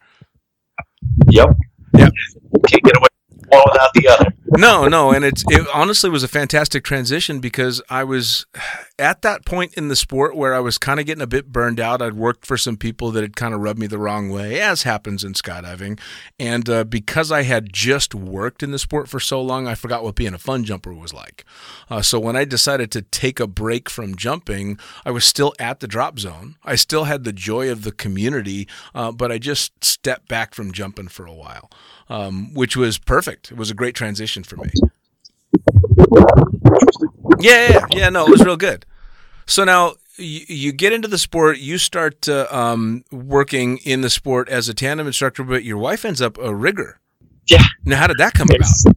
Yep. 1.29 1.49
Yep. 1.95 2.11
Can't 2.67 2.83
get 2.83 2.97
away 2.97 3.07
one 3.49 3.63
without 3.71 3.93
the 3.93 4.07
other. 4.07 4.33
No, 4.57 4.87
no, 4.87 5.11
and 5.11 5.25
it's 5.25 5.43
it 5.49 5.67
honestly 5.73 6.09
was 6.09 6.23
a 6.23 6.27
fantastic 6.27 6.83
transition 6.83 7.39
because 7.39 7.81
I 7.89 8.03
was 8.03 8.45
at 8.99 9.21
that 9.23 9.45
point 9.45 9.73
in 9.73 9.89
the 9.89 9.95
sport 9.95 10.35
where 10.35 10.53
I 10.53 10.59
was 10.59 10.77
kind 10.77 10.99
of 10.99 11.05
getting 11.05 11.21
a 11.21 11.27
bit 11.27 11.51
burned 11.51 11.79
out. 11.79 12.01
I'd 12.01 12.13
worked 12.13 12.45
for 12.45 12.55
some 12.57 12.77
people 12.77 13.11
that 13.11 13.21
had 13.21 13.35
kind 13.35 13.53
of 13.53 13.61
rubbed 13.61 13.79
me 13.79 13.87
the 13.87 13.97
wrong 13.97 14.29
way, 14.29 14.61
as 14.61 14.83
happens 14.83 15.23
in 15.23 15.33
skydiving, 15.33 15.99
and 16.39 16.69
uh, 16.69 16.83
because 16.83 17.31
I 17.31 17.43
had 17.43 17.73
just 17.73 18.15
worked 18.15 18.63
in 18.63 18.71
the 18.71 18.79
sport 18.79 19.09
for 19.09 19.19
so 19.19 19.41
long, 19.41 19.67
I 19.67 19.75
forgot 19.75 20.03
what 20.03 20.15
being 20.15 20.33
a 20.33 20.39
fun 20.39 20.63
jumper 20.63 20.93
was 20.93 21.13
like. 21.13 21.43
Uh, 21.89 22.01
so 22.01 22.19
when 22.19 22.35
I 22.35 22.45
decided 22.45 22.91
to 22.91 23.01
take 23.01 23.39
a 23.39 23.47
break 23.47 23.89
from 23.89 24.15
jumping, 24.15 24.79
I 25.05 25.11
was 25.11 25.25
still 25.25 25.53
at 25.59 25.79
the 25.79 25.87
drop 25.87 26.19
zone. 26.19 26.55
I 26.63 26.75
still 26.75 27.05
had 27.05 27.23
the 27.23 27.33
joy 27.33 27.69
of 27.71 27.83
the 27.83 27.91
community, 27.91 28.67
uh, 28.93 29.11
but 29.11 29.31
I 29.31 29.37
just 29.37 29.83
stepped 29.83 30.27
back 30.27 30.53
from 30.53 30.71
jumping 30.71 31.09
for 31.09 31.25
a 31.25 31.33
while 31.33 31.69
um, 32.09 32.53
which 32.53 32.75
was 32.75 32.97
perfect. 32.97 33.51
It 33.51 33.57
was 33.57 33.71
a 33.71 33.73
great 33.73 33.95
transition 33.95 34.43
for 34.43 34.57
me. 34.57 34.69
Yeah, 37.39 37.71
yeah, 37.71 37.85
yeah. 37.91 38.09
No, 38.09 38.25
it 38.25 38.31
was 38.31 38.43
real 38.43 38.57
good. 38.57 38.85
So 39.45 39.63
now 39.63 39.93
you, 40.17 40.41
you 40.47 40.71
get 40.71 40.93
into 40.93 41.07
the 41.07 41.17
sport, 41.17 41.57
you 41.57 41.77
start 41.77 42.27
uh, 42.27 42.47
um, 42.49 43.03
working 43.11 43.77
in 43.79 44.01
the 44.01 44.09
sport 44.09 44.49
as 44.49 44.69
a 44.69 44.73
tandem 44.73 45.07
instructor, 45.07 45.43
but 45.43 45.63
your 45.63 45.77
wife 45.77 46.05
ends 46.05 46.21
up 46.21 46.37
a 46.37 46.53
rigger. 46.53 46.99
Yeah. 47.47 47.63
Now, 47.83 47.97
how 47.97 48.07
did 48.07 48.17
that 48.17 48.33
come 48.33 48.47
about? 48.49 48.95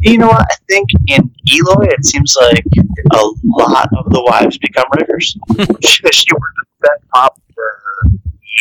You 0.00 0.18
know 0.18 0.28
what? 0.28 0.42
I 0.42 0.56
think 0.68 0.88
in 1.06 1.30
Eloy, 1.48 1.86
it 1.90 2.04
seems 2.04 2.36
like 2.40 2.64
a 3.12 3.24
lot 3.56 3.88
of 3.96 4.10
the 4.12 4.22
wives 4.22 4.58
become 4.58 4.84
riggers. 4.98 5.36
she, 5.84 6.02
she 6.10 6.26
worked 6.32 6.58
at 6.60 6.80
that 6.80 6.98
pop 7.12 7.40
for 7.54 8.10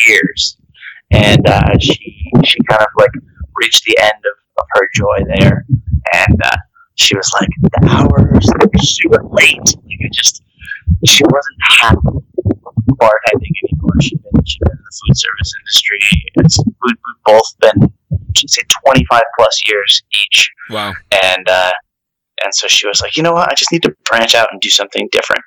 years, 0.08 0.58
and 1.10 1.48
uh, 1.48 1.80
she 1.80 2.32
she 2.46 2.60
kind 2.70 2.82
of 2.82 2.88
like 2.96 3.12
reached 3.62 3.84
the 3.86 3.98
end 4.02 4.22
of, 4.26 4.62
of 4.62 4.68
her 4.74 4.90
joy 4.94 5.18
there, 5.38 5.66
and 6.14 6.42
uh, 6.44 6.58
she 6.96 7.16
was 7.16 7.32
like, 7.40 7.50
the 7.62 7.88
hours 7.90 8.50
were 8.54 8.84
super 8.84 9.24
late. 9.24 9.58
Like 9.58 10.00
I 10.06 10.10
just, 10.12 10.44
she 11.06 11.24
wasn't 11.24 11.58
happy 11.62 12.22
bartending 13.02 13.56
anymore. 13.66 13.96
She'd 14.02 14.22
been, 14.22 14.44
she'd 14.46 14.60
been 14.60 14.72
in 14.74 14.78
the 14.78 15.00
food 15.08 15.18
service 15.18 15.54
industry. 15.60 16.00
It's, 16.36 16.58
we, 16.60 16.74
we've 16.84 17.24
both 17.26 17.60
been, 17.60 17.94
she'd 18.36 18.50
say, 18.50 18.62
25 18.86 19.22
plus 19.38 19.62
years 19.68 20.04
each. 20.14 20.52
Wow. 20.70 20.94
And, 21.24 21.48
uh, 21.50 21.72
and 22.44 22.54
so 22.54 22.68
she 22.68 22.88
was 22.88 23.02
like, 23.02 23.16
you 23.16 23.24
know 23.24 23.34
what? 23.34 23.50
I 23.50 23.56
just 23.56 23.72
need 23.72 23.84
to 23.84 23.96
branch 24.10 24.36
out 24.36 24.50
and 24.52 24.60
do 24.62 24.70
something 24.70 25.08
different. 25.12 25.44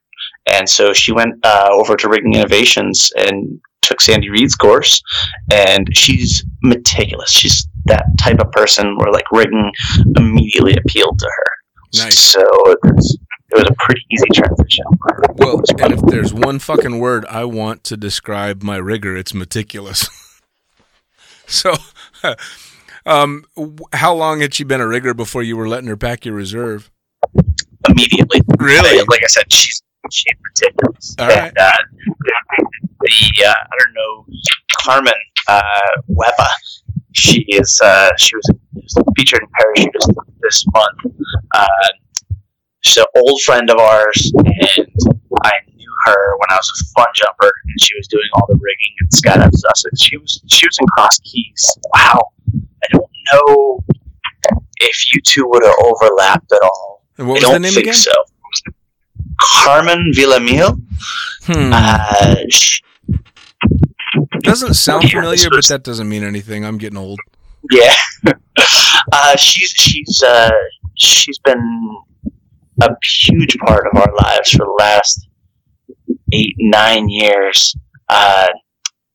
And 0.46 0.68
so 0.68 0.92
she 0.92 1.12
went 1.12 1.34
uh, 1.44 1.68
over 1.72 1.96
to 1.96 2.08
Rigging 2.08 2.34
Innovations 2.34 3.12
and 3.16 3.60
took 3.82 4.00
Sandy 4.00 4.30
Reid's 4.30 4.54
course, 4.54 5.02
and 5.52 5.88
she's 5.96 6.44
meticulous. 6.62 7.30
She's 7.30 7.68
that 7.86 8.06
type 8.18 8.38
of 8.40 8.50
person 8.52 8.96
where 8.96 9.12
like 9.12 9.30
rigging 9.32 9.72
immediately 10.16 10.76
appealed 10.76 11.18
to 11.18 11.26
her. 11.26 11.46
Nice. 11.94 12.18
So 12.18 12.40
it 12.40 12.78
was, 12.82 13.18
it 13.50 13.54
was 13.54 13.70
a 13.70 13.74
pretty 13.78 14.02
easy 14.10 14.26
transition. 14.32 14.84
Well, 15.36 15.62
and 15.80 15.92
if 15.92 16.00
there's 16.02 16.34
one 16.34 16.58
fucking 16.58 16.98
word 16.98 17.24
I 17.26 17.44
want 17.44 17.84
to 17.84 17.96
describe 17.96 18.62
my 18.62 18.76
rigger, 18.76 19.16
it's 19.16 19.34
meticulous. 19.34 20.08
so, 21.46 21.74
um, 23.06 23.44
how 23.92 24.14
long 24.14 24.40
had 24.40 24.54
she 24.54 24.64
been 24.64 24.80
a 24.80 24.88
rigger 24.88 25.14
before 25.14 25.42
you 25.42 25.56
were 25.56 25.68
letting 25.68 25.88
her 25.88 25.96
pack 25.96 26.24
your 26.24 26.34
reserve? 26.34 26.90
Immediately. 27.88 28.40
Really? 28.58 28.98
Like 29.08 29.22
I 29.22 29.28
said, 29.28 29.52
she's 29.52 29.82
she's 30.10 30.34
meticulous. 30.42 31.14
All 31.18 31.28
right. 31.28 31.48
And, 31.48 31.58
uh, 31.58 31.72
the 33.00 33.44
uh, 33.46 33.52
I 33.52 33.76
don't 33.78 33.94
know 33.94 34.26
Carmen 34.80 35.12
uh, 35.48 35.62
Weba. 36.10 36.48
She 37.14 37.44
is 37.48 37.80
uh, 37.82 38.10
she 38.18 38.34
was 38.36 38.50
featured 39.16 39.40
in 39.40 39.48
Parachutist 39.48 40.14
this 40.42 40.64
month. 40.74 41.16
Uh, 41.54 41.66
she's 42.80 42.96
an 42.98 43.04
old 43.16 43.40
friend 43.42 43.70
of 43.70 43.78
ours, 43.78 44.32
and 44.36 44.88
I 45.42 45.52
knew 45.74 45.92
her 46.06 46.36
when 46.38 46.46
I 46.50 46.56
was 46.56 46.70
a 46.70 46.98
Fun 46.98 47.06
Jumper, 47.14 47.52
and 47.66 47.80
she 47.80 47.94
was 47.96 48.08
doing 48.08 48.28
all 48.34 48.46
the 48.48 48.58
rigging 48.60 48.94
and 49.00 49.10
skydive 49.10 49.54
Sussex. 49.54 50.02
She 50.02 50.16
was 50.16 50.42
she 50.48 50.66
was 50.66 50.78
in 50.78 50.86
Cross 50.88 51.20
Keys. 51.20 51.78
Wow, 51.94 52.32
I 52.52 52.86
don't 52.92 53.10
know 53.32 53.84
if 54.80 55.14
you 55.14 55.20
two 55.22 55.46
would 55.46 55.64
have 55.64 55.74
overlapped 55.84 56.52
at 56.52 56.62
all. 56.62 57.04
And 57.18 57.28
what 57.28 57.38
I 57.38 57.40
don't 57.42 57.52
the 57.54 57.58
name 57.60 57.72
think 57.72 57.86
again? 57.86 57.94
so. 57.94 58.12
Carmen 59.40 60.12
Villamil. 60.12 60.80
Hmm. 61.44 61.70
Uh, 61.72 62.36
she, 62.50 62.82
Doesn't 64.40 64.74
sound 64.74 65.04
Yeah, 65.04 65.10
familiar, 65.20 65.50
but 65.50 65.66
that 65.68 65.82
doesn't 65.82 66.08
mean 66.08 66.24
anything. 66.24 66.64
I'm 66.64 66.78
getting 66.78 66.98
old. 66.98 67.18
yeah, 67.70 67.94
uh, 69.12 69.36
she's 69.36 69.70
she's 69.70 70.22
uh, 70.22 70.50
she's 70.96 71.38
been 71.40 71.98
a 72.82 72.88
huge 73.22 73.56
part 73.58 73.86
of 73.92 73.98
our 74.00 74.12
lives 74.22 74.50
for 74.50 74.66
the 74.66 74.76
last 74.78 75.28
eight 76.32 76.54
nine 76.58 77.08
years, 77.08 77.74
uh, 78.08 78.48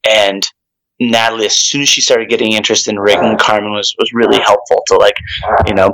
and 0.09 0.43
Natalie, 0.99 1.45
as 1.45 1.55
soon 1.55 1.81
as 1.81 1.89
she 1.89 2.01
started 2.01 2.29
getting 2.29 2.53
interested 2.53 2.91
in 2.91 2.99
rigging, 2.99 3.37
Carmen 3.37 3.71
was 3.71 3.95
was 3.99 4.11
really 4.13 4.39
helpful 4.39 4.83
to 4.87 4.97
like, 4.97 5.15
you 5.67 5.73
know, 5.73 5.93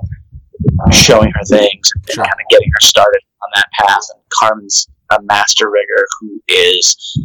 showing 0.92 1.32
her 1.36 1.44
things 1.46 1.92
and 1.96 2.06
Sure. 2.10 2.24
kind 2.24 2.34
of 2.34 2.48
getting 2.50 2.70
her 2.72 2.80
started 2.82 3.20
on 3.44 3.50
that 3.56 3.66
path. 3.80 4.04
And 4.16 4.24
Carmen's 4.40 4.88
a 5.12 5.22
master 5.24 5.70
rigger 5.70 6.08
who 6.20 6.42
is 6.48 7.18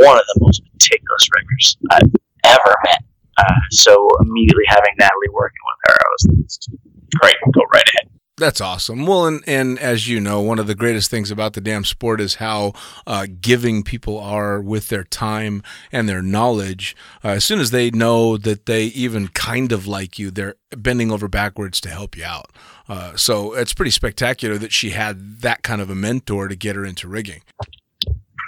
one 0.00 0.16
of 0.16 0.24
the 0.34 0.40
most 0.40 0.62
meticulous 0.72 1.28
riggers 1.34 1.76
I've 1.90 2.12
ever 2.44 2.74
met. 2.84 3.04
Uh, 3.36 3.60
so 3.70 4.08
immediately 4.20 4.64
having 4.68 4.92
Natalie 4.98 5.28
working 5.32 5.60
with 5.64 5.78
her, 5.86 5.94
I 5.94 6.08
was 6.12 6.68
great. 7.16 7.36
Go 7.52 7.62
right 7.72 7.84
ahead. 7.88 8.10
That's 8.40 8.60
awesome. 8.62 9.04
Well, 9.04 9.26
and, 9.26 9.44
and 9.46 9.78
as 9.78 10.08
you 10.08 10.18
know, 10.18 10.40
one 10.40 10.58
of 10.58 10.66
the 10.66 10.74
greatest 10.74 11.10
things 11.10 11.30
about 11.30 11.52
the 11.52 11.60
damn 11.60 11.84
sport 11.84 12.22
is 12.22 12.36
how 12.36 12.72
uh, 13.06 13.26
giving 13.38 13.82
people 13.82 14.18
are 14.18 14.62
with 14.62 14.88
their 14.88 15.04
time 15.04 15.62
and 15.92 16.08
their 16.08 16.22
knowledge. 16.22 16.96
Uh, 17.22 17.28
as 17.28 17.44
soon 17.44 17.60
as 17.60 17.70
they 17.70 17.90
know 17.90 18.38
that 18.38 18.64
they 18.64 18.84
even 18.86 19.28
kind 19.28 19.72
of 19.72 19.86
like 19.86 20.18
you, 20.18 20.30
they're 20.30 20.54
bending 20.74 21.12
over 21.12 21.28
backwards 21.28 21.82
to 21.82 21.90
help 21.90 22.16
you 22.16 22.24
out. 22.24 22.50
Uh, 22.88 23.14
so 23.14 23.52
it's 23.52 23.74
pretty 23.74 23.90
spectacular 23.90 24.56
that 24.56 24.72
she 24.72 24.90
had 24.90 25.40
that 25.40 25.62
kind 25.62 25.82
of 25.82 25.90
a 25.90 25.94
mentor 25.94 26.48
to 26.48 26.56
get 26.56 26.76
her 26.76 26.84
into 26.84 27.08
rigging. 27.08 27.42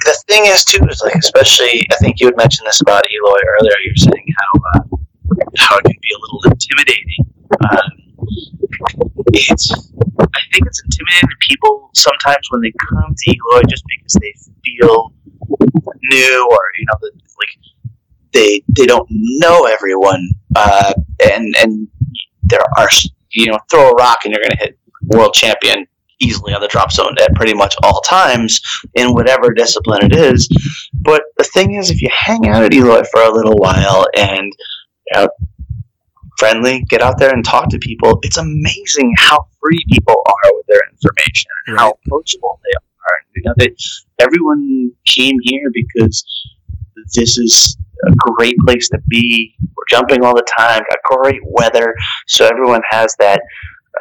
The 0.05 0.22
thing 0.28 0.46
is 0.46 0.64
too 0.64 0.84
is 0.88 1.03
like 1.03 1.14
especially 1.14 1.86
I 1.90 1.96
think 1.96 2.20
you 2.20 2.26
had 2.26 2.36
mentioned 2.36 2.66
this 2.66 2.80
about 2.80 3.05
Eloy 3.11 3.38
earlier. 3.59 3.74
You 3.84 3.92
were 3.92 4.11
saying 4.11 4.26
how 4.38 4.50
uh, 4.74 4.96
how 5.59 5.78
it 5.78 5.84
can 5.84 5.96
be 6.00 6.12
a 6.14 6.18
little 6.20 6.40
intimidating. 6.50 7.20
Um, 7.70 7.90
it's 9.32 9.72
I 10.18 10.40
think 10.53 10.66
it's 10.66 10.82
intimidating 10.84 11.28
to 11.28 11.36
people 11.48 11.90
sometimes 11.94 12.46
when 12.50 12.62
they 12.62 12.72
come 12.90 13.14
to 13.16 13.30
Eloy 13.30 13.62
just 13.68 13.84
because 13.88 14.14
they 14.20 14.34
feel 14.64 15.12
new 16.03 16.48
or 16.50 16.61
you 16.78 16.86
know 16.86 16.98
that 17.00 17.12
like 17.38 17.72
they 18.32 18.62
they 18.68 18.86
don't 18.86 19.07
know 19.11 19.66
everyone 19.66 20.28
uh, 20.57 20.92
and 21.32 21.55
and 21.59 21.88
there 22.42 22.61
are 22.78 22.88
you 23.30 23.46
know 23.46 23.59
throw 23.70 23.90
a 23.90 23.94
rock 23.94 24.20
and 24.24 24.32
you're 24.32 24.42
going 24.42 24.57
to 24.57 24.64
hit 24.64 24.78
world 25.09 25.34
champion 25.34 25.86
easily 26.23 26.55
on 26.55 26.61
the 26.61 26.68
drop 26.68 26.93
zone 26.93 27.14
at 27.20 27.35
pretty 27.35 27.55
much 27.55 27.75
all 27.83 28.01
times 28.03 28.61
in 28.95 29.12
whatever 29.12 29.53
discipline 29.53 30.05
it 30.05 30.14
is. 30.14 30.49
But 30.95 31.23
the 31.37 31.45
thing 31.45 31.75
is, 31.75 31.91
if 31.91 32.01
you 32.01 32.09
hang 32.12 32.49
out 32.49 32.62
at 32.62 32.73
Eloy 32.73 33.03
for 33.11 33.23
a 33.23 33.33
little 33.33 33.57
while 33.57 34.07
and 34.16 34.53
you 35.07 35.14
know, 35.14 35.29
friendly, 36.39 36.83
get 36.89 37.03
out 37.03 37.18
there 37.18 37.33
and 37.33 37.45
talk 37.45 37.68
to 37.70 37.79
people, 37.79 38.18
it's 38.23 38.39
amazing 38.39 39.14
how 39.18 39.47
free 39.61 39.85
people 39.91 40.16
are 40.27 40.51
with 40.55 40.66
their 40.66 40.83
information 40.91 41.51
and 41.66 41.79
how 41.79 41.91
approachable 41.91 42.61
they 42.64 42.77
are. 42.77 42.83
You 43.37 43.43
know, 43.45 43.55
they, 43.59 43.75
everyone 44.18 44.93
came 45.07 45.37
here 45.43 45.70
because 45.73 46.25
this 47.14 47.39
is 47.39 47.77
a 48.07 48.12
great 48.16 48.57
place 48.64 48.89
to 48.91 48.99
be. 49.09 49.55
We're 49.77 49.85
jumping 49.89 50.25
all 50.25 50.35
the 50.35 50.47
time, 50.59 50.83
got 50.89 51.18
great 51.23 51.41
weather, 51.45 51.95
so 52.27 52.47
everyone 52.47 52.83
has 52.91 53.14
that. 53.18 53.41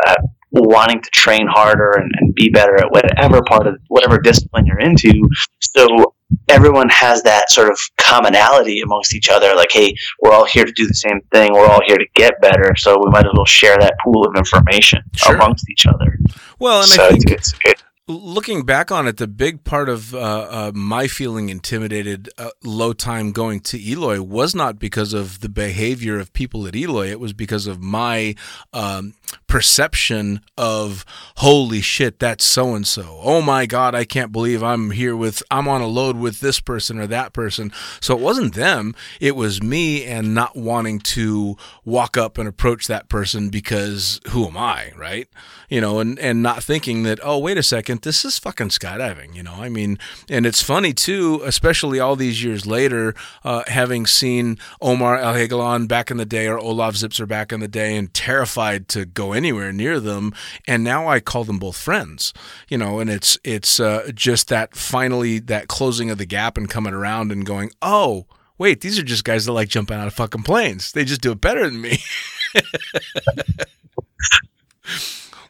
Uh, 0.06 0.16
wanting 0.52 1.02
to 1.02 1.10
train 1.12 1.48
harder 1.48 1.92
and, 1.92 2.12
and 2.20 2.36
be 2.36 2.50
better 2.50 2.76
at 2.76 2.92
whatever 2.92 3.42
part 3.44 3.68
of 3.68 3.76
whatever 3.88 4.20
discipline 4.20 4.66
you're 4.66 4.80
into. 4.80 5.30
So 5.60 6.14
everyone 6.50 6.90
has 6.90 7.24
that 7.24 7.50
sort 7.50 7.70
of 7.70 7.80
commonality 7.98 8.82
amongst 8.82 9.16
each 9.16 9.30
other. 9.30 9.56
Like, 9.56 9.72
hey, 9.72 9.94
we're 10.22 10.32
all 10.32 10.46
here 10.46 10.66
to 10.66 10.72
do 10.74 10.88
the 10.88 10.94
same 10.94 11.22
thing. 11.32 11.54
We're 11.54 11.68
all 11.68 11.82
here 11.86 11.98
to 11.98 12.06
get 12.16 12.42
better. 12.42 12.74
So 12.78 12.98
we 13.04 13.10
might 13.12 13.26
as 13.26 13.32
well 13.36 13.46
share 13.46 13.78
that 13.78 13.96
pool 14.04 14.26
of 14.26 14.36
information 14.36 15.02
Sure. 15.16 15.36
amongst 15.36 15.70
each 15.70 15.86
other. 15.86 16.18
Well, 16.60 16.82
and 16.82 16.90
so 16.90 17.06
I 17.06 17.10
think 17.12 17.32
it's, 17.32 17.54
it's, 17.64 17.84
looking 18.08 18.64
back 18.66 18.92
on 18.92 19.08
it, 19.08 19.18
the 19.18 19.28
big 19.28 19.64
part 19.64 19.90
of 19.90 20.14
uh, 20.14 20.18
uh, 20.20 20.72
my 20.74 21.08
feeling 21.08 21.50
intimidated 21.50 22.30
uh, 22.38 22.50
low 22.64 22.94
time 22.94 23.32
going 23.32 23.60
to 23.62 23.80
Eloy 23.80 24.22
was 24.22 24.54
not 24.54 24.80
because 24.80 25.14
of 25.14 25.40
the 25.40 25.50
behavior 25.50 26.20
of 26.20 26.34
people 26.34 26.68
at 26.68 26.76
Eloy. 26.76 27.08
It 27.08 27.20
was 27.20 27.34
because 27.34 27.68
of 27.68 27.82
my 27.82 28.36
um, 28.74 29.14
perception 29.52 30.40
of 30.58 31.04
holy 31.36 31.82
shit 31.82 32.20
that's 32.20 32.46
so 32.46 32.74
and 32.74 32.88
so 32.88 33.20
oh 33.22 33.42
my 33.42 33.66
god 33.66 33.94
i 33.94 34.06
can't 34.06 34.32
believe 34.32 34.64
i'm 34.64 34.92
here 34.92 35.14
with 35.14 35.44
i'm 35.52 35.68
on 35.68 35.82
a 35.82 35.88
load 35.88 36.16
with 36.16 36.40
this 36.40 36.62
person 36.62 36.98
or 36.98 37.06
that 37.08 37.34
person. 37.34 37.72
So 38.00 38.16
it 38.16 38.22
wasn't 38.22 38.56
them 38.56 38.96
it 39.20 39.36
was 39.36 39.62
me 39.62 40.06
and 40.06 40.34
not 40.34 40.56
wanting 40.56 41.00
to 41.00 41.58
walk 41.84 42.16
up 42.16 42.38
and 42.38 42.48
approach 42.48 42.88
that 42.88 43.10
person 43.10 43.50
because 43.50 44.22
who 44.30 44.48
am 44.48 44.56
i 44.56 44.94
right? 44.98 45.28
You 45.70 45.82
know 45.82 46.00
and 46.00 46.18
and 46.20 46.42
not 46.42 46.64
thinking 46.64 47.04
that 47.04 47.20
oh 47.22 47.38
wait 47.38 47.58
a 47.58 47.64
second 47.64 48.04
this 48.04 48.24
is 48.24 48.40
fucking 48.40 48.70
skydiving 48.70 49.36
you 49.36 49.44
know? 49.44 49.56
I 49.60 49.68
mean 49.68 50.00
and 50.30 50.46
it's 50.46 50.62
funny 50.62 50.94
too 50.94 51.42
especially 51.44 52.00
all 52.00 52.16
these 52.16 52.42
years 52.42 52.66
later 52.66 53.14
uh, 53.44 53.64
having 53.68 54.06
seen 54.06 54.58
omar 54.82 55.18
el 55.18 55.88
back 55.88 56.10
in 56.10 56.18
the 56.18 56.26
day 56.26 56.48
or 56.48 56.58
Olav 56.58 56.94
Zipser 56.94 57.28
back 57.28 57.52
in 57.52 57.60
the 57.60 57.68
day 57.68 57.98
and 57.98 58.14
terrified 58.14 58.88
to 58.90 59.06
go 59.06 59.34
anywhere 59.42 59.74
near 59.74 60.00
them 60.00 60.34
and 60.68 60.84
now 60.84 61.08
I 61.08 61.20
call 61.20 61.44
them 61.44 61.58
both 61.58 61.78
friends 61.78 62.32
you 62.70 62.78
know 62.78 63.00
and 63.00 63.10
it's 63.10 63.40
it's 63.44 63.80
uh, 63.80 64.12
just 64.14 64.50
that 64.50 64.76
finally 64.76 65.40
that 65.40 65.68
closing 65.68 66.12
of 66.12 66.20
the 66.20 66.28
gap 66.28 66.58
and 66.58 66.70
coming 66.70 66.94
around 66.94 67.32
and 67.32 67.44
going 67.44 67.72
oh 67.82 68.28
wait 68.62 68.82
these 68.82 69.00
are 69.00 69.04
just 69.04 69.24
guys 69.24 69.46
that 69.46 69.54
like 69.54 69.70
jumping 69.70 69.98
out 69.98 70.06
of 70.06 70.14
fucking 70.14 70.44
planes. 70.44 70.92
They 70.92 71.04
just 71.04 71.22
do 71.22 71.32
it 71.32 71.42
better 71.42 71.68
than 71.68 71.82
me. 71.82 71.98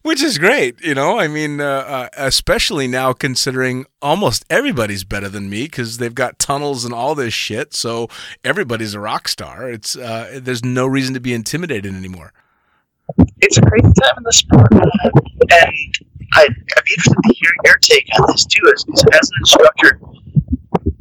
Which 0.01 0.23
is 0.23 0.37
great 0.37 0.79
you 0.81 0.95
know? 0.95 1.19
I 1.19 1.27
mean 1.27 1.59
uh, 1.59 1.65
uh, 1.65 2.07
especially 2.13 2.87
now 2.87 3.11
considering 3.11 3.85
almost 4.01 4.45
everybody's 4.49 5.03
better 5.03 5.27
than 5.27 5.49
me 5.49 5.63
because 5.63 5.97
they've 5.97 6.15
got 6.15 6.39
tunnels 6.39 6.85
and 6.85 6.93
all 6.93 7.13
this 7.13 7.33
shit 7.33 7.73
so 7.73 8.07
everybody's 8.45 8.93
a 8.93 8.99
rock 9.01 9.27
star. 9.27 9.69
It's 9.69 9.97
uh, 9.97 10.39
there's 10.41 10.63
no 10.63 10.87
reason 10.87 11.13
to 11.13 11.19
be 11.19 11.33
intimidated 11.33 11.93
anymore 11.93 12.31
it's 13.41 13.57
a 13.57 13.61
crazy 13.61 13.91
time 14.01 14.13
in 14.17 14.23
the 14.23 14.33
sport, 14.33 14.71
and 14.71 15.95
I, 16.33 16.43
I'd 16.43 16.85
be 16.85 16.93
interested 16.93 17.17
to 17.23 17.33
hear 17.33 17.51
your 17.65 17.77
take 17.81 18.07
on 18.19 18.25
this 18.31 18.45
too. 18.45 18.61
As, 18.73 18.85
as 19.13 19.29
an 19.29 19.37
instructor, 19.39 19.99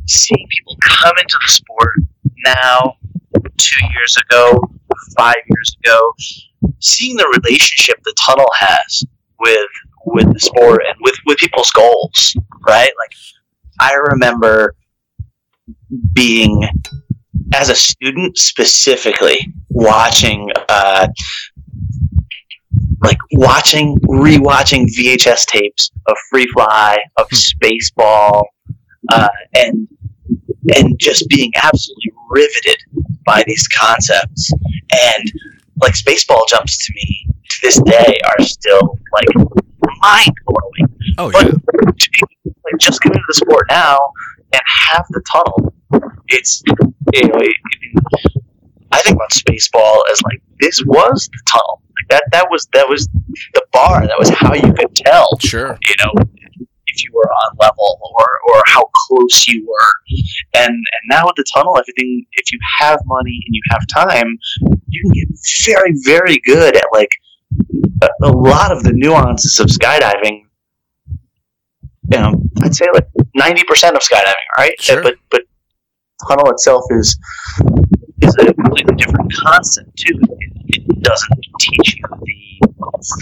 seeing 0.07 0.47
people 0.49 0.77
come 0.81 1.15
into 1.19 1.39
the 1.41 1.53
sport 1.53 1.97
now, 2.45 2.97
two 3.57 3.87
years 3.95 4.17
ago, 4.29 4.59
five 5.17 5.37
years 5.49 5.77
ago, 5.85 6.13
seeing 6.81 7.17
the 7.17 7.41
relationship 7.43 7.97
the 8.05 8.15
tunnel 8.25 8.49
has 8.59 9.05
with 9.39 9.69
with 10.07 10.33
the 10.33 10.41
sport 10.41 10.83
and 10.87 10.97
with 11.01 11.17
with 11.27 11.39
people's 11.39 11.71
goals, 11.71 12.37
right? 12.67 12.91
Like 12.99 13.13
I 13.81 13.95
remember 14.13 14.75
being 16.13 16.63
as 17.55 17.69
a 17.69 17.75
student 17.75 18.39
specifically 18.39 19.53
watching 19.71 20.51
uh, 20.69 21.09
like 23.03 23.19
watching, 23.33 23.99
rewatching 24.01 24.87
VHS 24.87 25.47
tapes 25.47 25.91
of 26.07 26.17
Free 26.31 26.47
Fly, 26.49 26.99
of 27.17 27.27
hmm. 27.31 27.37
Spaceball, 27.37 28.43
uh, 29.13 29.29
and 29.55 29.89
and 30.77 30.99
just 30.99 31.29
being 31.29 31.51
absolutely 31.63 32.13
riveted 32.29 32.77
by 33.25 33.43
these 33.47 33.67
concepts. 33.69 34.53
And 34.93 35.33
like 35.83 35.95
Spaceball 35.95 36.47
jumps 36.49 36.87
to 36.87 36.93
me 36.95 37.27
to 37.49 37.57
this 37.63 37.81
day 37.81 38.19
are 38.25 38.45
still 38.45 38.99
like 39.13 39.49
mind 40.03 40.35
blowing. 40.47 41.15
Oh 41.19 41.31
yeah. 41.31 41.51
But 41.51 41.99
to 41.99 42.11
be 42.11 42.51
like 42.65 42.79
just 42.79 43.01
coming 43.01 43.19
to 43.19 43.25
the 43.27 43.35
sport 43.35 43.67
now 43.71 43.99
and 44.53 44.63
have 44.67 45.07
the 45.11 45.23
tunnel, 45.31 45.75
it's 46.29 46.63
you 47.15 47.29
know. 47.29 47.39
It, 47.39 47.57
I 48.93 49.01
think 49.03 49.17
about 49.17 49.31
Spaceball 49.31 50.03
as 50.11 50.21
like 50.23 50.43
this 50.61 50.83
was 50.85 51.29
the 51.33 51.41
tunnel 51.49 51.81
that 52.11 52.25
that 52.33 52.47
was 52.51 52.67
that 52.73 52.89
was 52.89 53.09
the 53.55 53.63
bar. 53.73 54.07
That 54.07 54.19
was 54.19 54.29
how 54.29 54.55
you 54.55 54.73
could 54.75 54.95
tell. 54.95 55.27
Sure. 55.41 55.79
You 55.83 55.95
know, 56.05 56.13
if 56.87 57.05
you 57.05 57.11
were 57.15 57.31
on 57.31 57.57
level 57.59 57.99
or 58.03 58.27
or 58.49 58.63
how 58.67 58.91
close 59.07 59.47
you 59.49 59.67
were. 59.67 59.93
And 60.55 60.71
and 60.71 61.03
now 61.09 61.27
with 61.27 61.37
the 61.37 61.45
tunnel, 61.55 61.77
everything. 61.79 62.27
If 62.33 62.53
you 62.53 62.59
have 62.79 63.01
money 63.07 63.41
and 63.47 63.55
you 63.55 63.63
have 63.71 63.87
time, 63.87 64.39
you 64.89 65.03
can 65.03 65.13
get 65.13 65.29
very 65.67 65.95
very 66.05 66.39
good 66.45 66.77
at 66.77 66.85
like 66.93 67.11
a, 68.03 68.09
a 68.23 68.33
lot 68.33 68.73
of 68.73 68.83
the 68.83 68.93
nuances 68.93 69.61
of 69.61 69.67
skydiving. 69.67 70.47
You 72.13 72.19
know, 72.19 72.43
I'd 72.63 72.75
say 72.75 72.87
like 72.93 73.07
ninety 73.35 73.63
percent 73.65 73.97
of 73.97 74.03
skydiving, 74.03 74.35
right? 74.59 74.81
Sure. 74.81 75.03
But 75.03 75.15
but 75.31 75.43
tunnel 76.29 76.51
itself 76.51 76.85
is 76.91 77.17
is 78.23 78.37
a 78.41 78.55
completely 78.55 78.97
different 78.97 79.33
concept 79.35 79.97
too. 79.97 80.19
It, 80.69 80.83
it 80.89 81.03
doesn't 81.03 81.41
teach 81.59 81.97
you 81.97 82.05
the 82.63 82.70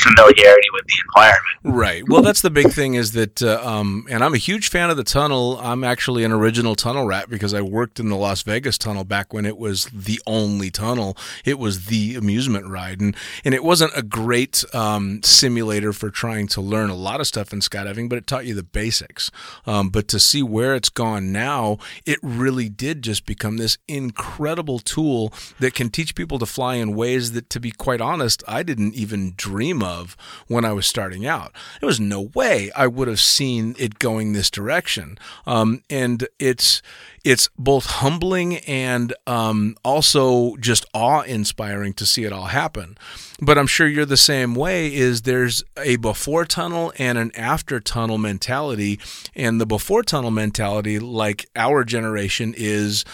familiarity 0.03 0.69
with 0.73 0.85
the 0.87 0.95
environment. 1.09 1.79
Right. 1.79 2.03
Well, 2.09 2.23
that's 2.23 2.41
the 2.41 2.51
big 2.51 2.73
thing 2.73 2.95
is 2.95 3.13
that, 3.13 3.43
uh, 3.43 3.61
um, 3.63 4.07
and 4.11 4.25
I'm 4.25 4.35
a 4.35 4.39
huge 4.39 4.69
fan 4.69 4.91
of 4.91 4.97
the 4.97 5.05
tunnel. 5.05 5.59
I'm 5.59 5.85
actually 5.85 6.25
an 6.25 6.33
original 6.33 6.75
tunnel 6.75 7.07
rat 7.07 7.29
because 7.29 7.55
I 7.55 7.61
worked 7.61 8.01
in 8.01 8.09
the 8.09 8.17
Las 8.17 8.43
Vegas 8.43 8.79
tunnel 8.79 9.05
back 9.05 9.33
when 9.33 9.45
it 9.45 9.59
was 9.59 9.87
the 9.87 10.21
only 10.27 10.71
tunnel. 10.71 11.17
It 11.45 11.59
was 11.59 11.87
the 11.87 12.15
amusement 12.15 12.67
ride, 12.67 13.01
and 13.01 13.17
and 13.45 13.55
it 13.55 13.63
wasn't 13.65 13.93
a 13.95 14.03
great 14.03 14.65
um, 14.75 15.23
simulator 15.23 15.93
for 15.93 16.11
trying 16.11 16.49
to 16.49 16.61
learn 16.61 16.91
a 16.91 16.95
lot 16.95 17.21
of 17.21 17.27
stuff 17.27 17.53
in 17.53 17.61
skydiving, 17.61 18.09
but 18.09 18.19
it 18.19 18.27
taught 18.27 18.47
you 18.47 18.55
the 18.55 18.63
basics. 18.63 19.31
Um, 19.67 19.91
but 19.91 20.09
to 20.09 20.21
see 20.21 20.43
where 20.43 20.75
it's 20.75 20.89
gone 20.89 21.33
now, 21.33 21.79
it 22.07 22.19
really 22.23 22.69
did 22.69 23.03
just 23.03 23.27
become 23.27 23.57
this 23.57 23.79
incredible 23.87 24.79
tool 24.79 25.33
that 25.61 25.75
can 25.75 25.91
teach 25.91 26.15
people 26.15 26.39
to 26.39 26.47
fly 26.47 26.77
in 26.77 26.95
ways 26.95 27.33
that, 27.33 27.51
to 27.51 27.61
be 27.61 27.71
quite 27.71 28.01
honest, 28.01 28.43
I 28.49 28.63
didn't 28.63 28.95
even 28.95 29.35
dream 29.37 29.68
of 29.83 30.17
when 30.47 30.65
I 30.65 30.73
was 30.73 30.87
starting 30.87 31.27
out. 31.27 31.53
There 31.81 31.87
was 31.87 32.01
no 32.01 32.31
way 32.35 32.71
I 32.77 32.87
would 32.87 33.09
have 33.09 33.21
seen 33.21 33.75
it 33.79 33.99
going 33.99 34.33
this 34.33 34.51
direction. 34.51 35.19
Um, 35.47 35.83
and 35.91 36.27
it's 36.39 36.83
it's 37.25 37.51
both 37.59 37.87
humbling 37.87 38.59
and 38.59 39.13
um, 39.27 39.77
also 39.85 40.57
just 40.57 40.87
awe 40.95 41.23
inspiring 41.23 41.93
to 41.95 42.07
see 42.07 42.25
it 42.25 42.33
all 42.33 42.47
happen. 42.47 42.97
But 43.41 43.59
I'm 43.59 43.67
sure 43.67 43.87
you're 43.87 44.05
the 44.05 44.17
same 44.17 44.55
way. 44.55 44.95
Is 44.95 45.23
there's 45.23 45.63
a 45.77 45.97
before 45.97 46.45
tunnel 46.45 46.93
and 46.99 47.19
an 47.19 47.31
after 47.37 47.81
tunnel 47.81 48.19
mentality, 48.19 48.99
and 49.35 49.61
the 49.61 49.67
before 49.67 50.03
tunnel 50.03 50.31
mentality, 50.31 50.99
like 50.99 51.47
our 51.55 51.85
generation, 51.85 52.55
is 52.57 53.05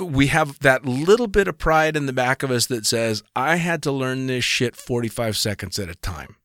we 0.00 0.26
have 0.28 0.58
that 0.60 0.84
little 0.84 1.26
bit 1.26 1.48
of 1.48 1.58
pride 1.58 1.96
in 1.96 2.06
the 2.06 2.12
back 2.12 2.42
of 2.42 2.50
us 2.50 2.66
that 2.66 2.86
says, 2.86 3.22
I 3.34 3.56
had 3.56 3.82
to 3.84 3.92
learn 3.92 4.26
this 4.26 4.44
shit 4.44 4.76
45 4.76 5.36
seconds 5.36 5.78
at 5.78 5.88
a 5.88 5.94
time. 5.94 6.36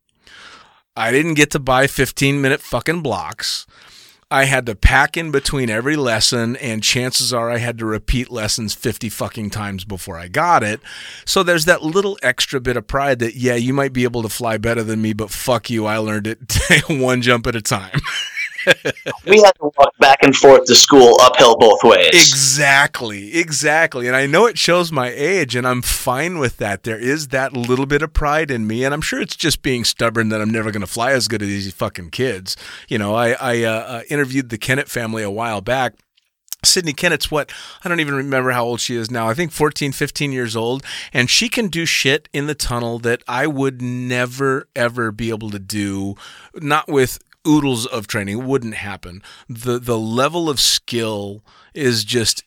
I 0.95 1.11
didn't 1.11 1.35
get 1.35 1.51
to 1.51 1.59
buy 1.59 1.87
15 1.87 2.41
minute 2.41 2.61
fucking 2.61 3.01
blocks. 3.01 3.65
I 4.29 4.45
had 4.45 4.65
to 4.67 4.75
pack 4.75 5.17
in 5.17 5.29
between 5.31 5.69
every 5.69 5.97
lesson, 5.97 6.55
and 6.55 6.81
chances 6.81 7.33
are 7.33 7.51
I 7.51 7.57
had 7.57 7.77
to 7.79 7.85
repeat 7.85 8.31
lessons 8.31 8.73
50 8.73 9.09
fucking 9.09 9.49
times 9.49 9.83
before 9.83 10.17
I 10.17 10.29
got 10.29 10.63
it. 10.63 10.79
So 11.25 11.43
there's 11.43 11.65
that 11.65 11.83
little 11.83 12.17
extra 12.23 12.61
bit 12.61 12.77
of 12.77 12.87
pride 12.87 13.19
that, 13.19 13.35
yeah, 13.35 13.55
you 13.55 13.73
might 13.73 13.91
be 13.91 14.05
able 14.05 14.21
to 14.21 14.29
fly 14.29 14.57
better 14.57 14.83
than 14.83 15.01
me, 15.01 15.11
but 15.11 15.31
fuck 15.31 15.69
you, 15.69 15.85
I 15.85 15.97
learned 15.97 16.27
it 16.27 16.39
one 16.89 17.21
jump 17.21 17.45
at 17.45 17.57
a 17.57 17.61
time. 17.61 17.99
we 19.25 19.41
had 19.41 19.51
to 19.53 19.71
walk 19.77 19.97
back 19.99 20.19
and 20.21 20.35
forth 20.35 20.65
to 20.65 20.75
school 20.75 21.17
uphill 21.21 21.57
both 21.57 21.83
ways. 21.83 22.09
Exactly, 22.09 23.35
exactly. 23.35 24.07
And 24.07 24.15
I 24.15 24.25
know 24.25 24.45
it 24.45 24.57
shows 24.57 24.91
my 24.91 25.09
age, 25.09 25.55
and 25.55 25.67
I'm 25.67 25.81
fine 25.81 26.37
with 26.37 26.57
that. 26.57 26.83
There 26.83 26.99
is 26.99 27.29
that 27.29 27.53
little 27.53 27.85
bit 27.85 28.01
of 28.01 28.13
pride 28.13 28.51
in 28.51 28.67
me, 28.67 28.83
and 28.83 28.93
I'm 28.93 29.01
sure 29.01 29.21
it's 29.21 29.35
just 29.35 29.61
being 29.61 29.83
stubborn 29.83 30.29
that 30.29 30.41
I'm 30.41 30.51
never 30.51 30.71
going 30.71 30.81
to 30.81 30.87
fly 30.87 31.11
as 31.11 31.27
good 31.27 31.41
as 31.41 31.47
these 31.47 31.73
fucking 31.73 32.11
kids. 32.11 32.55
You 32.87 32.97
know, 32.97 33.15
I, 33.15 33.31
I 33.31 33.63
uh, 33.63 33.71
uh, 33.71 34.01
interviewed 34.09 34.49
the 34.49 34.57
Kennett 34.57 34.89
family 34.89 35.23
a 35.23 35.31
while 35.31 35.61
back. 35.61 35.95
Sydney 36.63 36.93
Kennett's 36.93 37.31
what? 37.31 37.51
I 37.83 37.89
don't 37.89 37.99
even 37.99 38.13
remember 38.13 38.51
how 38.51 38.63
old 38.65 38.81
she 38.81 38.95
is 38.95 39.09
now. 39.09 39.27
I 39.27 39.33
think 39.33 39.51
14, 39.51 39.91
15 39.91 40.31
years 40.31 40.55
old. 40.55 40.83
And 41.11 41.29
she 41.29 41.49
can 41.49 41.69
do 41.69 41.85
shit 41.85 42.29
in 42.33 42.47
the 42.47 42.55
tunnel 42.55 42.99
that 42.99 43.23
I 43.27 43.47
would 43.47 43.81
never, 43.81 44.67
ever 44.75 45.11
be 45.11 45.29
able 45.29 45.49
to 45.49 45.59
do, 45.59 46.15
not 46.53 46.87
with 46.87 47.19
oodles 47.47 47.85
of 47.85 48.07
training 48.07 48.45
wouldn't 48.45 48.75
happen. 48.75 49.21
The 49.49 49.79
the 49.79 49.97
level 49.97 50.49
of 50.49 50.59
skill 50.59 51.43
is 51.73 52.03
just 52.03 52.43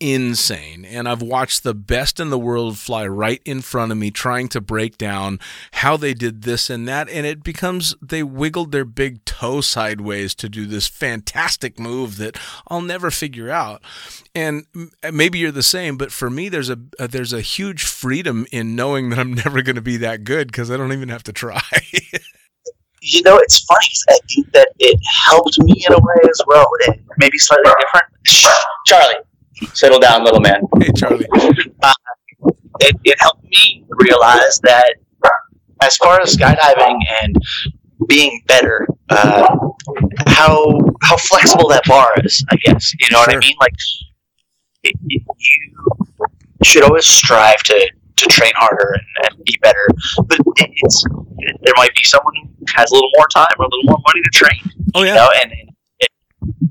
insane. 0.00 0.84
And 0.84 1.08
I've 1.08 1.22
watched 1.22 1.62
the 1.62 1.74
best 1.74 2.18
in 2.18 2.30
the 2.30 2.38
world 2.38 2.76
fly 2.76 3.06
right 3.06 3.40
in 3.44 3.60
front 3.60 3.92
of 3.92 3.98
me, 3.98 4.10
trying 4.10 4.48
to 4.48 4.60
break 4.60 4.98
down 4.98 5.38
how 5.72 5.96
they 5.96 6.14
did 6.14 6.42
this 6.42 6.68
and 6.68 6.86
that. 6.88 7.08
And 7.08 7.24
it 7.24 7.42
becomes 7.42 7.94
they 8.02 8.22
wiggled 8.22 8.72
their 8.72 8.84
big 8.84 9.24
toe 9.24 9.60
sideways 9.60 10.34
to 10.36 10.48
do 10.48 10.66
this 10.66 10.88
fantastic 10.88 11.78
move 11.78 12.16
that 12.18 12.36
I'll 12.68 12.82
never 12.82 13.10
figure 13.10 13.50
out. 13.50 13.82
And 14.34 14.66
maybe 15.10 15.38
you're 15.38 15.52
the 15.52 15.62
same, 15.62 15.96
but 15.96 16.12
for 16.12 16.28
me, 16.28 16.48
there's 16.48 16.70
a, 16.70 16.78
there's 16.98 17.32
a 17.32 17.40
huge 17.40 17.84
freedom 17.84 18.46
in 18.50 18.74
knowing 18.74 19.10
that 19.10 19.18
I'm 19.18 19.32
never 19.44 19.62
going 19.62 19.76
to 19.76 19.82
be 19.82 19.96
that 19.98 20.24
good 20.24 20.48
because 20.48 20.70
I 20.70 20.76
don't 20.76 20.92
even 20.92 21.08
have 21.08 21.22
to 21.24 21.32
try. 21.32 21.62
you 23.04 23.22
know, 23.22 23.36
it's 23.38 23.60
funny 23.64 23.86
because 23.88 24.04
I 24.10 24.18
think 24.32 24.52
that 24.52 24.68
it 24.78 24.98
helped 25.26 25.58
me 25.62 25.84
in 25.86 25.92
a 25.92 25.98
way 25.98 26.20
as 26.28 26.40
well. 26.46 26.66
It 26.86 27.00
maybe 27.18 27.38
slightly 27.38 27.70
different. 27.80 28.54
Charlie, 28.86 29.14
settle 29.74 29.98
down, 30.00 30.24
little 30.24 30.40
man. 30.40 30.62
Hey, 30.80 30.88
Charlie. 30.96 31.26
Uh, 31.82 31.92
it, 32.80 32.96
it 33.04 33.16
helped 33.20 33.44
me 33.44 33.84
realize 33.90 34.58
that 34.64 34.94
as 35.82 35.96
far 35.98 36.20
as 36.20 36.36
skydiving 36.36 36.98
and 37.22 37.36
being 38.08 38.42
better, 38.46 38.86
uh, 39.10 39.56
how 40.26 40.78
how 41.02 41.16
flexible 41.16 41.68
that 41.68 41.82
bar 41.86 42.10
is, 42.24 42.44
I 42.50 42.56
guess. 42.64 42.92
You 42.98 43.06
know 43.12 43.18
what 43.18 43.34
I 43.34 43.38
mean? 43.38 43.54
Like 43.60 43.74
it, 44.82 44.94
it- 45.08 45.22
you 46.60 46.64
should 46.64 46.82
always 46.84 47.04
strive 47.04 47.58
to 47.64 47.90
to 48.24 48.30
train 48.34 48.52
harder 48.56 48.94
and, 48.94 49.06
and 49.36 49.44
be 49.44 49.56
better. 49.62 49.86
But 50.26 50.38
it, 50.40 50.70
it's 50.82 51.04
there 51.62 51.74
might 51.76 51.94
be 51.94 52.02
someone 52.04 52.34
who 52.36 52.64
has 52.74 52.90
a 52.90 52.94
little 52.94 53.10
more 53.16 53.28
time 53.34 53.54
or 53.58 53.66
a 53.66 53.68
little 53.68 53.90
more 53.90 54.02
money 54.06 54.20
to 54.22 54.30
train. 54.32 54.60
Oh 54.94 55.02
You 55.02 55.08
yeah. 55.08 55.14
know, 55.14 55.28
and, 55.42 55.52
and 55.52 55.70
it 56.00 56.10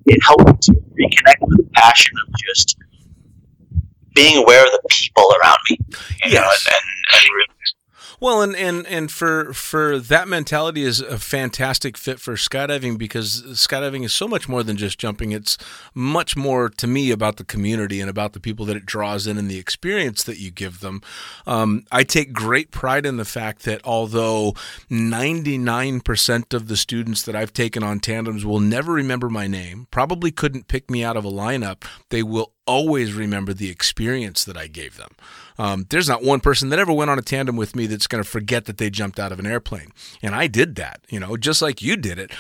it 0.06 0.20
helped 0.24 0.62
to 0.64 0.72
reconnect 0.74 1.42
with 1.42 1.58
the 1.58 1.70
passion 1.74 2.14
of 2.28 2.34
just 2.48 2.78
being 4.14 4.38
aware 4.38 4.64
of 4.64 4.72
the 4.72 4.82
people 4.92 5.34
around 5.42 5.58
me. 5.70 5.78
You 6.26 6.36
know, 6.36 6.42
and, 6.42 6.64
and, 6.68 6.86
and 7.16 7.24
really 7.34 7.48
Well, 8.24 8.42
and, 8.42 8.56
and 8.56 8.88
and 8.88 9.12
for 9.12 9.52
for 9.52 10.00
that 10.00 10.30
mentality 10.30 10.84
is 10.84 11.02
a 11.02 11.20
fantastic 11.20 11.98
fit 11.98 12.22
for 12.22 12.36
skydiving 12.36 12.98
because 12.98 13.42
skydiving 13.48 14.06
is 14.06 14.14
so 14.14 14.30
much 14.30 14.48
more 14.48 14.64
than 14.64 14.78
just 14.78 14.98
jumping. 14.98 15.34
It's 15.34 15.58
much 15.94 16.38
more 16.38 16.70
to 16.70 16.88
me 16.88 17.12
about 17.12 17.36
the 17.36 17.44
community 17.44 18.00
and 18.00 18.10
about 18.10 18.32
the 18.32 18.40
people 18.40 18.66
that 18.68 18.78
it 18.78 18.86
draws 18.86 19.28
in 19.28 19.38
and 19.38 19.52
the 19.52 19.60
experience 19.60 20.24
that 20.24 20.40
you 20.40 20.52
give 20.52 20.80
them. 20.80 21.02
Um, 21.46 21.84
I 21.92 22.06
take 22.06 22.32
great 22.32 22.72
pride 22.72 23.06
in 23.06 23.18
the 23.18 23.26
fact 23.26 23.64
that 23.64 23.82
although 23.84 24.54
ninety 24.90 25.58
nine 25.58 26.00
percent 26.00 26.54
of 26.54 26.70
the 26.70 26.78
students 26.78 27.24
that 27.24 27.36
I've 27.36 27.52
taken 27.52 27.84
on 27.84 28.00
tandems 28.00 28.46
will 28.46 28.62
never 28.62 28.94
remember 28.94 29.28
my 29.28 29.48
name, 29.48 29.88
probably 29.92 30.32
couldn't 30.32 30.70
pick 30.70 30.90
me 30.90 31.04
out 31.04 31.18
of 31.18 31.26
a 31.26 31.30
lineup, 31.30 31.84
they 32.08 32.24
will 32.24 32.54
always 32.66 33.12
remember 33.12 33.54
the 33.54 33.70
experience 33.70 34.46
that 34.46 34.56
I 34.56 34.68
gave 34.68 34.96
them. 34.96 35.12
Um, 35.58 35.86
there's 35.90 36.10
not 36.10 36.24
one 36.24 36.40
person 36.40 36.70
that 36.70 36.80
ever 36.80 36.94
went 36.94 37.12
on 37.12 37.20
a 37.20 37.22
tandem 37.22 37.56
with 37.56 37.76
me 37.76 37.86
that's 37.86 38.08
going 38.08 38.24
to 38.24 38.30
forget 38.30 38.66
that 38.66 38.78
they 38.78 38.90
jumped 38.90 39.20
out 39.20 39.32
of 39.32 39.40
an 39.40 39.46
airplane. 39.46 39.92
And 40.22 40.36
I 40.36 40.48
did 40.48 40.76
that, 40.76 41.02
you 41.10 41.20
know, 41.20 41.38
just 41.38 41.62
like 41.62 41.82
you 41.82 41.96
did 41.96 42.20
it. 42.20 42.32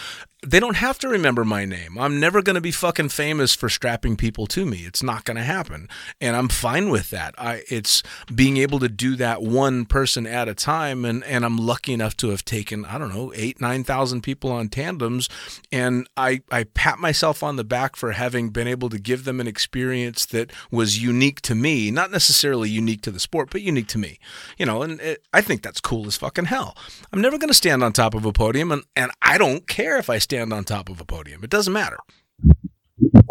They 0.45 0.59
don't 0.59 0.75
have 0.75 0.99
to 0.99 1.07
remember 1.07 1.45
my 1.45 1.63
name. 1.63 1.97
I'm 1.97 2.19
never 2.19 2.41
going 2.41 2.55
to 2.55 2.61
be 2.61 2.71
fucking 2.71 3.09
famous 3.09 3.55
for 3.55 3.69
strapping 3.69 4.17
people 4.17 4.45
to 4.47 4.65
me. 4.65 4.79
It's 4.79 5.01
not 5.01 5.23
going 5.23 5.37
to 5.37 5.43
happen. 5.43 5.87
And 6.19 6.35
I'm 6.35 6.49
fine 6.49 6.89
with 6.89 7.11
that. 7.11 7.33
I 7.37 7.63
it's 7.69 8.03
being 8.33 8.57
able 8.57 8.79
to 8.79 8.89
do 8.89 9.15
that 9.15 9.41
one 9.41 9.85
person 9.85 10.27
at 10.27 10.49
a 10.49 10.53
time 10.53 11.05
and 11.05 11.23
and 11.23 11.45
I'm 11.45 11.55
lucky 11.55 11.93
enough 11.93 12.17
to 12.17 12.29
have 12.31 12.43
taken, 12.43 12.83
I 12.83 12.97
don't 12.97 13.13
know, 13.13 13.31
8 13.33 13.61
9,000 13.61 14.19
people 14.21 14.51
on 14.51 14.67
tandems 14.67 15.29
and 15.71 16.09
I 16.17 16.41
I 16.51 16.65
pat 16.65 16.99
myself 16.99 17.41
on 17.41 17.55
the 17.55 17.63
back 17.63 17.95
for 17.95 18.11
having 18.11 18.49
been 18.49 18.67
able 18.67 18.89
to 18.89 18.99
give 18.99 19.23
them 19.23 19.39
an 19.39 19.47
experience 19.47 20.25
that 20.25 20.51
was 20.69 21.01
unique 21.01 21.39
to 21.43 21.55
me, 21.55 21.89
not 21.89 22.11
necessarily 22.11 22.69
unique 22.69 23.02
to 23.03 23.11
the 23.11 23.19
sport, 23.19 23.49
but 23.51 23.61
unique 23.61 23.87
to 23.87 23.97
me. 23.97 24.19
You 24.57 24.65
know, 24.65 24.81
and 24.81 24.99
it, 25.01 25.23
I 25.33 25.41
think 25.41 25.61
that's 25.61 25.79
cool 25.81 26.07
as 26.07 26.15
fucking 26.17 26.45
hell. 26.45 26.75
I'm 27.11 27.21
never 27.21 27.37
going 27.37 27.49
to 27.49 27.53
stand 27.53 27.83
on 27.83 27.93
top 27.93 28.13
of 28.15 28.25
a 28.25 28.33
podium 28.33 28.71
and 28.71 28.83
and 28.95 29.11
I 29.21 29.37
don't 29.37 29.67
care 29.67 29.97
if 29.97 30.09
I 30.09 30.17
stand 30.17 30.51
on 30.53 30.63
top 30.63 30.89
of 30.89 30.99
a 31.01 31.05
podium. 31.05 31.43
It 31.43 31.49
doesn't 31.49 31.73
matter. 31.73 31.97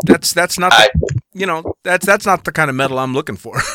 That's 0.05 0.33
that's 0.33 0.59
not 0.59 0.71
the, 0.73 0.77
I- 0.77 1.19
you 1.35 1.47
know, 1.47 1.75
that's 1.83 2.05
that's 2.07 2.27
not 2.27 2.45
the 2.45 2.53
kind 2.53 2.69
of 2.71 2.77
medal 2.77 2.99
I'm 2.99 3.15
looking 3.15 3.37
for. 3.37 3.57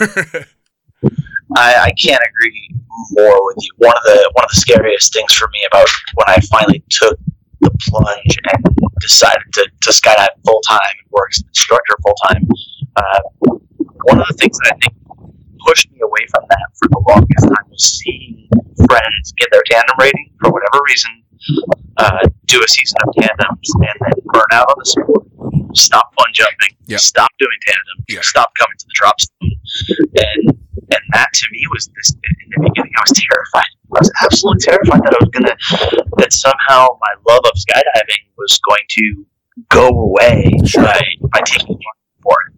I, 1.56 1.76
I 1.76 1.92
can't 2.02 2.22
agree 2.30 2.76
more 3.12 3.46
with 3.46 3.58
you. 3.60 3.72
One 3.78 3.96
of 3.96 4.04
the 4.04 4.32
one 4.34 4.44
of 4.46 4.52
the 4.52 4.58
scariest 4.58 5.14
things 5.14 5.34
for 5.34 5.48
me 5.54 5.60
about 5.72 5.88
when 6.16 6.26
I 6.28 6.40
finally 6.52 6.84
took 6.90 7.18
the 7.62 7.72
plunge 7.90 8.38
and 8.54 8.64
decided 9.00 9.42
to, 9.54 9.68
to 9.82 9.92
skydive 9.92 10.28
full 10.46 10.62
time 10.62 10.80
and 11.02 11.12
work 11.12 11.30
as 11.34 11.40
an 11.42 11.48
instructor 11.48 11.96
full 12.04 12.16
time. 12.28 12.44
Uh, 12.96 13.20
one 14.04 14.20
of 14.22 14.28
the 14.28 14.34
things 14.38 14.58
that 14.64 14.74
I 14.76 14.78
think 14.80 14.94
pushed 15.68 15.92
me 15.92 16.00
away 16.02 16.24
from 16.32 16.44
that 16.50 16.68
for 16.80 16.88
the 16.90 17.02
longest 17.12 17.44
time 17.44 17.70
seeing 17.78 18.48
friends 18.88 19.34
get 19.38 19.50
their 19.52 19.64
tandem 19.70 19.96
rating 20.00 20.32
for 20.40 20.50
whatever 20.52 20.80
reason, 20.88 21.12
uh, 21.98 22.24
do 22.46 22.64
a 22.64 22.68
season 22.68 22.96
of 23.06 23.14
tandems, 23.20 23.68
and 23.76 23.98
then 24.00 24.16
burn 24.32 24.48
out 24.54 24.66
on 24.70 24.76
the 24.80 24.86
sport, 24.88 25.28
stop 25.76 26.08
fun 26.18 26.32
jumping, 26.34 26.72
Yep. 26.88 27.00
stop 27.00 27.30
doing 27.38 27.58
tandem, 27.68 27.98
Yeah. 28.08 28.22
stop 28.24 28.50
coming 28.58 28.78
to 28.80 28.86
the 28.88 28.96
drop 28.96 29.20
zone, 29.20 29.52
and 30.16 30.58
and 30.90 31.04
that 31.12 31.28
to 31.34 31.46
me 31.52 31.62
was 31.74 31.90
this 31.98 32.12
in 32.16 32.32
the 32.56 32.70
beginning 32.70 32.94
I 32.96 33.02
was 33.04 33.12
terrified. 33.20 33.72
I 33.92 34.00
was 34.00 34.12
absolutely 34.24 34.64
terrified 34.64 35.02
that 35.04 35.14
I 35.14 35.20
was 35.20 35.30
gonna 35.36 35.56
that 36.24 36.32
somehow 36.32 36.88
my 37.02 37.14
love 37.28 37.42
of 37.44 37.52
skydiving 37.60 38.24
was 38.38 38.58
going 38.64 38.86
to 38.90 39.26
go 39.70 39.88
away 39.90 40.50
Sure. 40.66 40.84
by 40.84 41.02
by 41.34 41.42
taking 41.44 41.76
money 41.76 42.08
for 42.24 42.38
it. 42.48 42.54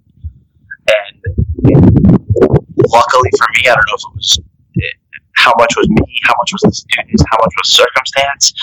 And 0.93 2.68
luckily 2.91 3.29
for 3.37 3.47
me, 3.55 3.69
I 3.69 3.75
don't 3.75 3.85
know 3.87 3.97
if 3.97 4.03
it 4.03 4.15
was 4.15 4.39
it, 4.75 4.95
how 5.35 5.53
much 5.57 5.75
was 5.77 5.87
me, 5.89 6.19
how 6.23 6.33
much 6.37 6.51
was 6.51 6.61
the 6.61 6.73
students, 6.73 7.23
how 7.31 7.37
much 7.41 7.53
was 7.57 7.73
circumstance. 7.73 8.53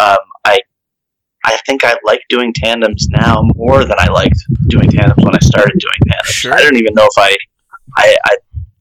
Um, 0.00 0.18
I 0.44 0.60
I 1.44 1.56
think 1.64 1.84
I 1.84 1.96
like 2.04 2.20
doing 2.28 2.52
tandems 2.52 3.08
now 3.08 3.46
more 3.54 3.84
than 3.84 3.96
I 3.98 4.08
liked 4.08 4.38
doing 4.68 4.90
tandems 4.90 5.24
when 5.24 5.34
I 5.34 5.38
started 5.38 5.78
doing 5.78 6.00
tandems. 6.08 6.34
Sure. 6.34 6.52
I 6.52 6.60
don't 6.60 6.76
even 6.76 6.92
know 6.94 7.04
if 7.04 7.16
I, 7.16 7.36
I, 7.96 8.16
I 8.26 8.36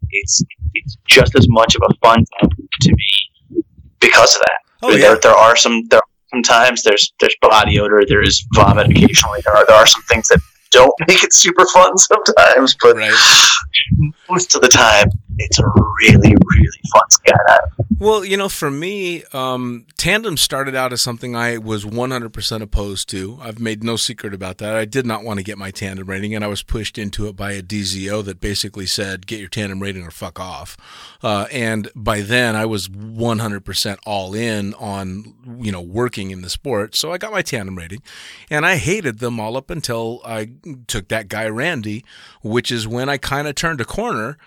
it's 0.09 0.43
it's 0.73 0.97
just 1.07 1.35
as 1.35 1.47
much 1.49 1.75
of 1.75 1.81
a 1.89 1.93
fun 2.05 2.25
thing 2.39 2.49
to 2.81 2.91
me 2.91 3.63
because 3.99 4.35
of 4.35 4.41
that. 4.41 4.59
oh 4.83 4.91
there, 4.91 5.13
yeah. 5.13 5.19
there 5.21 5.35
are 5.35 5.55
some 5.55 5.85
there 5.89 5.99
are 5.99 6.09
sometimes 6.31 6.83
there's 6.83 7.13
there's 7.19 7.35
body 7.41 7.79
odor, 7.79 8.03
there 8.07 8.21
is 8.21 8.45
vomit 8.53 8.89
occasionally. 8.89 9.41
There 9.45 9.55
are 9.55 9.65
there 9.65 9.75
are 9.75 9.87
some 9.87 10.01
things 10.03 10.27
that 10.29 10.39
don't 10.75 10.93
make 11.07 11.23
it 11.23 11.33
super 11.33 11.65
fun 11.73 11.97
sometimes, 11.97 12.75
but 12.81 12.95
Right. 12.97 13.49
most 14.29 14.55
of 14.55 14.61
the 14.61 14.67
time 14.67 15.07
it's 15.37 15.59
a 15.59 15.65
really 15.65 16.35
really 16.35 16.81
fun 16.91 17.03
skydive. 17.11 17.85
Well, 17.97 18.25
you 18.25 18.35
know, 18.35 18.49
for 18.49 18.69
me, 18.69 19.23
um, 19.31 19.85
tandem 19.95 20.35
started 20.35 20.75
out 20.75 20.91
as 20.91 21.01
something 21.01 21.33
I 21.33 21.57
was 21.57 21.85
100% 21.85 22.61
opposed 22.61 23.07
to. 23.09 23.39
I've 23.41 23.59
made 23.59 23.85
no 23.85 23.95
secret 23.95 24.33
about 24.33 24.57
that. 24.57 24.75
I 24.75 24.83
did 24.83 25.05
not 25.05 25.23
want 25.23 25.39
to 25.39 25.45
get 25.45 25.57
my 25.57 25.71
tandem 25.71 26.09
rating, 26.09 26.35
and 26.35 26.43
I 26.43 26.47
was 26.47 26.61
pushed 26.61 26.97
into 26.97 27.27
it 27.27 27.37
by 27.37 27.53
a 27.53 27.61
DZO 27.61 28.25
that 28.25 28.41
basically 28.41 28.85
said, 28.85 29.27
get 29.27 29.39
your 29.39 29.47
tandem 29.47 29.81
rating 29.81 30.03
or 30.03 30.11
fuck 30.11 30.41
off. 30.41 30.75
Uh, 31.23 31.47
and 31.53 31.87
by 31.95 32.19
then, 32.19 32.53
I 32.53 32.65
was 32.65 32.89
100% 32.89 33.97
all 34.05 34.33
in 34.33 34.73
on, 34.73 35.33
you 35.61 35.71
know, 35.71 35.81
working 35.81 36.31
in 36.31 36.41
the 36.41 36.49
sport. 36.49 36.95
So 36.95 37.13
I 37.13 37.17
got 37.17 37.31
my 37.31 37.41
tandem 37.41 37.77
rating, 37.77 38.01
and 38.49 38.65
I 38.65 38.75
hated 38.75 39.19
them 39.19 39.39
all 39.39 39.55
up 39.55 39.69
until 39.69 40.19
I 40.25 40.49
took 40.87 41.07
that 41.07 41.29
guy, 41.29 41.47
Randy, 41.47 42.03
which 42.43 42.73
is 42.73 42.89
when 42.89 43.07
I 43.07 43.17
kind 43.17 43.47
of 43.47 43.55
turned 43.55 43.79
a 43.79 43.85
corner. 43.85 44.37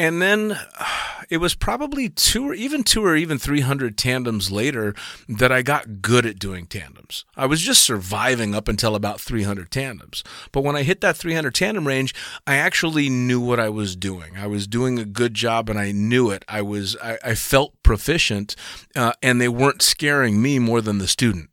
And 0.00 0.22
then 0.22 0.58
it 1.30 1.36
was 1.36 1.54
probably 1.54 2.08
two 2.08 2.48
or 2.48 2.54
even 2.54 2.82
two 2.82 3.04
or 3.04 3.16
even 3.16 3.38
300 3.38 3.98
tandems 3.98 4.50
later 4.50 4.94
that 5.28 5.52
I 5.52 5.60
got 5.60 6.00
good 6.00 6.24
at 6.24 6.38
doing 6.38 6.66
tandems. 6.66 7.26
I 7.36 7.44
was 7.44 7.60
just 7.60 7.82
surviving 7.82 8.54
up 8.54 8.66
until 8.66 8.94
about 8.94 9.20
300 9.20 9.70
tandems. 9.70 10.24
But 10.52 10.64
when 10.64 10.74
I 10.74 10.84
hit 10.84 11.02
that 11.02 11.18
300 11.18 11.54
tandem 11.54 11.86
range, 11.86 12.14
I 12.46 12.56
actually 12.56 13.10
knew 13.10 13.40
what 13.40 13.60
I 13.60 13.68
was 13.68 13.94
doing. 13.94 14.38
I 14.38 14.46
was 14.46 14.66
doing 14.66 14.98
a 14.98 15.04
good 15.04 15.34
job 15.34 15.68
and 15.68 15.78
I 15.78 15.92
knew 15.92 16.30
it. 16.30 16.46
I 16.48 16.62
was, 16.62 16.96
I, 17.02 17.18
I 17.22 17.34
felt 17.34 17.80
proficient 17.82 18.56
uh, 18.96 19.12
and 19.22 19.38
they 19.38 19.48
weren't 19.48 19.82
scaring 19.82 20.40
me 20.40 20.58
more 20.58 20.80
than 20.80 20.96
the 20.96 21.08
student. 21.08 21.50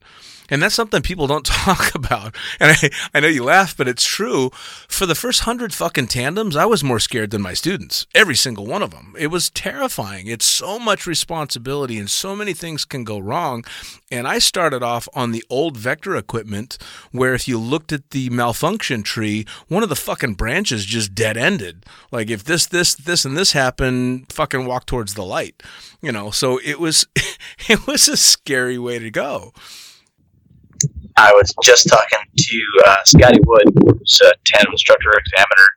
And 0.49 0.61
that's 0.61 0.75
something 0.75 1.01
people 1.01 1.27
don't 1.27 1.45
talk 1.45 1.93
about. 1.95 2.35
And 2.59 2.77
I, 2.81 2.89
I 3.13 3.19
know 3.19 3.27
you 3.27 3.43
laugh, 3.43 3.75
but 3.75 3.87
it's 3.87 4.05
true. 4.05 4.49
For 4.87 5.05
the 5.05 5.15
first 5.15 5.41
hundred 5.41 5.73
fucking 5.73 6.07
tandems, 6.07 6.55
I 6.55 6.65
was 6.65 6.83
more 6.83 6.99
scared 6.99 7.31
than 7.31 7.41
my 7.41 7.53
students. 7.53 8.05
Every 8.15 8.35
single 8.35 8.65
one 8.65 8.81
of 8.81 8.91
them. 8.91 9.15
It 9.17 9.27
was 9.27 9.49
terrifying. 9.49 10.27
It's 10.27 10.45
so 10.45 10.79
much 10.79 11.07
responsibility 11.07 11.97
and 11.97 12.09
so 12.09 12.35
many 12.35 12.53
things 12.53 12.85
can 12.85 13.03
go 13.03 13.19
wrong. 13.19 13.65
And 14.09 14.27
I 14.27 14.39
started 14.39 14.83
off 14.83 15.07
on 15.13 15.31
the 15.31 15.43
old 15.49 15.75
vector 15.77 16.15
equipment 16.15 16.77
where 17.11 17.33
if 17.33 17.47
you 17.47 17.57
looked 17.57 17.91
at 17.91 18.11
the 18.11 18.29
malfunction 18.29 19.03
tree, 19.03 19.45
one 19.67 19.83
of 19.83 19.89
the 19.89 19.95
fucking 19.95 20.35
branches 20.35 20.85
just 20.85 21.13
dead 21.13 21.37
ended. 21.37 21.85
Like 22.11 22.29
if 22.29 22.43
this, 22.43 22.65
this, 22.65 22.95
this, 22.95 23.25
and 23.25 23.35
this 23.35 23.51
happened, 23.51 24.31
fucking 24.31 24.65
walk 24.65 24.85
towards 24.85 25.13
the 25.13 25.25
light. 25.25 25.61
You 26.01 26.11
know, 26.11 26.31
so 26.31 26.59
it 26.63 26.79
was, 26.79 27.05
it 27.67 27.85
was 27.87 28.07
a 28.07 28.17
scary 28.17 28.77
way 28.77 28.99
to 28.99 29.11
go. 29.11 29.53
I 31.17 31.31
was 31.33 31.53
just 31.63 31.89
talking 31.89 32.19
to 32.37 32.81
uh, 32.85 33.03
Scotty 33.03 33.39
Wood, 33.43 33.63
who's 33.83 34.19
a 34.23 34.31
tandem 34.45 34.71
instructor 34.71 35.09
examiner 35.17 35.67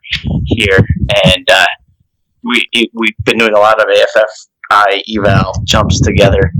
here, 0.44 0.78
and 1.24 1.50
uh, 1.50 1.66
we 2.44 2.68
we've 2.92 3.16
been 3.24 3.38
doing 3.38 3.54
a 3.54 3.58
lot 3.58 3.80
of 3.80 3.86
AFFI 3.86 5.02
eval 5.16 5.52
jumps 5.64 6.00
together, 6.00 6.52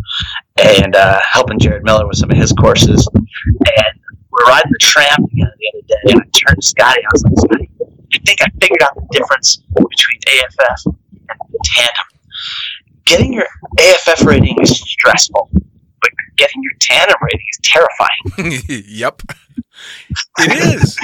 and 0.59 0.97
uh, 0.97 1.21
helping 1.31 1.59
Jared 1.59 1.85
Miller 1.85 2.07
with 2.09 2.17
some 2.17 2.31
of 2.31 2.37
his 2.39 2.53
courses. 2.55 3.07
And 3.15 4.01
we're 4.31 4.47
riding 4.47 4.73
the 4.73 4.79
tram 4.81 5.27
together 5.29 5.53
the 5.59 5.71
other 5.75 5.87
day, 5.87 6.13
and 6.13 6.21
I 6.21 6.25
turned 6.33 6.63
to 6.63 6.67
Scotty. 6.67 7.01
I 7.01 7.09
was 7.13 7.25
like, 7.25 7.35
Scotty, 7.37 7.71
I 8.15 8.19
think 8.25 8.43
I 8.43 8.47
figured 8.63 8.83
out 8.83 8.95
the 8.95 9.07
difference 9.13 9.59
between 9.75 10.21
AFF 10.27 10.87
and 10.87 11.39
tandem. 11.65 12.07
Getting 13.05 13.35
your 13.35 13.47
AFF 13.79 14.25
rating 14.25 14.57
is 14.63 14.81
stressful, 14.81 15.51
but 16.01 16.11
getting 16.37 16.63
your 16.63 16.73
tandem 16.81 17.17
rating 17.23 17.47
is 17.53 17.61
terrifying. 17.63 18.85
yep. 18.89 19.23
It 20.39 20.83
is. 20.83 20.99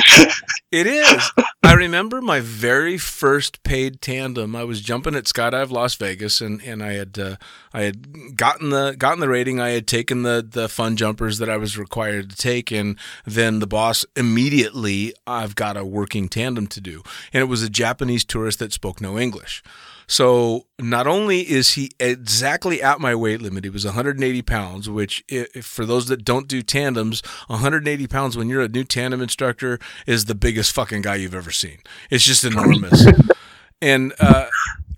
It 0.70 0.86
is. 0.86 1.30
I 1.62 1.74
remember 1.74 2.20
my 2.20 2.40
very 2.40 2.98
first 2.98 3.62
paid 3.62 4.00
tandem. 4.00 4.54
I 4.54 4.64
was 4.64 4.80
jumping 4.80 5.14
at 5.14 5.24
Skydive 5.24 5.70
Las 5.70 5.94
Vegas, 5.94 6.40
and, 6.40 6.62
and 6.62 6.82
I 6.82 6.92
had 6.92 7.18
uh, 7.18 7.36
I 7.72 7.82
had 7.82 8.36
gotten 8.36 8.70
the 8.70 8.94
gotten 8.98 9.20
the 9.20 9.28
rating. 9.28 9.60
I 9.60 9.70
had 9.70 9.86
taken 9.86 10.22
the 10.22 10.46
the 10.48 10.68
fun 10.68 10.96
jumpers 10.96 11.38
that 11.38 11.48
I 11.48 11.56
was 11.56 11.78
required 11.78 12.30
to 12.30 12.36
take, 12.36 12.70
and 12.70 12.98
then 13.24 13.60
the 13.60 13.66
boss 13.66 14.04
immediately 14.14 15.14
I've 15.26 15.54
got 15.54 15.76
a 15.76 15.84
working 15.84 16.28
tandem 16.28 16.66
to 16.68 16.80
do, 16.80 17.02
and 17.32 17.40
it 17.40 17.46
was 17.46 17.62
a 17.62 17.70
Japanese 17.70 18.24
tourist 18.24 18.58
that 18.58 18.72
spoke 18.72 19.00
no 19.00 19.18
English. 19.18 19.62
So 20.06 20.66
not 20.78 21.06
only 21.06 21.40
is 21.40 21.72
he 21.72 21.90
exactly 21.98 22.80
at 22.80 23.00
my 23.00 23.14
weight 23.14 23.42
limit, 23.42 23.64
he 23.64 23.70
was 23.70 23.84
180 23.84 24.42
pounds, 24.42 24.88
which 24.88 25.24
if, 25.28 25.64
for 25.64 25.84
those 25.84 26.06
that 26.06 26.24
don't 26.24 26.46
do 26.46 26.62
tandems, 26.62 27.22
180 27.48 28.06
pounds 28.06 28.36
when 28.36 28.48
you're 28.48 28.62
a 28.62 28.68
new 28.68 28.84
tandem 28.84 29.20
instructor 29.20 29.78
is 30.06 30.26
the 30.26 30.34
biggest 30.34 30.72
fucking 30.72 31.02
guy 31.02 31.16
you've 31.16 31.34
ever 31.34 31.50
seen. 31.50 31.78
It's 32.10 32.24
just 32.24 32.44
enormous. 32.44 33.06
and, 33.82 34.12
uh, 34.20 34.46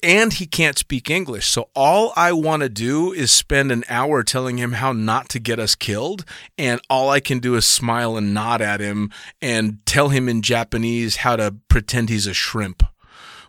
and 0.03 0.35
he 0.35 0.47
can't 0.47 0.79
speak 0.79 1.09
English. 1.09 1.47
So 1.47 1.71
all 1.75 2.13
I 2.15 2.33
want 2.33 2.63
to 2.63 2.69
do 2.69 3.13
is 3.13 3.33
spend 3.33 3.73
an 3.73 3.85
hour 3.89 4.23
telling 4.23 4.59
him 4.59 4.73
how 4.73 4.93
not 4.93 5.29
to 5.31 5.41
get 5.41 5.59
us 5.59 5.75
killed. 5.75 6.25
And 6.57 6.81
all 6.91 7.09
I 7.11 7.21
can 7.21 7.39
do 7.39 7.55
is 7.55 7.65
smile 7.65 8.17
and 8.17 8.35
nod 8.35 8.61
at 8.61 8.81
him 8.81 9.11
and 9.41 9.85
tell 9.87 10.11
him 10.11 10.29
in 10.29 10.43
Japanese 10.43 11.17
how 11.17 11.37
to 11.37 11.55
pretend 11.69 12.11
he's 12.11 12.27
a 12.27 12.35
shrimp, 12.35 12.83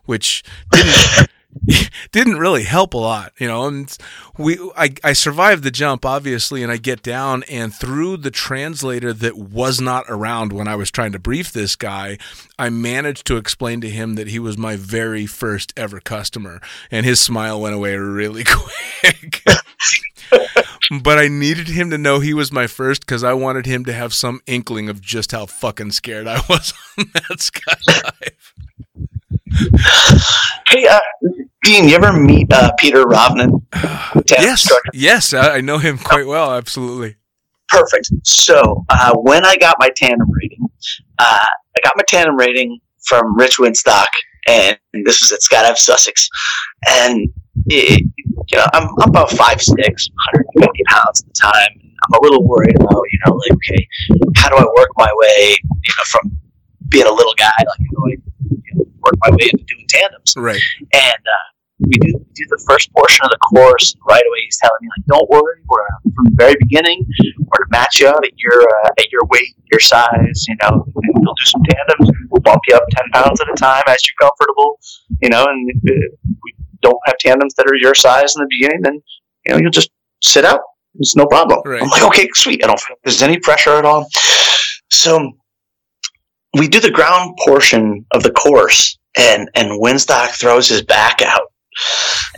which 0.05 0.43
didn't. 0.71 1.29
didn't 2.11 2.37
really 2.37 2.63
help 2.63 2.93
a 2.93 2.97
lot, 2.97 3.33
you 3.39 3.47
know. 3.47 3.67
And 3.67 3.97
we, 4.37 4.57
I, 4.77 4.93
I 5.03 5.13
survived 5.13 5.63
the 5.63 5.71
jump, 5.71 6.05
obviously, 6.05 6.61
and 6.61 6.71
I 6.71 6.77
get 6.77 7.01
down, 7.01 7.43
and 7.49 7.73
through 7.73 8.17
the 8.17 8.31
translator 8.31 9.13
that 9.13 9.37
was 9.37 9.81
not 9.81 10.05
around 10.07 10.53
when 10.53 10.67
I 10.67 10.75
was 10.75 10.91
trying 10.91 11.11
to 11.13 11.19
brief 11.19 11.51
this 11.51 11.75
guy, 11.75 12.17
I 12.57 12.69
managed 12.69 13.25
to 13.27 13.37
explain 13.37 13.81
to 13.81 13.89
him 13.89 14.15
that 14.15 14.27
he 14.27 14.39
was 14.39 14.57
my 14.57 14.75
very 14.75 15.25
first 15.25 15.73
ever 15.75 15.99
customer, 15.99 16.61
and 16.91 17.05
his 17.05 17.19
smile 17.19 17.59
went 17.59 17.75
away 17.75 17.95
really 17.95 18.43
quick. 18.47 19.43
but 21.01 21.17
I 21.17 21.27
needed 21.27 21.67
him 21.67 21.89
to 21.89 21.97
know 21.97 22.19
he 22.19 22.33
was 22.33 22.51
my 22.51 22.67
first 22.67 23.01
because 23.01 23.23
I 23.23 23.33
wanted 23.33 23.65
him 23.65 23.85
to 23.85 23.93
have 23.93 24.13
some 24.13 24.41
inkling 24.45 24.87
of 24.87 25.01
just 25.01 25.31
how 25.31 25.47
fucking 25.47 25.91
scared 25.91 26.27
I 26.27 26.41
was 26.47 26.73
on 26.97 27.05
that 27.13 27.39
skydive. 27.39 28.68
Hey, 30.69 30.87
uh, 30.87 30.99
Dean, 31.63 31.87
you 31.87 31.95
ever 31.95 32.13
meet 32.13 32.51
uh, 32.51 32.71
Peter 32.77 33.03
Rovnan? 33.03 33.61
yes, 34.29 34.51
instructor? 34.51 34.91
yes, 34.93 35.33
I 35.33 35.61
know 35.61 35.77
him 35.77 35.97
quite 35.97 36.25
well. 36.25 36.53
Absolutely. 36.53 37.15
Perfect. 37.67 38.09
So 38.23 38.85
uh, 38.89 39.13
when 39.17 39.45
I 39.45 39.55
got 39.57 39.75
my 39.79 39.89
tandem 39.95 40.29
rating, 40.31 40.69
uh, 41.19 41.45
I 41.45 41.79
got 41.83 41.93
my 41.95 42.03
tandem 42.07 42.35
rating 42.35 42.79
from 43.03 43.35
Rich 43.37 43.57
Winstock, 43.57 44.07
and 44.47 44.77
this 45.05 45.21
was 45.21 45.31
at 45.31 45.39
Skydive 45.41 45.77
Sussex, 45.77 46.29
and 46.89 47.29
it, 47.67 48.05
you 48.47 48.57
know 48.57 48.65
I'm, 48.73 48.87
I'm 49.01 49.09
about 49.09 49.29
five 49.31 49.61
six, 49.61 50.09
150 50.33 50.83
pounds 50.87 51.21
at 51.21 51.27
the 51.27 51.33
time. 51.33 51.93
I'm 52.01 52.19
a 52.19 52.23
little 52.23 52.47
worried 52.47 52.75
about 52.75 53.03
you 53.11 53.19
know 53.25 53.33
like 53.33 53.51
okay, 53.53 53.87
how 54.35 54.49
do 54.49 54.55
I 54.55 54.65
work 54.75 54.89
my 54.97 55.11
way 55.13 55.55
you 55.61 55.93
know 55.97 56.03
from 56.05 56.31
being 56.89 57.05
a 57.05 57.11
little 57.11 57.33
guy 57.37 57.51
like 57.57 57.79
you 57.79 57.87
know, 57.93 58.28
work 58.99 59.15
my 59.21 59.31
way 59.31 59.49
into 59.51 59.63
doing 59.65 59.85
tandems. 59.87 60.33
Right. 60.37 60.61
And 60.93 61.23
uh, 61.23 61.47
we 61.79 61.95
do 62.01 62.13
we 62.17 62.31
do 62.35 62.45
the 62.49 62.61
first 62.67 62.91
portion 62.93 63.25
of 63.25 63.31
the 63.31 63.37
course. 63.37 63.95
Right 64.07 64.21
away, 64.21 64.39
he's 64.43 64.57
telling 64.61 64.79
me 64.81 64.89
like, 64.97 65.05
"Don't 65.07 65.29
worry, 65.29 65.61
we're 65.67 65.81
uh, 65.81 66.11
from 66.15 66.25
the 66.25 66.35
very 66.35 66.55
beginning. 66.59 67.05
We're 67.39 67.63
to 67.63 67.69
match 67.71 67.99
you 67.99 68.07
out 68.07 68.25
at 68.25 68.37
your 68.37 68.61
uh, 68.61 68.89
at 68.99 69.11
your 69.11 69.21
weight, 69.29 69.55
your 69.71 69.79
size. 69.79 70.45
You 70.47 70.55
know, 70.61 70.83
and 70.83 71.13
we'll 71.15 71.35
do 71.35 71.45
some 71.45 71.61
tandems. 71.63 72.11
We'll 72.29 72.41
bump 72.41 72.63
you 72.67 72.75
up 72.75 72.83
ten 72.91 73.09
pounds 73.13 73.39
at 73.39 73.49
a 73.49 73.55
time 73.55 73.83
as 73.87 74.01
you're 74.05 74.27
comfortable. 74.27 74.79
You 75.21 75.29
know, 75.29 75.45
and 75.45 75.71
we 75.83 76.53
don't 76.81 76.99
have 77.05 77.17
tandems 77.17 77.53
that 77.55 77.65
are 77.65 77.75
your 77.75 77.95
size 77.95 78.35
in 78.35 78.43
the 78.43 78.47
beginning, 78.49 78.81
then 78.81 79.01
you 79.45 79.53
know 79.53 79.59
you'll 79.59 79.71
just 79.71 79.91
sit 80.21 80.45
out. 80.45 80.61
It's 80.95 81.15
no 81.15 81.25
problem. 81.27 81.61
Right. 81.65 81.81
I'm 81.81 81.89
like, 81.89 82.03
okay, 82.03 82.27
sweet. 82.33 82.63
I 82.63 82.67
don't 82.67 82.79
feel 82.79 82.95
there's 83.03 83.21
any 83.21 83.39
pressure 83.39 83.75
at 83.75 83.85
all. 83.85 84.07
So 84.89 85.31
we 86.57 86.67
do 86.67 86.79
the 86.79 86.91
ground 86.91 87.37
portion 87.45 88.05
of 88.11 88.23
the 88.23 88.31
course 88.31 88.97
and 89.17 89.49
and 89.55 89.81
Winstock 89.81 90.29
throws 90.29 90.67
his 90.69 90.81
back 90.81 91.21
out. 91.21 91.51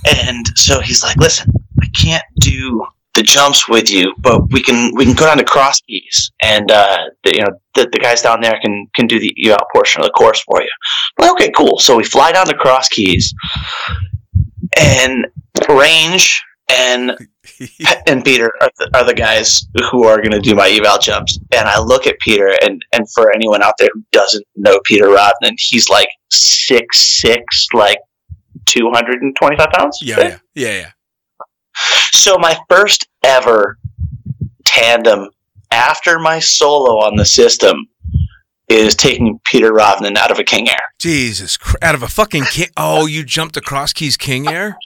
And 0.05 0.45
so 0.55 0.79
he's 0.79 1.03
like, 1.03 1.17
"Listen, 1.17 1.51
I 1.81 1.87
can't 1.87 2.23
do 2.39 2.85
the 3.13 3.23
jumps 3.23 3.67
with 3.67 3.91
you, 3.91 4.13
but 4.19 4.49
we 4.51 4.61
can 4.61 4.93
we 4.95 5.05
can 5.05 5.15
go 5.15 5.25
down 5.25 5.37
to 5.37 5.43
cross 5.43 5.81
keys, 5.81 6.31
and 6.41 6.71
uh, 6.71 6.97
the, 7.23 7.35
you 7.35 7.41
know 7.41 7.51
the, 7.75 7.89
the 7.91 7.99
guys 7.99 8.21
down 8.21 8.41
there 8.41 8.59
can 8.61 8.87
can 8.95 9.07
do 9.07 9.19
the 9.19 9.33
eval 9.45 9.65
portion 9.73 10.01
of 10.01 10.05
the 10.05 10.11
course 10.11 10.41
for 10.41 10.61
you." 10.61 10.69
Like, 11.19 11.31
okay, 11.31 11.51
cool. 11.51 11.79
So 11.79 11.97
we 11.97 12.03
fly 12.03 12.31
down 12.31 12.45
to 12.47 12.55
cross 12.55 12.87
keys, 12.87 13.33
and 14.77 15.27
range 15.69 16.41
and 16.69 17.17
and 18.07 18.23
Peter 18.23 18.51
are 18.61 18.71
the, 18.77 18.89
are 18.97 19.05
the 19.05 19.13
guys 19.13 19.67
who 19.89 20.05
are 20.05 20.17
going 20.17 20.31
to 20.31 20.39
do 20.39 20.55
my 20.55 20.69
eval 20.69 20.97
jumps. 20.97 21.39
And 21.51 21.67
I 21.67 21.79
look 21.79 22.07
at 22.07 22.19
Peter, 22.19 22.55
and 22.61 22.83
and 22.93 23.09
for 23.11 23.33
anyone 23.33 23.61
out 23.61 23.75
there 23.77 23.89
who 23.93 24.03
doesn't 24.11 24.45
know 24.55 24.79
Peter 24.85 25.05
Rovnan, 25.05 25.55
he's 25.57 25.89
like 25.89 26.09
six 26.31 27.21
six, 27.21 27.67
like 27.73 27.99
two 28.65 28.89
hundred 28.91 29.21
and 29.21 29.35
twenty 29.35 29.57
five 29.57 29.69
pounds. 29.71 29.99
Yeah, 30.01 30.19
yeah, 30.19 30.37
yeah, 30.55 30.79
yeah. 30.79 30.91
So 32.11 32.37
my 32.37 32.57
first 32.69 33.07
ever 33.23 33.77
tandem 34.65 35.29
after 35.71 36.19
my 36.19 36.39
solo 36.39 37.05
on 37.05 37.15
the 37.15 37.25
system 37.25 37.87
is 38.69 38.95
taking 38.95 39.39
Peter 39.45 39.71
Rovnan 39.71 40.15
out 40.15 40.31
of 40.31 40.39
a 40.39 40.43
King 40.43 40.69
Air. 40.69 40.93
Jesus, 40.99 41.57
out 41.81 41.95
of 41.95 42.03
a 42.03 42.07
fucking 42.07 42.43
King. 42.45 42.69
Oh, 42.77 43.05
you 43.05 43.23
jumped 43.23 43.57
across 43.57 43.91
Keys 43.91 44.17
King 44.17 44.47
Air. 44.47 44.77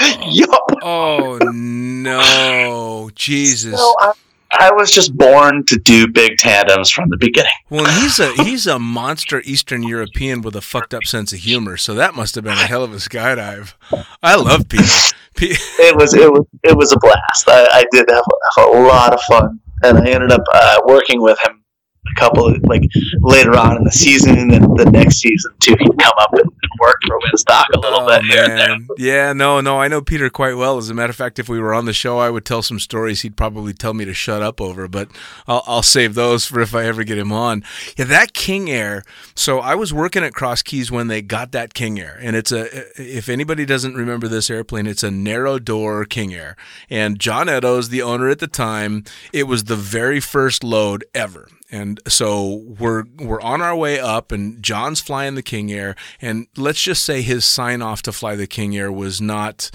yup. 0.26 0.64
Oh 0.82 1.38
no, 1.52 3.10
Jesus. 3.14 3.78
So 3.78 3.94
I, 3.98 4.12
I, 4.52 4.72
was 4.72 4.90
just 4.90 5.16
born 5.16 5.64
to 5.66 5.76
do 5.76 6.08
big 6.08 6.38
tandems 6.38 6.90
from 6.90 7.08
the 7.10 7.16
beginning. 7.16 7.50
Well, 7.68 7.84
he's 8.00 8.18
a 8.18 8.32
he's 8.42 8.66
a 8.66 8.78
monster 8.78 9.42
Eastern 9.44 9.82
European 9.82 10.40
with 10.42 10.56
a 10.56 10.60
fucked 10.60 10.94
up 10.94 11.04
sense 11.04 11.32
of 11.32 11.40
humor, 11.40 11.76
so 11.76 11.94
that 11.94 12.14
must 12.14 12.34
have 12.34 12.44
been 12.44 12.54
a 12.54 12.66
hell 12.66 12.82
of 12.82 12.92
a 12.92 12.96
skydive. 12.96 13.74
I 14.22 14.36
love 14.36 14.68
Peter. 14.68 14.84
it 15.36 15.96
was 15.96 16.14
it 16.14 16.30
was 16.32 16.46
it 16.62 16.76
was 16.76 16.92
a 16.92 16.98
blast. 16.98 17.48
I, 17.48 17.66
I 17.70 17.84
did 17.90 18.08
have, 18.08 18.24
have, 18.56 18.68
a 18.68 18.82
lot 18.82 19.12
of 19.12 19.20
fun, 19.22 19.60
and 19.82 19.98
I 19.98 20.10
ended 20.10 20.32
up 20.32 20.44
uh, 20.52 20.80
working 20.86 21.20
with 21.20 21.38
him 21.40 21.59
a 22.06 22.20
couple 22.20 22.46
of, 22.46 22.62
like 22.64 22.82
later 23.20 23.56
on 23.56 23.76
in 23.76 23.84
the 23.84 23.90
season 23.90 24.38
and 24.38 24.50
then 24.50 24.62
the 24.62 24.90
next 24.90 25.18
season 25.18 25.52
too 25.60 25.74
he'd 25.78 25.98
come 25.98 26.12
up 26.18 26.32
and, 26.32 26.44
and 26.44 26.72
work 26.80 26.96
for 27.06 27.18
Winstock 27.20 27.66
a 27.74 27.78
little 27.78 28.00
oh, 28.00 28.06
bit 28.06 28.24
man. 28.24 28.86
Yeah, 28.96 29.32
no, 29.32 29.60
no, 29.60 29.78
I 29.78 29.88
know 29.88 30.00
Peter 30.00 30.30
quite 30.30 30.56
well. 30.56 30.78
As 30.78 30.88
a 30.88 30.94
matter 30.94 31.10
of 31.10 31.16
fact, 31.16 31.38
if 31.38 31.48
we 31.48 31.60
were 31.60 31.74
on 31.74 31.84
the 31.84 31.92
show, 31.92 32.18
I 32.18 32.30
would 32.30 32.44
tell 32.44 32.62
some 32.62 32.78
stories 32.78 33.20
he'd 33.22 33.36
probably 33.36 33.72
tell 33.74 33.92
me 33.92 34.04
to 34.06 34.14
shut 34.14 34.42
up 34.42 34.60
over, 34.60 34.88
but 34.88 35.10
I'll, 35.46 35.62
I'll 35.66 35.82
save 35.82 36.14
those 36.14 36.46
for 36.46 36.60
if 36.60 36.74
I 36.74 36.86
ever 36.86 37.04
get 37.04 37.18
him 37.18 37.32
on. 37.32 37.62
Yeah, 37.96 38.06
that 38.06 38.32
King 38.32 38.70
Air. 38.70 39.04
So 39.34 39.60
I 39.60 39.74
was 39.74 39.92
working 39.92 40.24
at 40.24 40.32
Cross 40.32 40.62
Keys 40.62 40.90
when 40.90 41.08
they 41.08 41.20
got 41.20 41.52
that 41.52 41.74
King 41.74 42.00
Air, 42.00 42.18
and 42.20 42.34
it's 42.34 42.52
a. 42.52 42.68
If 42.96 43.28
anybody 43.28 43.66
doesn't 43.66 43.94
remember 43.94 44.26
this 44.28 44.48
airplane, 44.48 44.86
it's 44.86 45.02
a 45.02 45.10
narrow 45.10 45.58
door 45.58 46.04
King 46.04 46.34
Air, 46.34 46.56
and 46.88 47.18
John 47.18 47.48
Eddowes, 47.48 47.90
the 47.90 48.02
owner 48.02 48.28
at 48.28 48.38
the 48.38 48.46
time, 48.46 49.04
it 49.32 49.44
was 49.44 49.64
the 49.64 49.76
very 49.76 50.20
first 50.20 50.64
load 50.64 51.04
ever 51.14 51.48
and 51.70 52.00
so 52.08 52.64
we're 52.78 53.04
we're 53.18 53.40
on 53.40 53.60
our 53.60 53.76
way 53.76 53.98
up, 53.98 54.32
and 54.32 54.62
John's 54.62 55.00
flying 55.00 55.34
the 55.34 55.42
King 55.42 55.72
Air, 55.72 55.96
and 56.20 56.46
let's 56.56 56.82
just 56.82 57.04
say 57.04 57.22
his 57.22 57.44
sign 57.44 57.82
off 57.82 58.02
to 58.02 58.12
fly 58.12 58.36
the 58.36 58.46
King 58.46 58.76
Air 58.76 58.90
was 58.90 59.20
not 59.20 59.70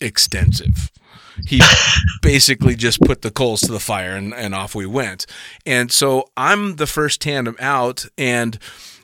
extensive. 0.00 0.90
He 1.46 1.60
basically 2.22 2.74
just 2.74 3.00
put 3.00 3.22
the 3.22 3.30
coals 3.30 3.62
to 3.62 3.72
the 3.72 3.80
fire, 3.80 4.16
and, 4.16 4.34
and 4.34 4.54
off 4.54 4.74
we 4.74 4.86
went. 4.86 5.26
And 5.66 5.90
so 5.90 6.30
I'm 6.36 6.76
the 6.76 6.86
first 6.86 7.20
tandem 7.20 7.56
out, 7.58 8.06
and 8.16 8.58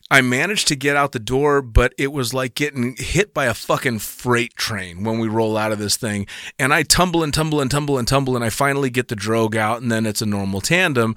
I 0.08 0.20
managed 0.20 0.68
to 0.68 0.76
get 0.76 0.94
out 0.94 1.10
the 1.10 1.18
door, 1.18 1.60
but 1.60 1.92
it 1.98 2.12
was 2.12 2.32
like 2.32 2.54
getting 2.54 2.94
hit 2.96 3.34
by 3.34 3.46
a 3.46 3.54
fucking 3.54 3.98
freight 3.98 4.54
train 4.54 5.02
when 5.02 5.18
we 5.18 5.26
roll 5.26 5.56
out 5.56 5.72
of 5.72 5.80
this 5.80 5.96
thing. 5.96 6.28
And 6.60 6.72
I 6.72 6.84
tumble 6.84 7.24
and 7.24 7.34
tumble 7.34 7.60
and 7.60 7.68
tumble 7.68 7.98
and 7.98 8.06
tumble, 8.06 8.36
and 8.36 8.44
I 8.44 8.50
finally 8.50 8.88
get 8.88 9.08
the 9.08 9.16
drogue 9.16 9.56
out, 9.56 9.82
and 9.82 9.90
then 9.90 10.06
it's 10.06 10.22
a 10.22 10.26
normal 10.26 10.60
tandem. 10.60 11.16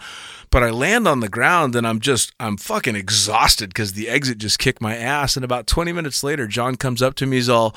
But 0.52 0.64
I 0.64 0.72
land 0.72 1.08
on 1.08 1.20
the 1.20 1.30
ground, 1.30 1.76
and 1.76 1.88
I'm 1.88 2.00
just, 2.00 2.34
I'm 2.39 2.58
fucking 2.58 2.95
exhausted 2.95 3.70
because 3.70 3.93
the 3.93 4.10
exit 4.10 4.39
just 4.39 4.58
kicked 4.60 4.82
my 4.82 4.95
ass. 4.95 5.36
And 5.36 5.45
about 5.45 5.68
20 5.68 5.91
minutes 5.91 6.24
later, 6.24 6.47
John 6.47 6.76
comes 6.76 7.02
up 7.02 7.16
to 7.16 7.26
me, 7.26 7.38
he's 7.38 7.50
all, 7.50 7.76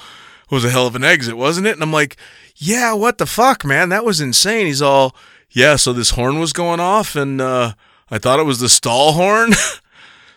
It 0.50 0.54
was 0.54 0.64
a 0.64 0.70
hell 0.70 0.86
of 0.86 0.96
an 0.96 1.04
exit, 1.04 1.36
wasn't 1.36 1.66
it? 1.66 1.74
And 1.74 1.82
I'm 1.82 1.92
like, 1.92 2.16
yeah, 2.56 2.94
what 2.94 3.18
the 3.18 3.26
fuck, 3.26 3.64
man? 3.64 3.90
That 3.90 4.04
was 4.04 4.20
insane. 4.20 4.66
He's 4.66 4.82
all, 4.82 5.14
yeah, 5.50 5.76
so 5.76 5.92
this 5.92 6.10
horn 6.10 6.38
was 6.38 6.54
going 6.54 6.80
off, 6.80 7.14
and 7.14 7.40
uh, 7.40 7.74
I 8.10 8.18
thought 8.18 8.40
it 8.40 8.46
was 8.46 8.60
the 8.60 8.68
stall 8.68 9.12
horn. 9.12 9.52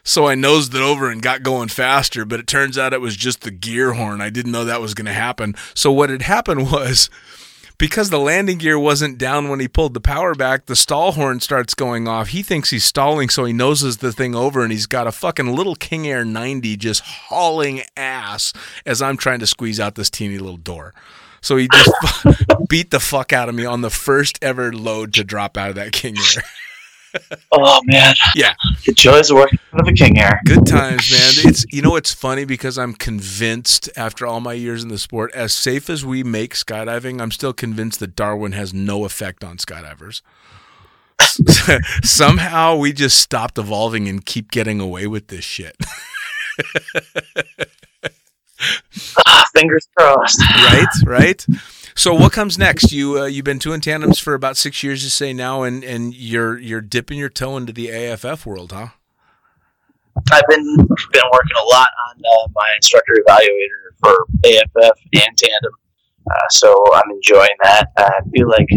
So 0.08 0.28
I 0.28 0.36
nosed 0.36 0.76
it 0.76 0.82
over 0.82 1.10
and 1.10 1.20
got 1.20 1.42
going 1.42 1.68
faster, 1.68 2.26
but 2.26 2.40
it 2.40 2.46
turns 2.46 2.78
out 2.78 2.94
it 2.94 3.02
was 3.02 3.18
just 3.18 3.42
the 3.42 3.50
gear 3.50 3.94
horn. 3.94 4.22
I 4.22 4.30
didn't 4.30 4.52
know 4.52 4.64
that 4.64 4.80
was 4.80 4.94
going 4.94 5.08
to 5.08 5.14
happen. 5.14 5.56
So 5.74 5.92
what 5.92 6.12
had 6.12 6.22
happened 6.22 6.72
was 6.72 7.10
because 7.78 8.10
the 8.10 8.20
landing 8.20 8.58
gear 8.58 8.80
wasn't 8.80 9.18
down 9.18 9.50
when 9.50 9.60
he 9.60 9.68
pulled 9.68 9.94
the 9.94 10.02
power 10.02 10.34
back, 10.34 10.66
the 10.66 10.76
stall 10.76 11.14
horn 11.14 11.40
starts 11.40 11.74
going 11.74 12.08
off. 12.08 12.30
He 12.30 12.44
thinks 12.44 12.70
he's 12.70 12.84
stalling, 12.84 13.30
so 13.30 13.46
he 13.46 13.54
noses 13.54 13.98
the 13.98 14.12
thing 14.12 14.36
over, 14.36 14.64
and 14.64 14.72
he's 14.72 14.88
got 14.88 15.08
a 15.08 15.12
fucking 15.12 15.56
little 15.56 15.76
King 15.76 16.08
Air 16.08 16.24
90 16.26 16.78
just 16.78 17.02
hauling 17.02 17.82
ass 17.98 18.54
as 18.86 19.02
I'm 19.02 19.18
trying 19.18 19.40
to 19.40 19.48
squeeze 19.48 19.80
out 19.80 19.96
this 19.96 20.10
teeny 20.10 20.38
little 20.38 20.58
door. 20.58 20.94
So 21.42 21.58
he 21.58 21.68
just 21.72 21.92
beat 22.70 22.92
the 22.92 23.00
fuck 23.00 23.32
out 23.32 23.50
of 23.50 23.56
me 23.56 23.66
on 23.66 23.82
the 23.82 23.92
first 23.92 24.40
ever 24.42 24.74
load 24.74 25.14
to 25.14 25.24
drop 25.24 25.58
out 25.58 25.70
of 25.70 25.76
that 25.76 25.92
King 25.92 26.16
Air. 26.18 26.44
Oh 27.52 27.82
man. 27.86 28.16
Yeah. 28.36 28.54
The 28.86 28.94
joys 28.94 29.30
of 29.30 29.38
working 29.38 29.60
with 29.74 29.88
a 29.88 29.94
King 29.94 30.20
Air. 30.20 30.42
Good 30.46 30.66
times, 30.66 31.12
man. 31.12 31.50
It's 31.50 31.66
you 31.72 31.82
know 31.82 31.96
it's 31.96 32.14
funny 32.14 32.46
because 32.46 32.78
I'm 32.78 32.94
convinced 32.94 33.90
after 33.96 34.26
all 34.26 34.42
my 34.42 34.54
years 34.54 34.84
in 34.84 34.90
the 34.90 34.98
sport, 34.98 35.34
as 35.34 35.54
safe 35.54 35.90
as 35.90 36.06
we 36.06 36.24
make 36.24 36.54
skydiving, 36.54 37.22
I'm 37.22 37.32
still 37.32 37.54
convinced 37.54 38.00
that 38.02 38.16
Darwin 38.16 38.52
has 38.54 38.74
no 38.74 39.06
effect 39.06 39.44
on 39.44 39.58
skydivers. 39.58 40.22
Somehow 42.04 42.76
we 42.76 42.92
just 42.92 43.20
stopped 43.20 43.58
evolving 43.58 44.08
and 44.10 44.26
keep 44.26 44.52
getting 44.52 44.80
away 44.80 45.08
with 45.08 45.28
this 45.28 45.46
shit. 45.46 45.78
Ah, 49.28 49.44
fingers 49.54 49.88
crossed. 49.98 50.40
right, 50.42 50.88
right. 51.06 51.46
So 51.98 52.14
what 52.14 52.34
comes 52.34 52.58
next? 52.58 52.92
You 52.92 53.22
uh, 53.22 53.26
you've 53.26 53.46
been 53.46 53.58
doing 53.58 53.80
tandems 53.80 54.20
for 54.20 54.34
about 54.34 54.58
six 54.58 54.84
years, 54.84 55.04
you 55.04 55.10
say 55.10 55.32
now, 55.32 55.64
and 55.64 55.84
and 55.84 56.14
you're 56.14 56.58
you're 56.60 56.82
dipping 56.82 57.18
your 57.18 57.30
toe 57.30 57.56
into 57.56 57.72
the 57.72 57.90
AFF 57.90 58.46
world, 58.46 58.74
huh? 58.74 58.90
I've 60.32 60.48
been 60.50 60.76
been 60.76 61.24
working 61.32 61.58
a 61.58 61.66
lot 61.74 61.88
on 62.10 62.18
uh, 62.18 62.48
my 62.54 62.70
instructor 62.76 63.14
evaluator 63.26 63.96
for 64.04 64.26
AFF 64.46 65.00
and 65.14 65.38
tandem, 65.38 65.74
uh, 66.30 66.48
so 66.50 66.84
I'm 66.94 67.10
enjoying 67.12 67.56
that. 67.64 67.88
I 67.98 68.20
feel 68.34 68.50
like 68.50 68.68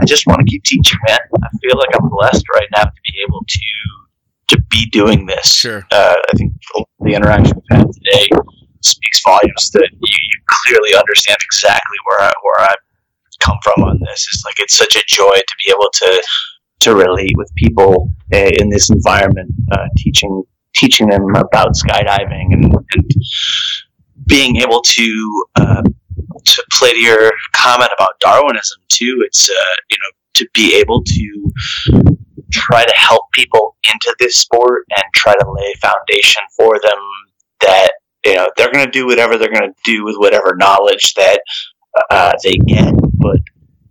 I 0.00 0.04
just 0.04 0.26
want 0.26 0.40
to 0.40 0.44
keep 0.44 0.62
teaching, 0.64 0.98
man. 1.08 1.18
I 1.42 1.48
feel 1.62 1.78
like 1.78 1.88
I'm 1.94 2.10
blessed 2.10 2.44
right 2.52 2.68
now 2.76 2.84
to 2.84 2.92
be 3.04 3.24
able 3.26 3.42
to 3.48 4.56
to 4.56 4.62
be 4.68 4.86
doing 4.90 5.24
this. 5.24 5.50
Sure. 5.54 5.86
Uh, 5.90 6.14
I 6.30 6.36
think 6.36 6.52
the 7.00 7.14
interaction 7.14 7.56
we've 7.56 7.78
had 7.78 7.86
today 7.92 8.28
speaks 8.82 9.22
volumes 9.24 9.70
that 9.72 9.88
you, 9.92 10.16
you 10.16 10.40
clearly 10.48 10.94
understand 10.94 11.38
exactly 11.42 11.96
where 12.06 12.20
I, 12.20 12.32
where 12.42 12.60
I 12.60 12.74
come 13.40 13.58
from 13.62 13.84
on 13.84 13.98
this. 14.00 14.26
It's 14.32 14.44
like 14.44 14.54
it's 14.58 14.76
such 14.76 14.96
a 14.96 15.02
joy 15.06 15.34
to 15.34 15.54
be 15.64 15.72
able 15.72 15.90
to 15.92 16.22
to 16.80 16.94
relate 16.94 17.34
with 17.36 17.54
people 17.56 18.10
uh, 18.32 18.50
in 18.58 18.70
this 18.70 18.90
environment, 18.90 19.50
uh, 19.72 19.86
teaching 19.96 20.42
teaching 20.74 21.08
them 21.08 21.34
about 21.34 21.74
skydiving 21.74 22.52
and, 22.52 22.64
and 22.94 23.10
being 24.26 24.56
able 24.56 24.80
to 24.82 25.44
uh, 25.56 25.82
to 26.44 26.64
play 26.72 26.92
to 26.92 26.98
your 26.98 27.32
comment 27.52 27.90
about 27.96 28.10
Darwinism 28.20 28.80
too. 28.88 29.22
It's 29.26 29.48
uh, 29.48 29.74
you 29.90 29.98
know 29.98 30.10
to 30.34 30.48
be 30.54 30.76
able 30.76 31.02
to 31.02 31.52
try 32.52 32.84
to 32.84 32.94
help 32.96 33.30
people 33.32 33.76
into 33.92 34.14
this 34.18 34.36
sport 34.36 34.84
and 34.90 35.04
try 35.14 35.32
to 35.34 35.50
lay 35.50 35.74
a 35.74 35.78
foundation 35.78 36.42
for 36.56 36.78
them 36.80 36.98
that 37.60 37.92
you 38.24 38.34
know 38.34 38.50
they're 38.56 38.72
going 38.72 38.84
to 38.84 38.90
do 38.90 39.06
whatever 39.06 39.36
they're 39.36 39.52
going 39.52 39.72
to 39.72 39.80
do 39.84 40.04
with 40.04 40.16
whatever 40.16 40.54
knowledge 40.56 41.14
that 41.14 41.40
uh, 42.10 42.32
they 42.42 42.52
get, 42.66 42.94
but 43.18 43.40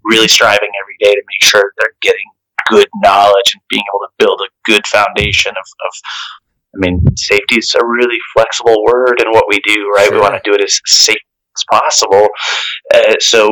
really 0.03 0.27
striving 0.27 0.69
every 0.81 0.95
day 0.99 1.13
to 1.13 1.21
make 1.27 1.41
sure 1.41 1.73
they're 1.77 1.95
getting 2.01 2.25
good 2.69 2.87
knowledge 2.95 3.53
and 3.53 3.61
being 3.69 3.83
able 3.93 3.99
to 3.99 4.11
build 4.17 4.41
a 4.41 4.49
good 4.69 4.85
foundation 4.87 5.51
of, 5.51 5.57
of 5.85 5.93
I 6.75 6.77
mean, 6.77 7.01
safety 7.17 7.57
is 7.57 7.73
a 7.75 7.85
really 7.85 8.17
flexible 8.33 8.83
word 8.83 9.21
in 9.21 9.31
what 9.31 9.45
we 9.47 9.59
do, 9.65 9.89
right? 9.89 10.05
Sure. 10.05 10.15
We 10.15 10.21
want 10.21 10.35
to 10.35 10.49
do 10.49 10.53
it 10.55 10.61
as 10.61 10.79
safe 10.85 11.17
as 11.55 11.63
possible. 11.71 12.27
Uh, 12.93 13.15
so, 13.19 13.49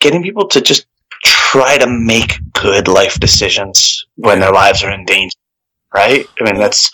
getting 0.00 0.22
people 0.22 0.46
to 0.48 0.60
just 0.60 0.86
try 1.24 1.78
to 1.78 1.86
make 1.86 2.38
good 2.52 2.86
life 2.86 3.18
decisions 3.18 4.06
when 4.16 4.38
their 4.38 4.52
lives 4.52 4.84
are 4.84 4.92
in 4.92 5.04
danger, 5.04 5.36
right? 5.92 6.26
I 6.40 6.44
mean, 6.44 6.60
that's 6.60 6.90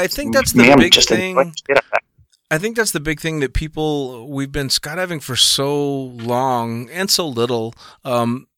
I 0.00 0.06
think 0.06 0.34
that's 0.34 0.52
the 0.52 0.74
big 0.76 0.92
just 0.92 1.08
thing. 1.08 1.30
enjoying 1.30 1.50
the 1.50 1.56
shit 1.68 1.76
out 1.76 1.84
of 1.84 1.90
that. 1.90 2.02
I 2.50 2.58
think 2.58 2.76
that's 2.76 2.92
the 2.92 3.00
big 3.00 3.20
thing 3.20 3.40
that 3.40 3.54
people 3.54 4.28
we've 4.28 4.50
been 4.50 4.68
skydiving 4.68 5.22
for 5.22 5.36
so 5.36 5.92
long 5.94 6.90
and 6.90 7.08
so 7.08 7.28
little. 7.28 7.74
Um, 8.04 8.48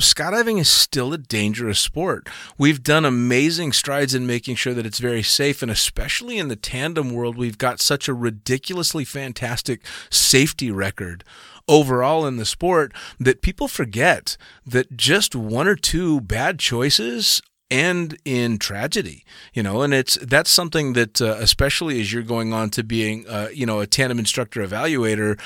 skydiving 0.00 0.58
is 0.58 0.70
still 0.70 1.12
a 1.12 1.18
dangerous 1.18 1.78
sport. 1.78 2.28
We've 2.56 2.82
done 2.82 3.04
amazing 3.04 3.72
strides 3.72 4.14
in 4.14 4.26
making 4.26 4.56
sure 4.56 4.72
that 4.72 4.86
it's 4.86 5.00
very 5.00 5.22
safe, 5.22 5.60
and 5.60 5.70
especially 5.70 6.38
in 6.38 6.48
the 6.48 6.56
tandem 6.56 7.12
world, 7.12 7.36
we've 7.36 7.58
got 7.58 7.80
such 7.80 8.08
a 8.08 8.14
ridiculously 8.14 9.04
fantastic 9.04 9.84
safety 10.08 10.70
record 10.70 11.22
overall 11.68 12.26
in 12.26 12.38
the 12.38 12.44
sport 12.44 12.92
that 13.20 13.42
people 13.42 13.68
forget 13.68 14.36
that 14.66 14.96
just 14.96 15.34
one 15.34 15.68
or 15.68 15.76
two 15.76 16.20
bad 16.20 16.58
choices 16.58 17.42
end 17.72 18.18
in 18.26 18.58
tragedy 18.58 19.24
you 19.54 19.62
know 19.62 19.80
and 19.80 19.94
it's 19.94 20.16
that's 20.16 20.50
something 20.50 20.92
that 20.92 21.22
uh, 21.22 21.36
especially 21.38 22.00
as 22.00 22.12
you're 22.12 22.22
going 22.22 22.52
on 22.52 22.68
to 22.68 22.84
being 22.84 23.26
uh, 23.26 23.48
you 23.52 23.64
know 23.64 23.80
a 23.80 23.86
tandem 23.86 24.18
instructor 24.18 24.60
evaluator 24.60 25.40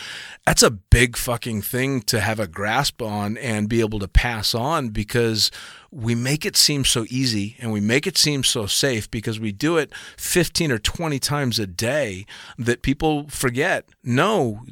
that's 0.45 0.63
a 0.63 0.71
big 0.71 1.17
fucking 1.17 1.63
thing 1.63 2.03
to 2.03 2.19
have 2.19 2.41
a 2.41 2.49
grasp 2.49 3.01
on 3.01 3.37
and 3.39 3.69
be 3.69 3.79
able 3.79 4.01
to 4.01 4.09
pass 4.09 4.55
on 4.57 4.89
because 4.89 5.53
we 5.93 6.17
make 6.17 6.45
it 6.45 6.57
seem 6.57 6.85
so 6.85 7.07
easy 7.09 7.57
and 7.61 7.73
we 7.73 7.81
make 7.81 8.09
it 8.09 8.19
seem 8.19 8.43
so 8.43 8.67
safe 8.67 9.09
because 9.09 9.39
we 9.39 9.53
do 9.53 9.77
it 9.77 9.93
15 10.17 10.73
or 10.73 10.79
20 10.79 11.21
times 11.21 11.61
a 11.61 11.67
day 11.67 12.27
that 12.59 12.83
people 12.83 13.29
forget 13.29 13.89
no 14.03 14.63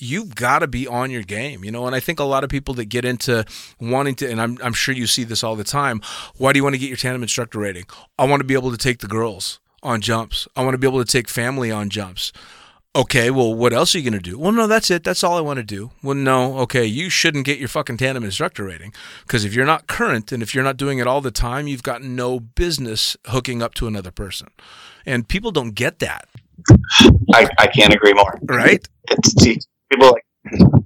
you've 0.00 0.34
got 0.34 0.60
to 0.60 0.66
be 0.66 0.86
on 0.86 1.10
your 1.10 1.22
game, 1.22 1.64
you 1.64 1.70
know. 1.70 1.86
And 1.86 1.94
I 1.94 2.00
think 2.00 2.20
a 2.20 2.24
lot 2.24 2.44
of 2.44 2.50
people 2.50 2.74
that 2.74 2.86
get 2.86 3.04
into 3.04 3.44
wanting 3.80 4.14
to, 4.16 4.30
and 4.30 4.40
I'm, 4.40 4.58
I'm 4.62 4.72
sure 4.72 4.94
you 4.94 5.06
see 5.06 5.24
this 5.24 5.42
all 5.44 5.56
the 5.56 5.64
time. 5.64 6.00
Why 6.36 6.52
do 6.52 6.58
you 6.58 6.62
want 6.62 6.74
to 6.74 6.78
get 6.78 6.88
your 6.88 6.96
tandem 6.96 7.22
instructor 7.22 7.58
rating? 7.58 7.84
I 8.18 8.26
want 8.26 8.40
to 8.40 8.44
be 8.44 8.54
able 8.54 8.70
to 8.70 8.76
take 8.76 8.98
the 8.98 9.08
girls 9.08 9.60
on 9.82 10.00
jumps. 10.00 10.48
I 10.56 10.62
want 10.62 10.74
to 10.74 10.78
be 10.78 10.86
able 10.86 11.04
to 11.04 11.10
take 11.10 11.28
family 11.28 11.70
on 11.70 11.90
jumps. 11.90 12.32
Okay, 12.96 13.28
well, 13.28 13.52
what 13.52 13.72
else 13.72 13.92
are 13.94 13.98
you 13.98 14.08
going 14.08 14.22
to 14.22 14.30
do? 14.30 14.38
Well, 14.38 14.52
no, 14.52 14.68
that's 14.68 14.88
it. 14.88 15.02
That's 15.02 15.24
all 15.24 15.36
I 15.36 15.40
want 15.40 15.56
to 15.56 15.64
do. 15.64 15.90
Well, 16.00 16.14
no, 16.14 16.58
okay, 16.58 16.84
you 16.84 17.10
shouldn't 17.10 17.44
get 17.44 17.58
your 17.58 17.66
fucking 17.66 17.96
tandem 17.96 18.22
instructor 18.22 18.62
rating 18.62 18.94
because 19.26 19.44
if 19.44 19.52
you're 19.52 19.66
not 19.66 19.88
current 19.88 20.30
and 20.30 20.44
if 20.44 20.54
you're 20.54 20.62
not 20.62 20.76
doing 20.76 20.98
it 20.98 21.06
all 21.08 21.20
the 21.20 21.32
time, 21.32 21.66
you've 21.66 21.82
got 21.82 22.02
no 22.02 22.38
business 22.38 23.16
hooking 23.26 23.62
up 23.62 23.74
to 23.74 23.88
another 23.88 24.12
person. 24.12 24.46
And 25.04 25.28
people 25.28 25.50
don't 25.50 25.72
get 25.72 25.98
that, 25.98 26.28
I, 27.34 27.48
I 27.58 27.66
can't 27.66 27.92
agree 27.92 28.12
more. 28.12 28.38
right? 28.44 28.86
It's 29.10 29.66
people 29.92 30.08
like 30.12 30.24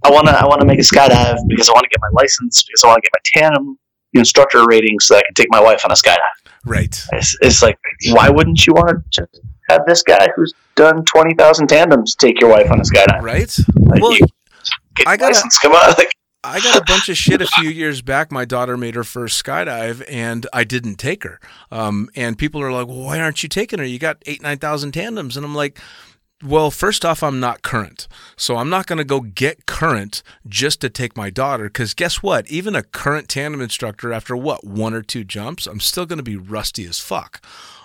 I 0.04 0.10
want 0.10 0.26
to 0.28 0.32
I 0.38 0.46
want 0.46 0.60
to 0.60 0.66
make 0.66 0.78
a 0.78 0.82
skydive 0.82 1.36
because 1.48 1.68
I 1.68 1.72
want 1.72 1.84
to 1.84 1.88
get 1.90 2.00
my 2.00 2.08
license 2.12 2.62
because 2.64 2.84
I 2.84 2.88
want 2.88 3.02
to 3.02 3.08
get 3.08 3.12
my 3.14 3.40
tandem 3.48 3.78
instructor 4.14 4.64
rating 4.66 4.98
so 5.00 5.14
that 5.14 5.20
I 5.20 5.22
can 5.26 5.34
take 5.34 5.48
my 5.50 5.60
wife 5.60 5.84
on 5.84 5.90
a 5.90 5.94
skydive. 5.94 6.18
Right. 6.64 7.00
It's, 7.12 7.36
it's 7.40 7.62
like 7.62 7.78
why 8.10 8.28
wouldn't 8.28 8.66
you 8.66 8.74
want 8.74 8.88
to 8.88 9.02
just 9.10 9.40
have 9.68 9.82
this 9.86 10.02
guy 10.02 10.28
who's 10.36 10.54
done 10.76 11.04
twenty 11.04 11.34
thousand 11.34 11.68
tandems 11.68 12.14
take 12.14 12.40
your 12.40 12.50
wife 12.50 12.70
on 12.70 12.78
a 12.80 12.84
skydive? 12.84 13.20
Right? 13.22 13.56
Like, 13.76 14.02
Well, 14.02 14.16
I 15.06 15.16
gotta- 15.16 15.34
license. 15.34 15.58
Come 15.58 15.72
on, 15.72 15.90
like 15.98 16.10
I 16.44 16.60
got 16.60 16.76
a 16.80 16.84
bunch 16.84 17.08
of 17.08 17.16
shit 17.16 17.42
a 17.42 17.46
few 17.46 17.68
years 17.68 18.00
back. 18.00 18.30
My 18.30 18.44
daughter 18.44 18.76
made 18.76 18.94
her 18.94 19.02
first 19.04 19.44
skydive, 19.44 20.04
and 20.08 20.46
I 20.52 20.62
didn't 20.62 20.94
take 20.94 21.24
her. 21.24 21.40
Um, 21.72 22.08
and 22.14 22.38
people 22.38 22.62
are 22.62 22.70
like, 22.70 22.86
"Well, 22.86 22.98
why 23.02 23.18
aren't 23.20 23.42
you 23.42 23.48
taking 23.48 23.80
her? 23.80 23.84
You 23.84 23.98
got 23.98 24.22
eight, 24.24 24.40
nine 24.40 24.58
thousand 24.58 24.92
tandems." 24.92 25.36
And 25.36 25.44
I'm 25.44 25.54
like, 25.54 25.78
"Well, 26.44 26.70
first 26.70 27.04
off, 27.04 27.22
I'm 27.22 27.40
not 27.40 27.62
current, 27.62 28.06
so 28.36 28.56
I'm 28.56 28.70
not 28.70 28.86
going 28.86 28.98
to 28.98 29.04
go 29.04 29.20
get 29.20 29.66
current 29.66 30.22
just 30.46 30.80
to 30.82 30.88
take 30.88 31.16
my 31.16 31.30
daughter. 31.30 31.64
Because 31.64 31.94
guess 31.94 32.22
what? 32.22 32.46
Even 32.48 32.76
a 32.76 32.82
current 32.82 33.28
tandem 33.28 33.60
instructor, 33.60 34.12
after 34.12 34.36
what 34.36 34.64
one 34.64 34.94
or 34.94 35.02
two 35.02 35.24
jumps, 35.24 35.66
I'm 35.66 35.80
still 35.80 36.06
going 36.06 36.18
to 36.18 36.22
be 36.22 36.36
rusty 36.36 36.84
as 36.86 37.00
fuck." 37.00 37.42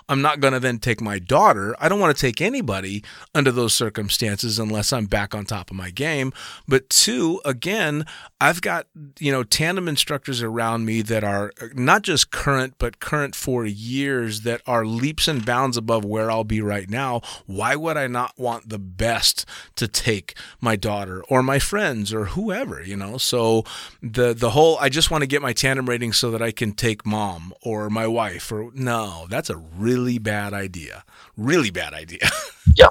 I'm 0.08 0.20
not 0.22 0.40
going 0.40 0.52
to 0.52 0.60
then 0.60 0.78
take 0.78 1.00
my 1.00 1.18
daughter. 1.18 1.74
I 1.78 1.88
don't 1.88 2.00
want 2.00 2.14
to 2.16 2.20
take 2.20 2.40
anybody 2.40 3.02
under 3.34 3.50
those 3.50 3.72
circumstances 3.72 4.58
unless 4.58 4.92
I'm 4.92 5.06
back 5.06 5.34
on 5.34 5.44
top 5.44 5.70
of 5.70 5.76
my 5.76 5.90
game. 5.90 6.32
But 6.68 6.90
two, 6.90 7.40
again, 7.44 8.04
I've 8.40 8.60
got, 8.60 8.86
you 9.18 9.32
know, 9.32 9.42
tandem 9.42 9.88
instructors 9.88 10.42
around 10.42 10.84
me 10.84 11.00
that 11.02 11.24
are 11.24 11.52
uh, 11.60 11.68
not 11.74 12.02
just 12.02 12.30
current, 12.30 12.74
but 12.78 13.00
current 13.00 13.34
for 13.34 13.64
years 13.64 14.42
that 14.42 14.60
are 14.66 14.84
leaps 14.84 15.28
and 15.28 15.44
bounds 15.44 15.76
above 15.76 16.04
where 16.04 16.30
I'll 16.30 16.44
be 16.44 16.60
right 16.60 16.90
now. 16.90 17.22
Why 17.46 17.74
would 17.74 17.96
I 17.96 18.06
not 18.06 18.38
want 18.38 18.68
the 18.68 18.78
best 18.78 19.46
to 19.76 19.88
take 19.88 20.34
my 20.60 20.76
daughter 20.76 21.22
or 21.28 21.42
my 21.42 21.58
friends 21.58 22.12
or 22.12 22.26
whoever, 22.26 22.82
you 22.82 22.96
know? 22.96 23.16
So 23.16 23.64
the 24.02 24.34
the 24.34 24.50
whole 24.50 24.76
I 24.80 24.88
just 24.88 25.10
want 25.10 25.22
to 25.22 25.26
get 25.26 25.40
my 25.40 25.52
tandem 25.52 25.88
rating 25.88 26.12
so 26.12 26.30
that 26.30 26.42
I 26.42 26.50
can 26.52 26.72
take 26.72 27.06
mom 27.06 27.54
or 27.62 27.88
my 27.88 28.06
wife 28.06 28.52
or 28.52 28.70
no, 28.74 29.26
that's 29.30 29.48
a 29.48 29.56
really 29.56 29.93
bad 30.18 30.52
idea. 30.52 31.04
Really 31.36 31.70
bad 31.70 31.92
idea. 31.94 32.20
Yeah. 32.76 32.88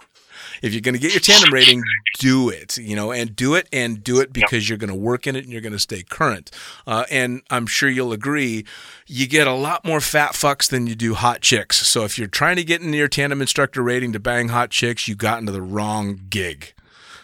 If 0.62 0.72
you're 0.72 0.80
going 0.82 0.94
to 0.94 1.00
get 1.00 1.12
your 1.14 1.20
tandem 1.20 1.52
rating, 1.52 1.84
do 2.20 2.48
it, 2.48 2.78
you 2.78 2.96
know, 2.96 3.12
and 3.12 3.36
do 3.36 3.54
it 3.56 3.68
and 3.74 4.02
do 4.02 4.22
it 4.22 4.32
because 4.32 4.70
you're 4.70 4.78
going 4.78 4.92
to 4.92 4.96
work 4.96 5.28
in 5.28 5.36
it 5.36 5.44
and 5.44 5.52
you're 5.52 5.60
going 5.62 5.74
to 5.74 5.80
stay 5.80 6.04
current. 6.04 6.52
Uh, 6.88 7.04
and 7.12 7.42
I'm 7.50 7.66
sure 7.66 7.90
you'll 7.90 8.14
agree, 8.14 8.64
you 9.08 9.28
get 9.28 9.46
a 9.46 9.52
lot 9.54 9.84
more 9.84 10.00
fat 10.00 10.34
fucks 10.34 10.70
than 10.70 10.88
you 10.88 10.96
do 10.96 11.16
hot 11.16 11.42
chicks. 11.42 11.86
So 11.86 12.06
if 12.06 12.18
you're 12.18 12.28
trying 12.30 12.56
to 12.56 12.64
get 12.64 12.82
into 12.82 12.98
your 12.98 13.10
tandem 13.10 13.42
instructor 13.42 13.82
rating 13.84 14.14
to 14.14 14.20
bang 14.22 14.50
hot 14.50 14.70
chicks, 14.70 15.06
you 15.06 15.16
got 15.16 15.40
into 15.40 15.52
the 15.52 15.62
wrong 15.62 16.18
gig. 16.30 16.74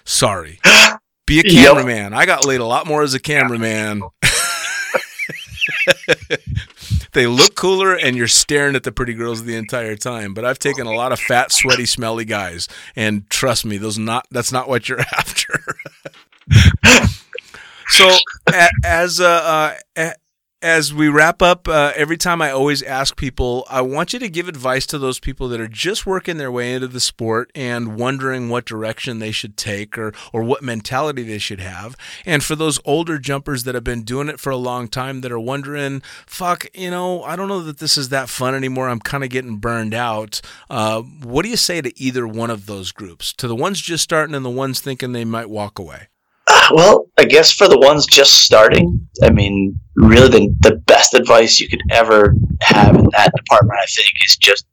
Sorry. 0.03 0.59
Be 1.25 1.39
a 1.39 1.43
Yep. 1.45 1.45
cameraman. 1.45 2.13
I 2.13 2.25
got 2.25 2.45
laid 2.45 2.59
a 2.59 2.65
lot 2.65 2.87
more 2.87 3.03
as 3.03 3.13
a 3.13 3.19
cameraman. 3.19 4.01
they 7.13 7.27
look 7.27 7.55
cooler 7.55 7.95
and 7.95 8.15
you're 8.15 8.27
staring 8.27 8.75
at 8.75 8.83
the 8.83 8.91
pretty 8.91 9.13
girls 9.13 9.43
the 9.43 9.55
entire 9.55 9.95
time. 9.95 10.33
But 10.33 10.45
I've 10.45 10.59
taken 10.59 10.87
a 10.87 10.93
lot 10.93 11.11
of 11.11 11.19
fat, 11.19 11.51
sweaty, 11.51 11.85
smelly 11.85 12.25
guys, 12.25 12.67
and 12.95 13.29
trust 13.29 13.65
me, 13.65 13.77
those 13.77 13.97
not 13.97 14.25
that's 14.31 14.51
not 14.51 14.67
what 14.69 14.89
you're 14.89 14.99
after. 15.17 15.61
so 17.89 18.09
a, 18.47 18.69
as 18.83 19.19
uh, 19.19 19.25
uh, 19.25 19.73
a- 19.97 20.13
as 20.61 20.93
we 20.93 21.07
wrap 21.07 21.41
up, 21.41 21.69
uh, 21.69 21.93
every 21.95 22.17
time 22.17 22.41
I 22.41 22.51
always 22.51 22.83
ask 22.83 23.15
people, 23.15 23.65
I 23.69 23.81
want 23.81 24.11
you 24.11 24.19
to 24.19 24.27
give 24.27 24.49
advice 24.49 24.85
to 24.87 24.97
those 24.97 25.17
people 25.19 25.47
that 25.49 25.61
are 25.61 25.69
just 25.69 26.05
working 26.05 26.37
their 26.37 26.51
way 26.51 26.73
into 26.73 26.87
the 26.87 26.99
sport 26.99 27.49
and 27.55 27.95
wondering 27.95 28.49
what 28.49 28.65
direction 28.65 29.19
they 29.19 29.31
should 29.31 29.55
take 29.55 29.97
or, 29.97 30.13
or 30.33 30.43
what 30.43 30.61
mentality 30.61 31.23
they 31.23 31.37
should 31.37 31.61
have. 31.61 31.95
And 32.25 32.43
for 32.43 32.55
those 32.55 32.79
older 32.83 33.17
jumpers 33.17 33.63
that 33.63 33.75
have 33.75 33.85
been 33.85 34.03
doing 34.03 34.27
it 34.27 34.39
for 34.39 34.49
a 34.49 34.57
long 34.57 34.89
time 34.89 35.21
that 35.21 35.31
are 35.31 35.39
wondering, 35.39 36.01
fuck, 36.25 36.65
you 36.73 36.91
know, 36.91 37.23
I 37.23 37.37
don't 37.37 37.47
know 37.47 37.63
that 37.63 37.79
this 37.79 37.97
is 37.97 38.09
that 38.09 38.27
fun 38.27 38.53
anymore. 38.53 38.89
I'm 38.89 38.99
kind 38.99 39.23
of 39.23 39.29
getting 39.29 39.57
burned 39.57 39.93
out. 39.93 40.41
Uh, 40.69 41.01
what 41.01 41.43
do 41.43 41.49
you 41.49 41.57
say 41.57 41.81
to 41.81 41.97
either 42.01 42.27
one 42.27 42.49
of 42.49 42.65
those 42.65 42.91
groups? 42.91 43.31
To 43.33 43.47
the 43.47 43.55
ones 43.55 43.79
just 43.79 44.03
starting 44.03 44.35
and 44.35 44.43
the 44.43 44.49
ones 44.49 44.81
thinking 44.81 45.13
they 45.13 45.25
might 45.25 45.49
walk 45.49 45.79
away? 45.79 46.07
Well, 46.71 47.07
I 47.17 47.25
guess 47.25 47.51
for 47.51 47.67
the 47.67 47.79
ones 47.79 48.05
just 48.05 48.33
starting, 48.43 49.07
I 49.23 49.29
mean, 49.31 49.79
really 49.95 50.29
the, 50.29 50.55
the 50.61 50.75
best 50.85 51.13
advice 51.13 51.59
you 51.59 51.67
could 51.67 51.81
ever 51.91 52.33
have 52.61 52.95
in 52.95 53.07
that 53.11 53.31
department, 53.35 53.79
I 53.81 53.85
think, 53.85 54.13
is 54.25 54.37
just 54.37 54.65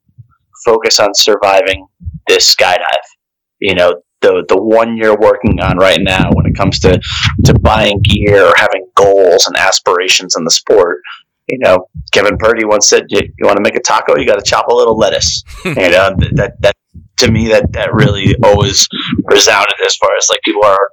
focus 0.64 1.00
on 1.00 1.14
surviving 1.14 1.86
this 2.28 2.54
skydive. 2.54 2.82
You 3.60 3.74
know, 3.74 4.02
the 4.20 4.44
the 4.48 4.60
one 4.60 4.96
you're 4.96 5.18
working 5.18 5.60
on 5.60 5.78
right 5.78 6.00
now 6.00 6.30
when 6.32 6.46
it 6.46 6.56
comes 6.56 6.78
to, 6.80 7.00
to 7.44 7.54
buying 7.60 8.00
gear 8.02 8.46
or 8.46 8.54
having 8.56 8.86
goals 8.94 9.46
and 9.46 9.56
aspirations 9.56 10.34
in 10.36 10.44
the 10.44 10.50
sport. 10.50 11.00
You 11.48 11.58
know, 11.60 11.86
Kevin 12.12 12.36
Purdy 12.38 12.64
once 12.64 12.88
said, 12.88 13.04
"You, 13.08 13.20
you 13.20 13.46
want 13.46 13.56
to 13.56 13.62
make 13.62 13.76
a 13.76 13.80
taco, 13.80 14.18
you 14.18 14.26
got 14.26 14.36
to 14.36 14.44
chop 14.44 14.66
a 14.68 14.74
little 14.74 14.96
lettuce." 14.98 15.42
you 15.64 15.74
know, 15.74 16.14
th- 16.18 16.32
that 16.34 16.60
that 16.60 16.74
to 17.18 17.30
me 17.30 17.48
that 17.48 17.72
that 17.72 17.94
really 17.94 18.34
always 18.42 18.88
resounded 19.24 19.74
as 19.86 19.96
far 19.96 20.10
as 20.18 20.28
like 20.28 20.40
people 20.44 20.64
are 20.64 20.90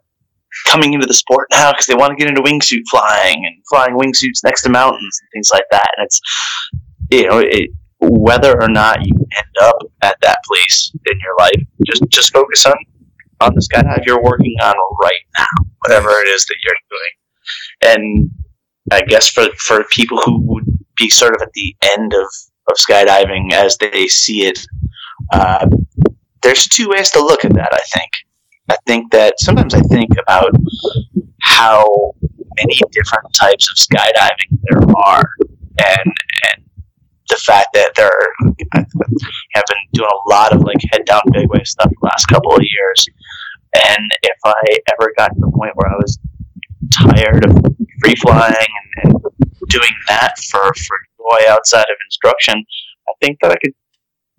coming 0.68 0.94
into 0.94 1.06
the 1.06 1.14
sport 1.14 1.48
now 1.52 1.72
because 1.72 1.86
they 1.86 1.96
want 1.96 2.12
to 2.12 2.16
get 2.16 2.30
into 2.30 2.42
wingsuit 2.42 2.84
flying 2.90 3.46
and 3.46 3.56
flying 3.70 3.96
wingsuits 3.96 4.44
next 4.44 4.64
to 4.64 4.70
mountains 4.70 5.20
and 5.22 5.30
things 5.34 5.50
like 5.54 5.66
that. 5.72 5.88
And 5.98 6.06
it's 6.06 6.22
you 7.12 7.28
know 7.28 7.40
it, 7.40 7.70
whether 8.00 8.62
or 8.62 8.70
not 8.70 9.06
you 9.06 9.14
end 9.16 9.56
up 9.62 9.78
at 10.02 10.18
that 10.22 10.40
place 10.46 10.92
in 11.06 11.20
your 11.20 11.36
life, 11.40 11.62
just 11.86 12.04
just 12.10 12.34
focus 12.34 12.66
on 12.66 12.76
on 13.42 13.54
the 13.56 13.62
skydive 13.62 14.06
you're 14.06 14.24
working 14.24 14.56
on 14.64 14.76
right 15.02 15.22
now, 15.38 15.66
whatever 15.80 16.10
it 16.10 16.28
is 16.28 16.46
that 16.46 16.56
you're 16.64 16.76
doing. 16.90 17.96
And 17.96 18.30
I 18.92 19.02
guess 19.02 19.30
for 19.30 19.48
for 19.58 19.84
people 19.92 20.20
who 20.20 20.40
would 20.42 20.66
be 20.98 21.10
sort 21.10 21.36
of 21.36 21.42
at 21.42 21.52
the 21.54 21.76
end 21.98 22.14
of 22.14 22.28
of 22.70 22.78
skydiving 22.78 23.52
as 23.52 23.78
they 23.78 24.08
see 24.08 24.46
it, 24.46 24.60
uh, 25.34 25.68
there's 26.42 26.66
two 26.68 26.90
ways 26.90 27.10
to 27.12 27.20
look 27.20 27.46
at 27.46 27.54
that. 27.54 27.70
I 27.74 27.80
think. 27.94 28.12
I 28.70 28.78
think 28.86 29.12
that 29.12 29.40
sometimes 29.40 29.74
I 29.74 29.82
think 29.82 30.10
about 30.22 30.52
how 31.42 32.14
many 32.58 32.80
different 32.92 33.34
types 33.34 33.70
of 33.70 33.76
skydiving 33.76 34.58
there 34.64 34.80
are, 34.96 35.30
and 35.80 36.14
and 36.46 36.64
the 37.30 37.38
fact 37.38 37.68
that 37.74 37.92
there 37.96 38.08
are, 38.08 38.54
I 38.74 38.86
have 39.54 39.66
been 39.68 39.78
doing 39.94 40.10
a 40.10 40.30
lot 40.30 40.54
of 40.54 40.62
like 40.62 40.78
head 40.92 41.06
down 41.06 41.22
big 41.32 41.50
wave 41.50 41.68
stuff 41.68 41.90
the 41.90 42.06
last 42.06 42.28
couple 42.28 42.56
of 42.56 42.62
years, 42.62 43.06
and 43.76 44.12
if 44.24 44.38
I 44.46 44.78
ever 44.94 45.14
got 45.18 45.30
to 45.30 45.40
the 45.40 45.52
point 45.52 45.72
where 45.76 45.92
I 45.92 45.96
was 45.96 46.20
tired 46.94 47.46
of 47.46 47.58
free 48.02 48.16
flying 48.16 48.54
and, 49.04 49.14
and 49.14 49.14
doing 49.70 49.92
that 50.10 50.38
for 50.50 50.62
for 50.62 50.98
joy 51.18 51.50
outside 51.50 51.86
of 51.90 51.98
instruction, 52.08 52.64
I 53.10 53.14
think 53.22 53.40
that 53.42 53.52
I 53.52 53.56
could 53.56 53.74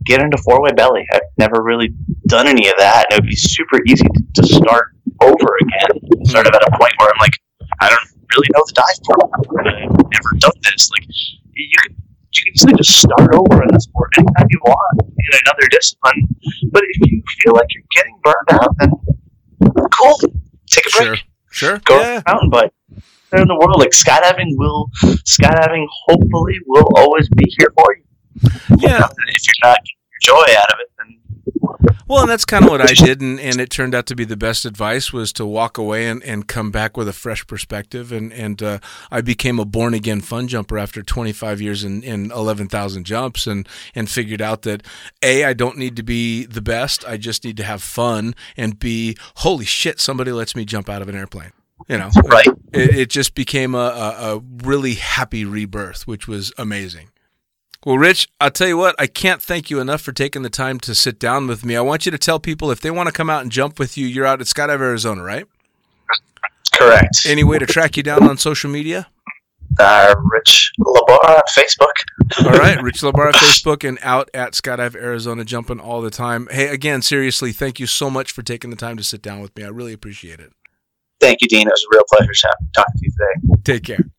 get 0.04 0.20
into 0.20 0.36
four 0.38 0.62
way 0.62 0.72
belly. 0.72 1.06
I've 1.12 1.22
never 1.38 1.62
really 1.62 1.94
done 2.26 2.46
any 2.48 2.68
of 2.68 2.74
that, 2.78 3.06
and 3.10 3.18
it 3.18 3.22
would 3.22 3.30
be 3.30 3.36
super 3.36 3.80
easy 3.86 4.04
to, 4.04 4.42
to 4.42 4.46
start 4.46 4.92
over 5.20 5.48
again. 5.62 6.24
Sort 6.26 6.46
of 6.46 6.54
at 6.54 6.62
a 6.62 6.70
point 6.78 6.92
where 6.98 7.10
I'm 7.10 7.20
like, 7.20 7.38
I 7.80 7.88
don't 7.88 8.08
really 8.36 8.48
know 8.54 8.62
the 8.66 8.72
dive 8.74 9.04
program. 9.04 9.90
I've 9.90 10.10
never 10.12 10.30
done 10.38 10.58
this. 10.62 10.90
Like, 10.90 11.06
you 11.54 11.68
could 11.82 11.96
you 12.34 12.42
can 12.42 12.52
easily 12.54 12.74
just 12.74 12.98
start 13.00 13.34
over 13.34 13.62
in 13.62 13.68
the 13.72 13.80
sport 13.80 14.10
anytime 14.18 14.46
you 14.50 14.58
want 14.64 15.02
in 15.02 15.38
another 15.46 15.68
discipline. 15.70 16.26
But 16.72 16.82
if 16.84 17.10
you 17.10 17.22
feel 17.42 17.54
like 17.54 17.68
you're 17.70 17.84
getting 17.94 18.18
burned 18.24 18.60
out, 18.60 18.74
then 18.80 18.90
cool, 19.92 20.18
take 20.66 20.86
a 20.86 20.96
break 20.96 21.24
Sure. 21.50 21.78
Sure. 21.78 21.78
go 21.84 22.00
yeah. 22.00 22.22
mountain 22.26 22.50
bike. 22.50 22.72
There 23.30 23.40
in 23.42 23.48
the 23.48 23.54
world, 23.54 23.78
like 23.78 23.90
skydiving 23.90 24.56
will 24.58 24.90
skydiving 25.26 25.86
hopefully 26.06 26.58
will 26.66 26.88
always 26.96 27.28
be 27.30 27.44
here 27.56 27.72
for 27.76 27.96
you. 27.96 28.03
Yeah. 28.78 29.06
If 29.28 29.46
you're 29.46 29.62
not 29.62 29.78
getting 29.78 29.94
joy 30.22 30.54
out 30.56 30.72
of 30.72 30.80
it, 30.80 30.90
then 30.98 31.18
Well, 32.06 32.20
and 32.22 32.30
that's 32.30 32.44
kind 32.44 32.64
of 32.64 32.70
what 32.70 32.80
I 32.80 32.92
did, 32.92 33.20
and, 33.20 33.40
and 33.40 33.60
it 33.60 33.70
turned 33.70 33.94
out 33.94 34.06
to 34.06 34.16
be 34.16 34.24
the 34.24 34.36
best 34.36 34.64
advice 34.64 35.12
was 35.12 35.32
to 35.34 35.46
walk 35.46 35.78
away 35.78 36.06
and, 36.06 36.22
and 36.22 36.46
come 36.46 36.70
back 36.70 36.96
with 36.96 37.08
a 37.08 37.12
fresh 37.12 37.46
perspective. 37.46 38.12
And 38.12 38.32
and 38.32 38.62
uh, 38.62 38.78
I 39.10 39.20
became 39.20 39.58
a 39.58 39.64
born 39.64 39.94
again 39.94 40.20
fun 40.20 40.48
jumper 40.48 40.78
after 40.78 41.02
25 41.02 41.60
years 41.60 41.84
in, 41.84 42.02
in 42.02 42.30
11,000 42.30 43.04
jumps, 43.04 43.46
and 43.46 43.68
and 43.94 44.08
figured 44.10 44.42
out 44.42 44.62
that 44.62 44.82
a 45.22 45.44
I 45.44 45.52
don't 45.54 45.78
need 45.78 45.96
to 45.96 46.02
be 46.02 46.44
the 46.44 46.62
best, 46.62 47.06
I 47.06 47.16
just 47.16 47.44
need 47.44 47.56
to 47.58 47.64
have 47.64 47.82
fun, 47.82 48.34
and 48.56 48.78
b 48.78 49.16
holy 49.36 49.64
shit, 49.64 50.00
somebody 50.00 50.32
lets 50.32 50.54
me 50.54 50.64
jump 50.64 50.88
out 50.88 51.02
of 51.02 51.08
an 51.08 51.16
airplane. 51.16 51.52
You 51.88 51.98
know, 51.98 52.10
Right. 52.24 52.46
It, 52.72 52.96
it 52.96 53.10
just 53.10 53.34
became 53.34 53.74
a, 53.74 53.78
a, 53.78 54.36
a 54.36 54.42
really 54.62 54.94
happy 54.94 55.44
rebirth, 55.44 56.06
which 56.06 56.26
was 56.28 56.52
amazing. 56.56 57.10
Well, 57.84 57.98
Rich, 57.98 58.28
I'll 58.40 58.50
tell 58.50 58.68
you 58.68 58.78
what, 58.78 58.94
I 58.98 59.06
can't 59.06 59.42
thank 59.42 59.68
you 59.68 59.78
enough 59.78 60.00
for 60.00 60.12
taking 60.12 60.42
the 60.42 60.50
time 60.50 60.80
to 60.80 60.94
sit 60.94 61.18
down 61.18 61.46
with 61.46 61.64
me. 61.66 61.76
I 61.76 61.82
want 61.82 62.06
you 62.06 62.12
to 62.12 62.18
tell 62.18 62.38
people 62.40 62.70
if 62.70 62.80
they 62.80 62.90
want 62.90 63.08
to 63.08 63.12
come 63.12 63.28
out 63.28 63.42
and 63.42 63.52
jump 63.52 63.78
with 63.78 63.98
you, 63.98 64.06
you're 64.06 64.24
out 64.24 64.40
at 64.40 64.46
Skydive, 64.46 64.80
Arizona, 64.80 65.22
right? 65.22 65.46
correct. 66.72 67.26
Any 67.26 67.44
way 67.44 67.58
to 67.58 67.66
track 67.66 67.96
you 67.96 68.02
down 68.02 68.24
on 68.24 68.38
social 68.38 68.70
media? 68.70 69.08
Uh, 69.78 70.14
Rich 70.32 70.72
Labar 70.80 71.24
on 71.24 71.42
Facebook. 71.48 72.46
All 72.46 72.58
right, 72.58 72.80
Rich 72.82 73.00
Labar 73.02 73.26
on 73.26 73.32
Facebook 73.34 73.86
and 73.86 73.98
out 74.02 74.30
at 74.32 74.52
Skydive, 74.52 74.94
Arizona, 74.94 75.44
jumping 75.44 75.80
all 75.80 76.00
the 76.00 76.10
time. 76.10 76.48
Hey, 76.50 76.68
again, 76.68 77.02
seriously, 77.02 77.52
thank 77.52 77.80
you 77.80 77.86
so 77.86 78.08
much 78.08 78.32
for 78.32 78.42
taking 78.42 78.70
the 78.70 78.76
time 78.76 78.96
to 78.96 79.04
sit 79.04 79.20
down 79.20 79.40
with 79.40 79.56
me. 79.56 79.64
I 79.64 79.68
really 79.68 79.92
appreciate 79.92 80.40
it. 80.40 80.52
Thank 81.20 81.40
you, 81.40 81.48
Dean. 81.48 81.66
It 81.66 81.70
was 81.70 81.86
a 81.90 81.96
real 81.96 82.04
pleasure 82.10 82.32
talking 82.74 82.94
to 82.96 83.04
you 83.04 83.10
today. 83.10 83.62
Take 83.64 83.84
care. 83.84 84.13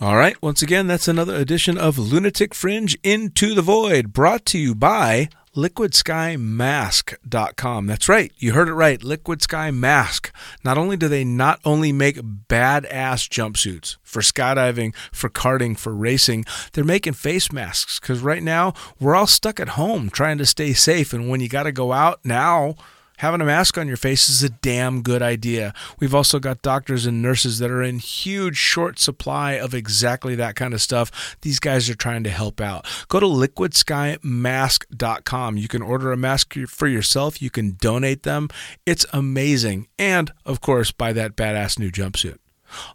All 0.00 0.16
right. 0.16 0.40
Once 0.40 0.62
again, 0.62 0.86
that's 0.86 1.08
another 1.08 1.34
edition 1.34 1.76
of 1.76 1.98
Lunatic 1.98 2.54
Fringe 2.54 2.96
Into 3.02 3.52
the 3.52 3.62
Void, 3.62 4.12
brought 4.12 4.46
to 4.46 4.56
you 4.56 4.72
by 4.72 5.28
LiquidSkyMask.com. 5.56 7.86
That's 7.88 8.08
right. 8.08 8.32
You 8.38 8.52
heard 8.52 8.68
it 8.68 8.74
right. 8.74 9.02
Liquid 9.02 9.42
Sky 9.42 9.72
Mask. 9.72 10.32
Not 10.62 10.78
only 10.78 10.96
do 10.96 11.08
they 11.08 11.24
not 11.24 11.58
only 11.64 11.90
make 11.90 12.18
badass 12.18 13.28
jumpsuits 13.28 13.96
for 14.04 14.22
skydiving, 14.22 14.94
for 15.10 15.28
karting, 15.28 15.76
for 15.76 15.92
racing, 15.92 16.44
they're 16.74 16.84
making 16.84 17.14
face 17.14 17.50
masks 17.50 17.98
because 17.98 18.20
right 18.20 18.44
now 18.44 18.74
we're 19.00 19.16
all 19.16 19.26
stuck 19.26 19.58
at 19.58 19.70
home 19.70 20.10
trying 20.10 20.38
to 20.38 20.46
stay 20.46 20.74
safe. 20.74 21.12
And 21.12 21.28
when 21.28 21.40
you 21.40 21.48
got 21.48 21.64
to 21.64 21.72
go 21.72 21.90
out 21.90 22.20
now, 22.24 22.76
Having 23.18 23.42
a 23.42 23.46
mask 23.46 23.76
on 23.76 23.88
your 23.88 23.96
face 23.96 24.28
is 24.28 24.44
a 24.44 24.48
damn 24.48 25.02
good 25.02 25.22
idea. 25.22 25.74
We've 25.98 26.14
also 26.14 26.38
got 26.38 26.62
doctors 26.62 27.04
and 27.04 27.20
nurses 27.20 27.58
that 27.58 27.68
are 27.70 27.82
in 27.82 27.98
huge 27.98 28.56
short 28.56 29.00
supply 29.00 29.54
of 29.54 29.74
exactly 29.74 30.36
that 30.36 30.54
kind 30.54 30.72
of 30.72 30.80
stuff. 30.80 31.36
These 31.42 31.58
guys 31.58 31.90
are 31.90 31.96
trying 31.96 32.22
to 32.24 32.30
help 32.30 32.60
out. 32.60 32.86
Go 33.08 33.18
to 33.18 33.26
liquidskymask.com. 33.26 35.56
You 35.56 35.66
can 35.66 35.82
order 35.82 36.12
a 36.12 36.16
mask 36.16 36.54
for 36.68 36.86
yourself, 36.86 37.42
you 37.42 37.50
can 37.50 37.72
donate 37.80 38.22
them. 38.22 38.50
It's 38.86 39.04
amazing. 39.12 39.88
And, 39.98 40.30
of 40.46 40.60
course, 40.60 40.92
buy 40.92 41.12
that 41.12 41.34
badass 41.34 41.76
new 41.78 41.90
jumpsuit. 41.90 42.38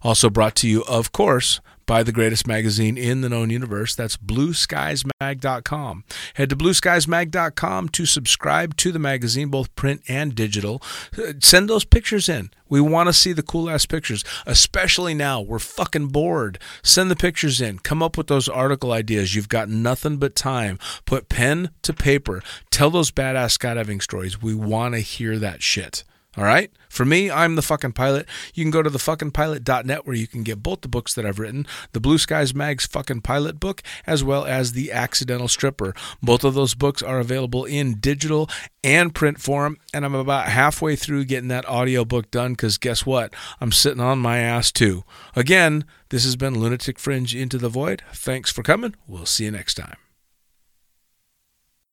Also 0.02 0.30
brought 0.30 0.54
to 0.56 0.68
you, 0.68 0.82
of 0.84 1.12
course, 1.12 1.60
by 1.86 2.02
the 2.02 2.12
greatest 2.12 2.46
magazine 2.46 2.96
in 2.96 3.20
the 3.20 3.28
known 3.28 3.50
universe. 3.50 3.94
That's 3.94 4.16
blueskiesmag.com. 4.16 6.04
Head 6.34 6.50
to 6.50 6.56
blueskiesmag.com 6.56 7.88
to 7.90 8.06
subscribe 8.06 8.76
to 8.76 8.92
the 8.92 8.98
magazine, 8.98 9.48
both 9.48 9.74
print 9.76 10.02
and 10.08 10.34
digital. 10.34 10.82
Uh, 11.16 11.34
Send 11.40 11.68
those 11.68 11.84
pictures 11.84 12.28
in. 12.28 12.50
We 12.68 12.80
want 12.80 13.08
to 13.08 13.12
see 13.12 13.32
the 13.32 13.42
cool 13.42 13.70
ass 13.70 13.86
pictures, 13.86 14.24
especially 14.46 15.14
now. 15.14 15.40
We're 15.40 15.58
fucking 15.58 16.08
bored. 16.08 16.58
Send 16.82 17.10
the 17.10 17.16
pictures 17.16 17.60
in. 17.60 17.78
Come 17.78 18.02
up 18.02 18.16
with 18.16 18.26
those 18.26 18.48
article 18.48 18.92
ideas. 18.92 19.34
You've 19.34 19.48
got 19.48 19.68
nothing 19.68 20.16
but 20.16 20.34
time. 20.34 20.78
Put 21.04 21.28
pen 21.28 21.70
to 21.82 21.92
paper. 21.92 22.42
Tell 22.70 22.90
those 22.90 23.10
badass 23.10 23.58
skydiving 23.58 24.02
stories. 24.02 24.42
We 24.42 24.54
want 24.54 24.94
to 24.94 25.00
hear 25.00 25.38
that 25.38 25.62
shit. 25.62 26.04
All 26.36 26.44
right? 26.44 26.70
For 26.88 27.04
me, 27.04 27.30
I'm 27.30 27.54
the 27.54 27.62
fucking 27.62 27.92
pilot. 27.92 28.26
You 28.54 28.64
can 28.64 28.70
go 28.70 28.82
to 28.82 28.90
the 28.90 28.98
thefuckingpilot.net 28.98 30.06
where 30.06 30.16
you 30.16 30.26
can 30.26 30.42
get 30.42 30.62
both 30.62 30.80
the 30.80 30.88
books 30.88 31.14
that 31.14 31.26
I've 31.26 31.38
written, 31.38 31.66
the 31.92 32.00
Blue 32.00 32.18
Skies 32.18 32.54
Mag's 32.54 32.86
fucking 32.86 33.22
pilot 33.22 33.60
book, 33.60 33.82
as 34.06 34.24
well 34.24 34.44
as 34.44 34.72
the 34.72 34.92
Accidental 34.92 35.48
Stripper. 35.48 35.94
Both 36.22 36.44
of 36.44 36.54
those 36.54 36.74
books 36.74 37.02
are 37.02 37.20
available 37.20 37.64
in 37.64 37.98
digital 38.00 38.48
and 38.82 39.14
print 39.14 39.40
form, 39.40 39.78
and 39.92 40.04
I'm 40.04 40.14
about 40.14 40.48
halfway 40.48 40.96
through 40.96 41.24
getting 41.24 41.48
that 41.48 41.68
audiobook 41.68 42.30
done 42.30 42.52
because 42.52 42.78
guess 42.78 43.06
what? 43.06 43.34
I'm 43.60 43.72
sitting 43.72 44.00
on 44.00 44.18
my 44.18 44.38
ass 44.38 44.70
too. 44.70 45.04
Again, 45.34 45.84
this 46.10 46.24
has 46.24 46.36
been 46.36 46.58
Lunatic 46.58 46.98
Fringe 46.98 47.34
Into 47.34 47.58
the 47.58 47.68
Void. 47.68 48.02
Thanks 48.12 48.52
for 48.52 48.62
coming. 48.62 48.94
We'll 49.06 49.26
see 49.26 49.44
you 49.44 49.50
next 49.50 49.74
time. 49.74 49.96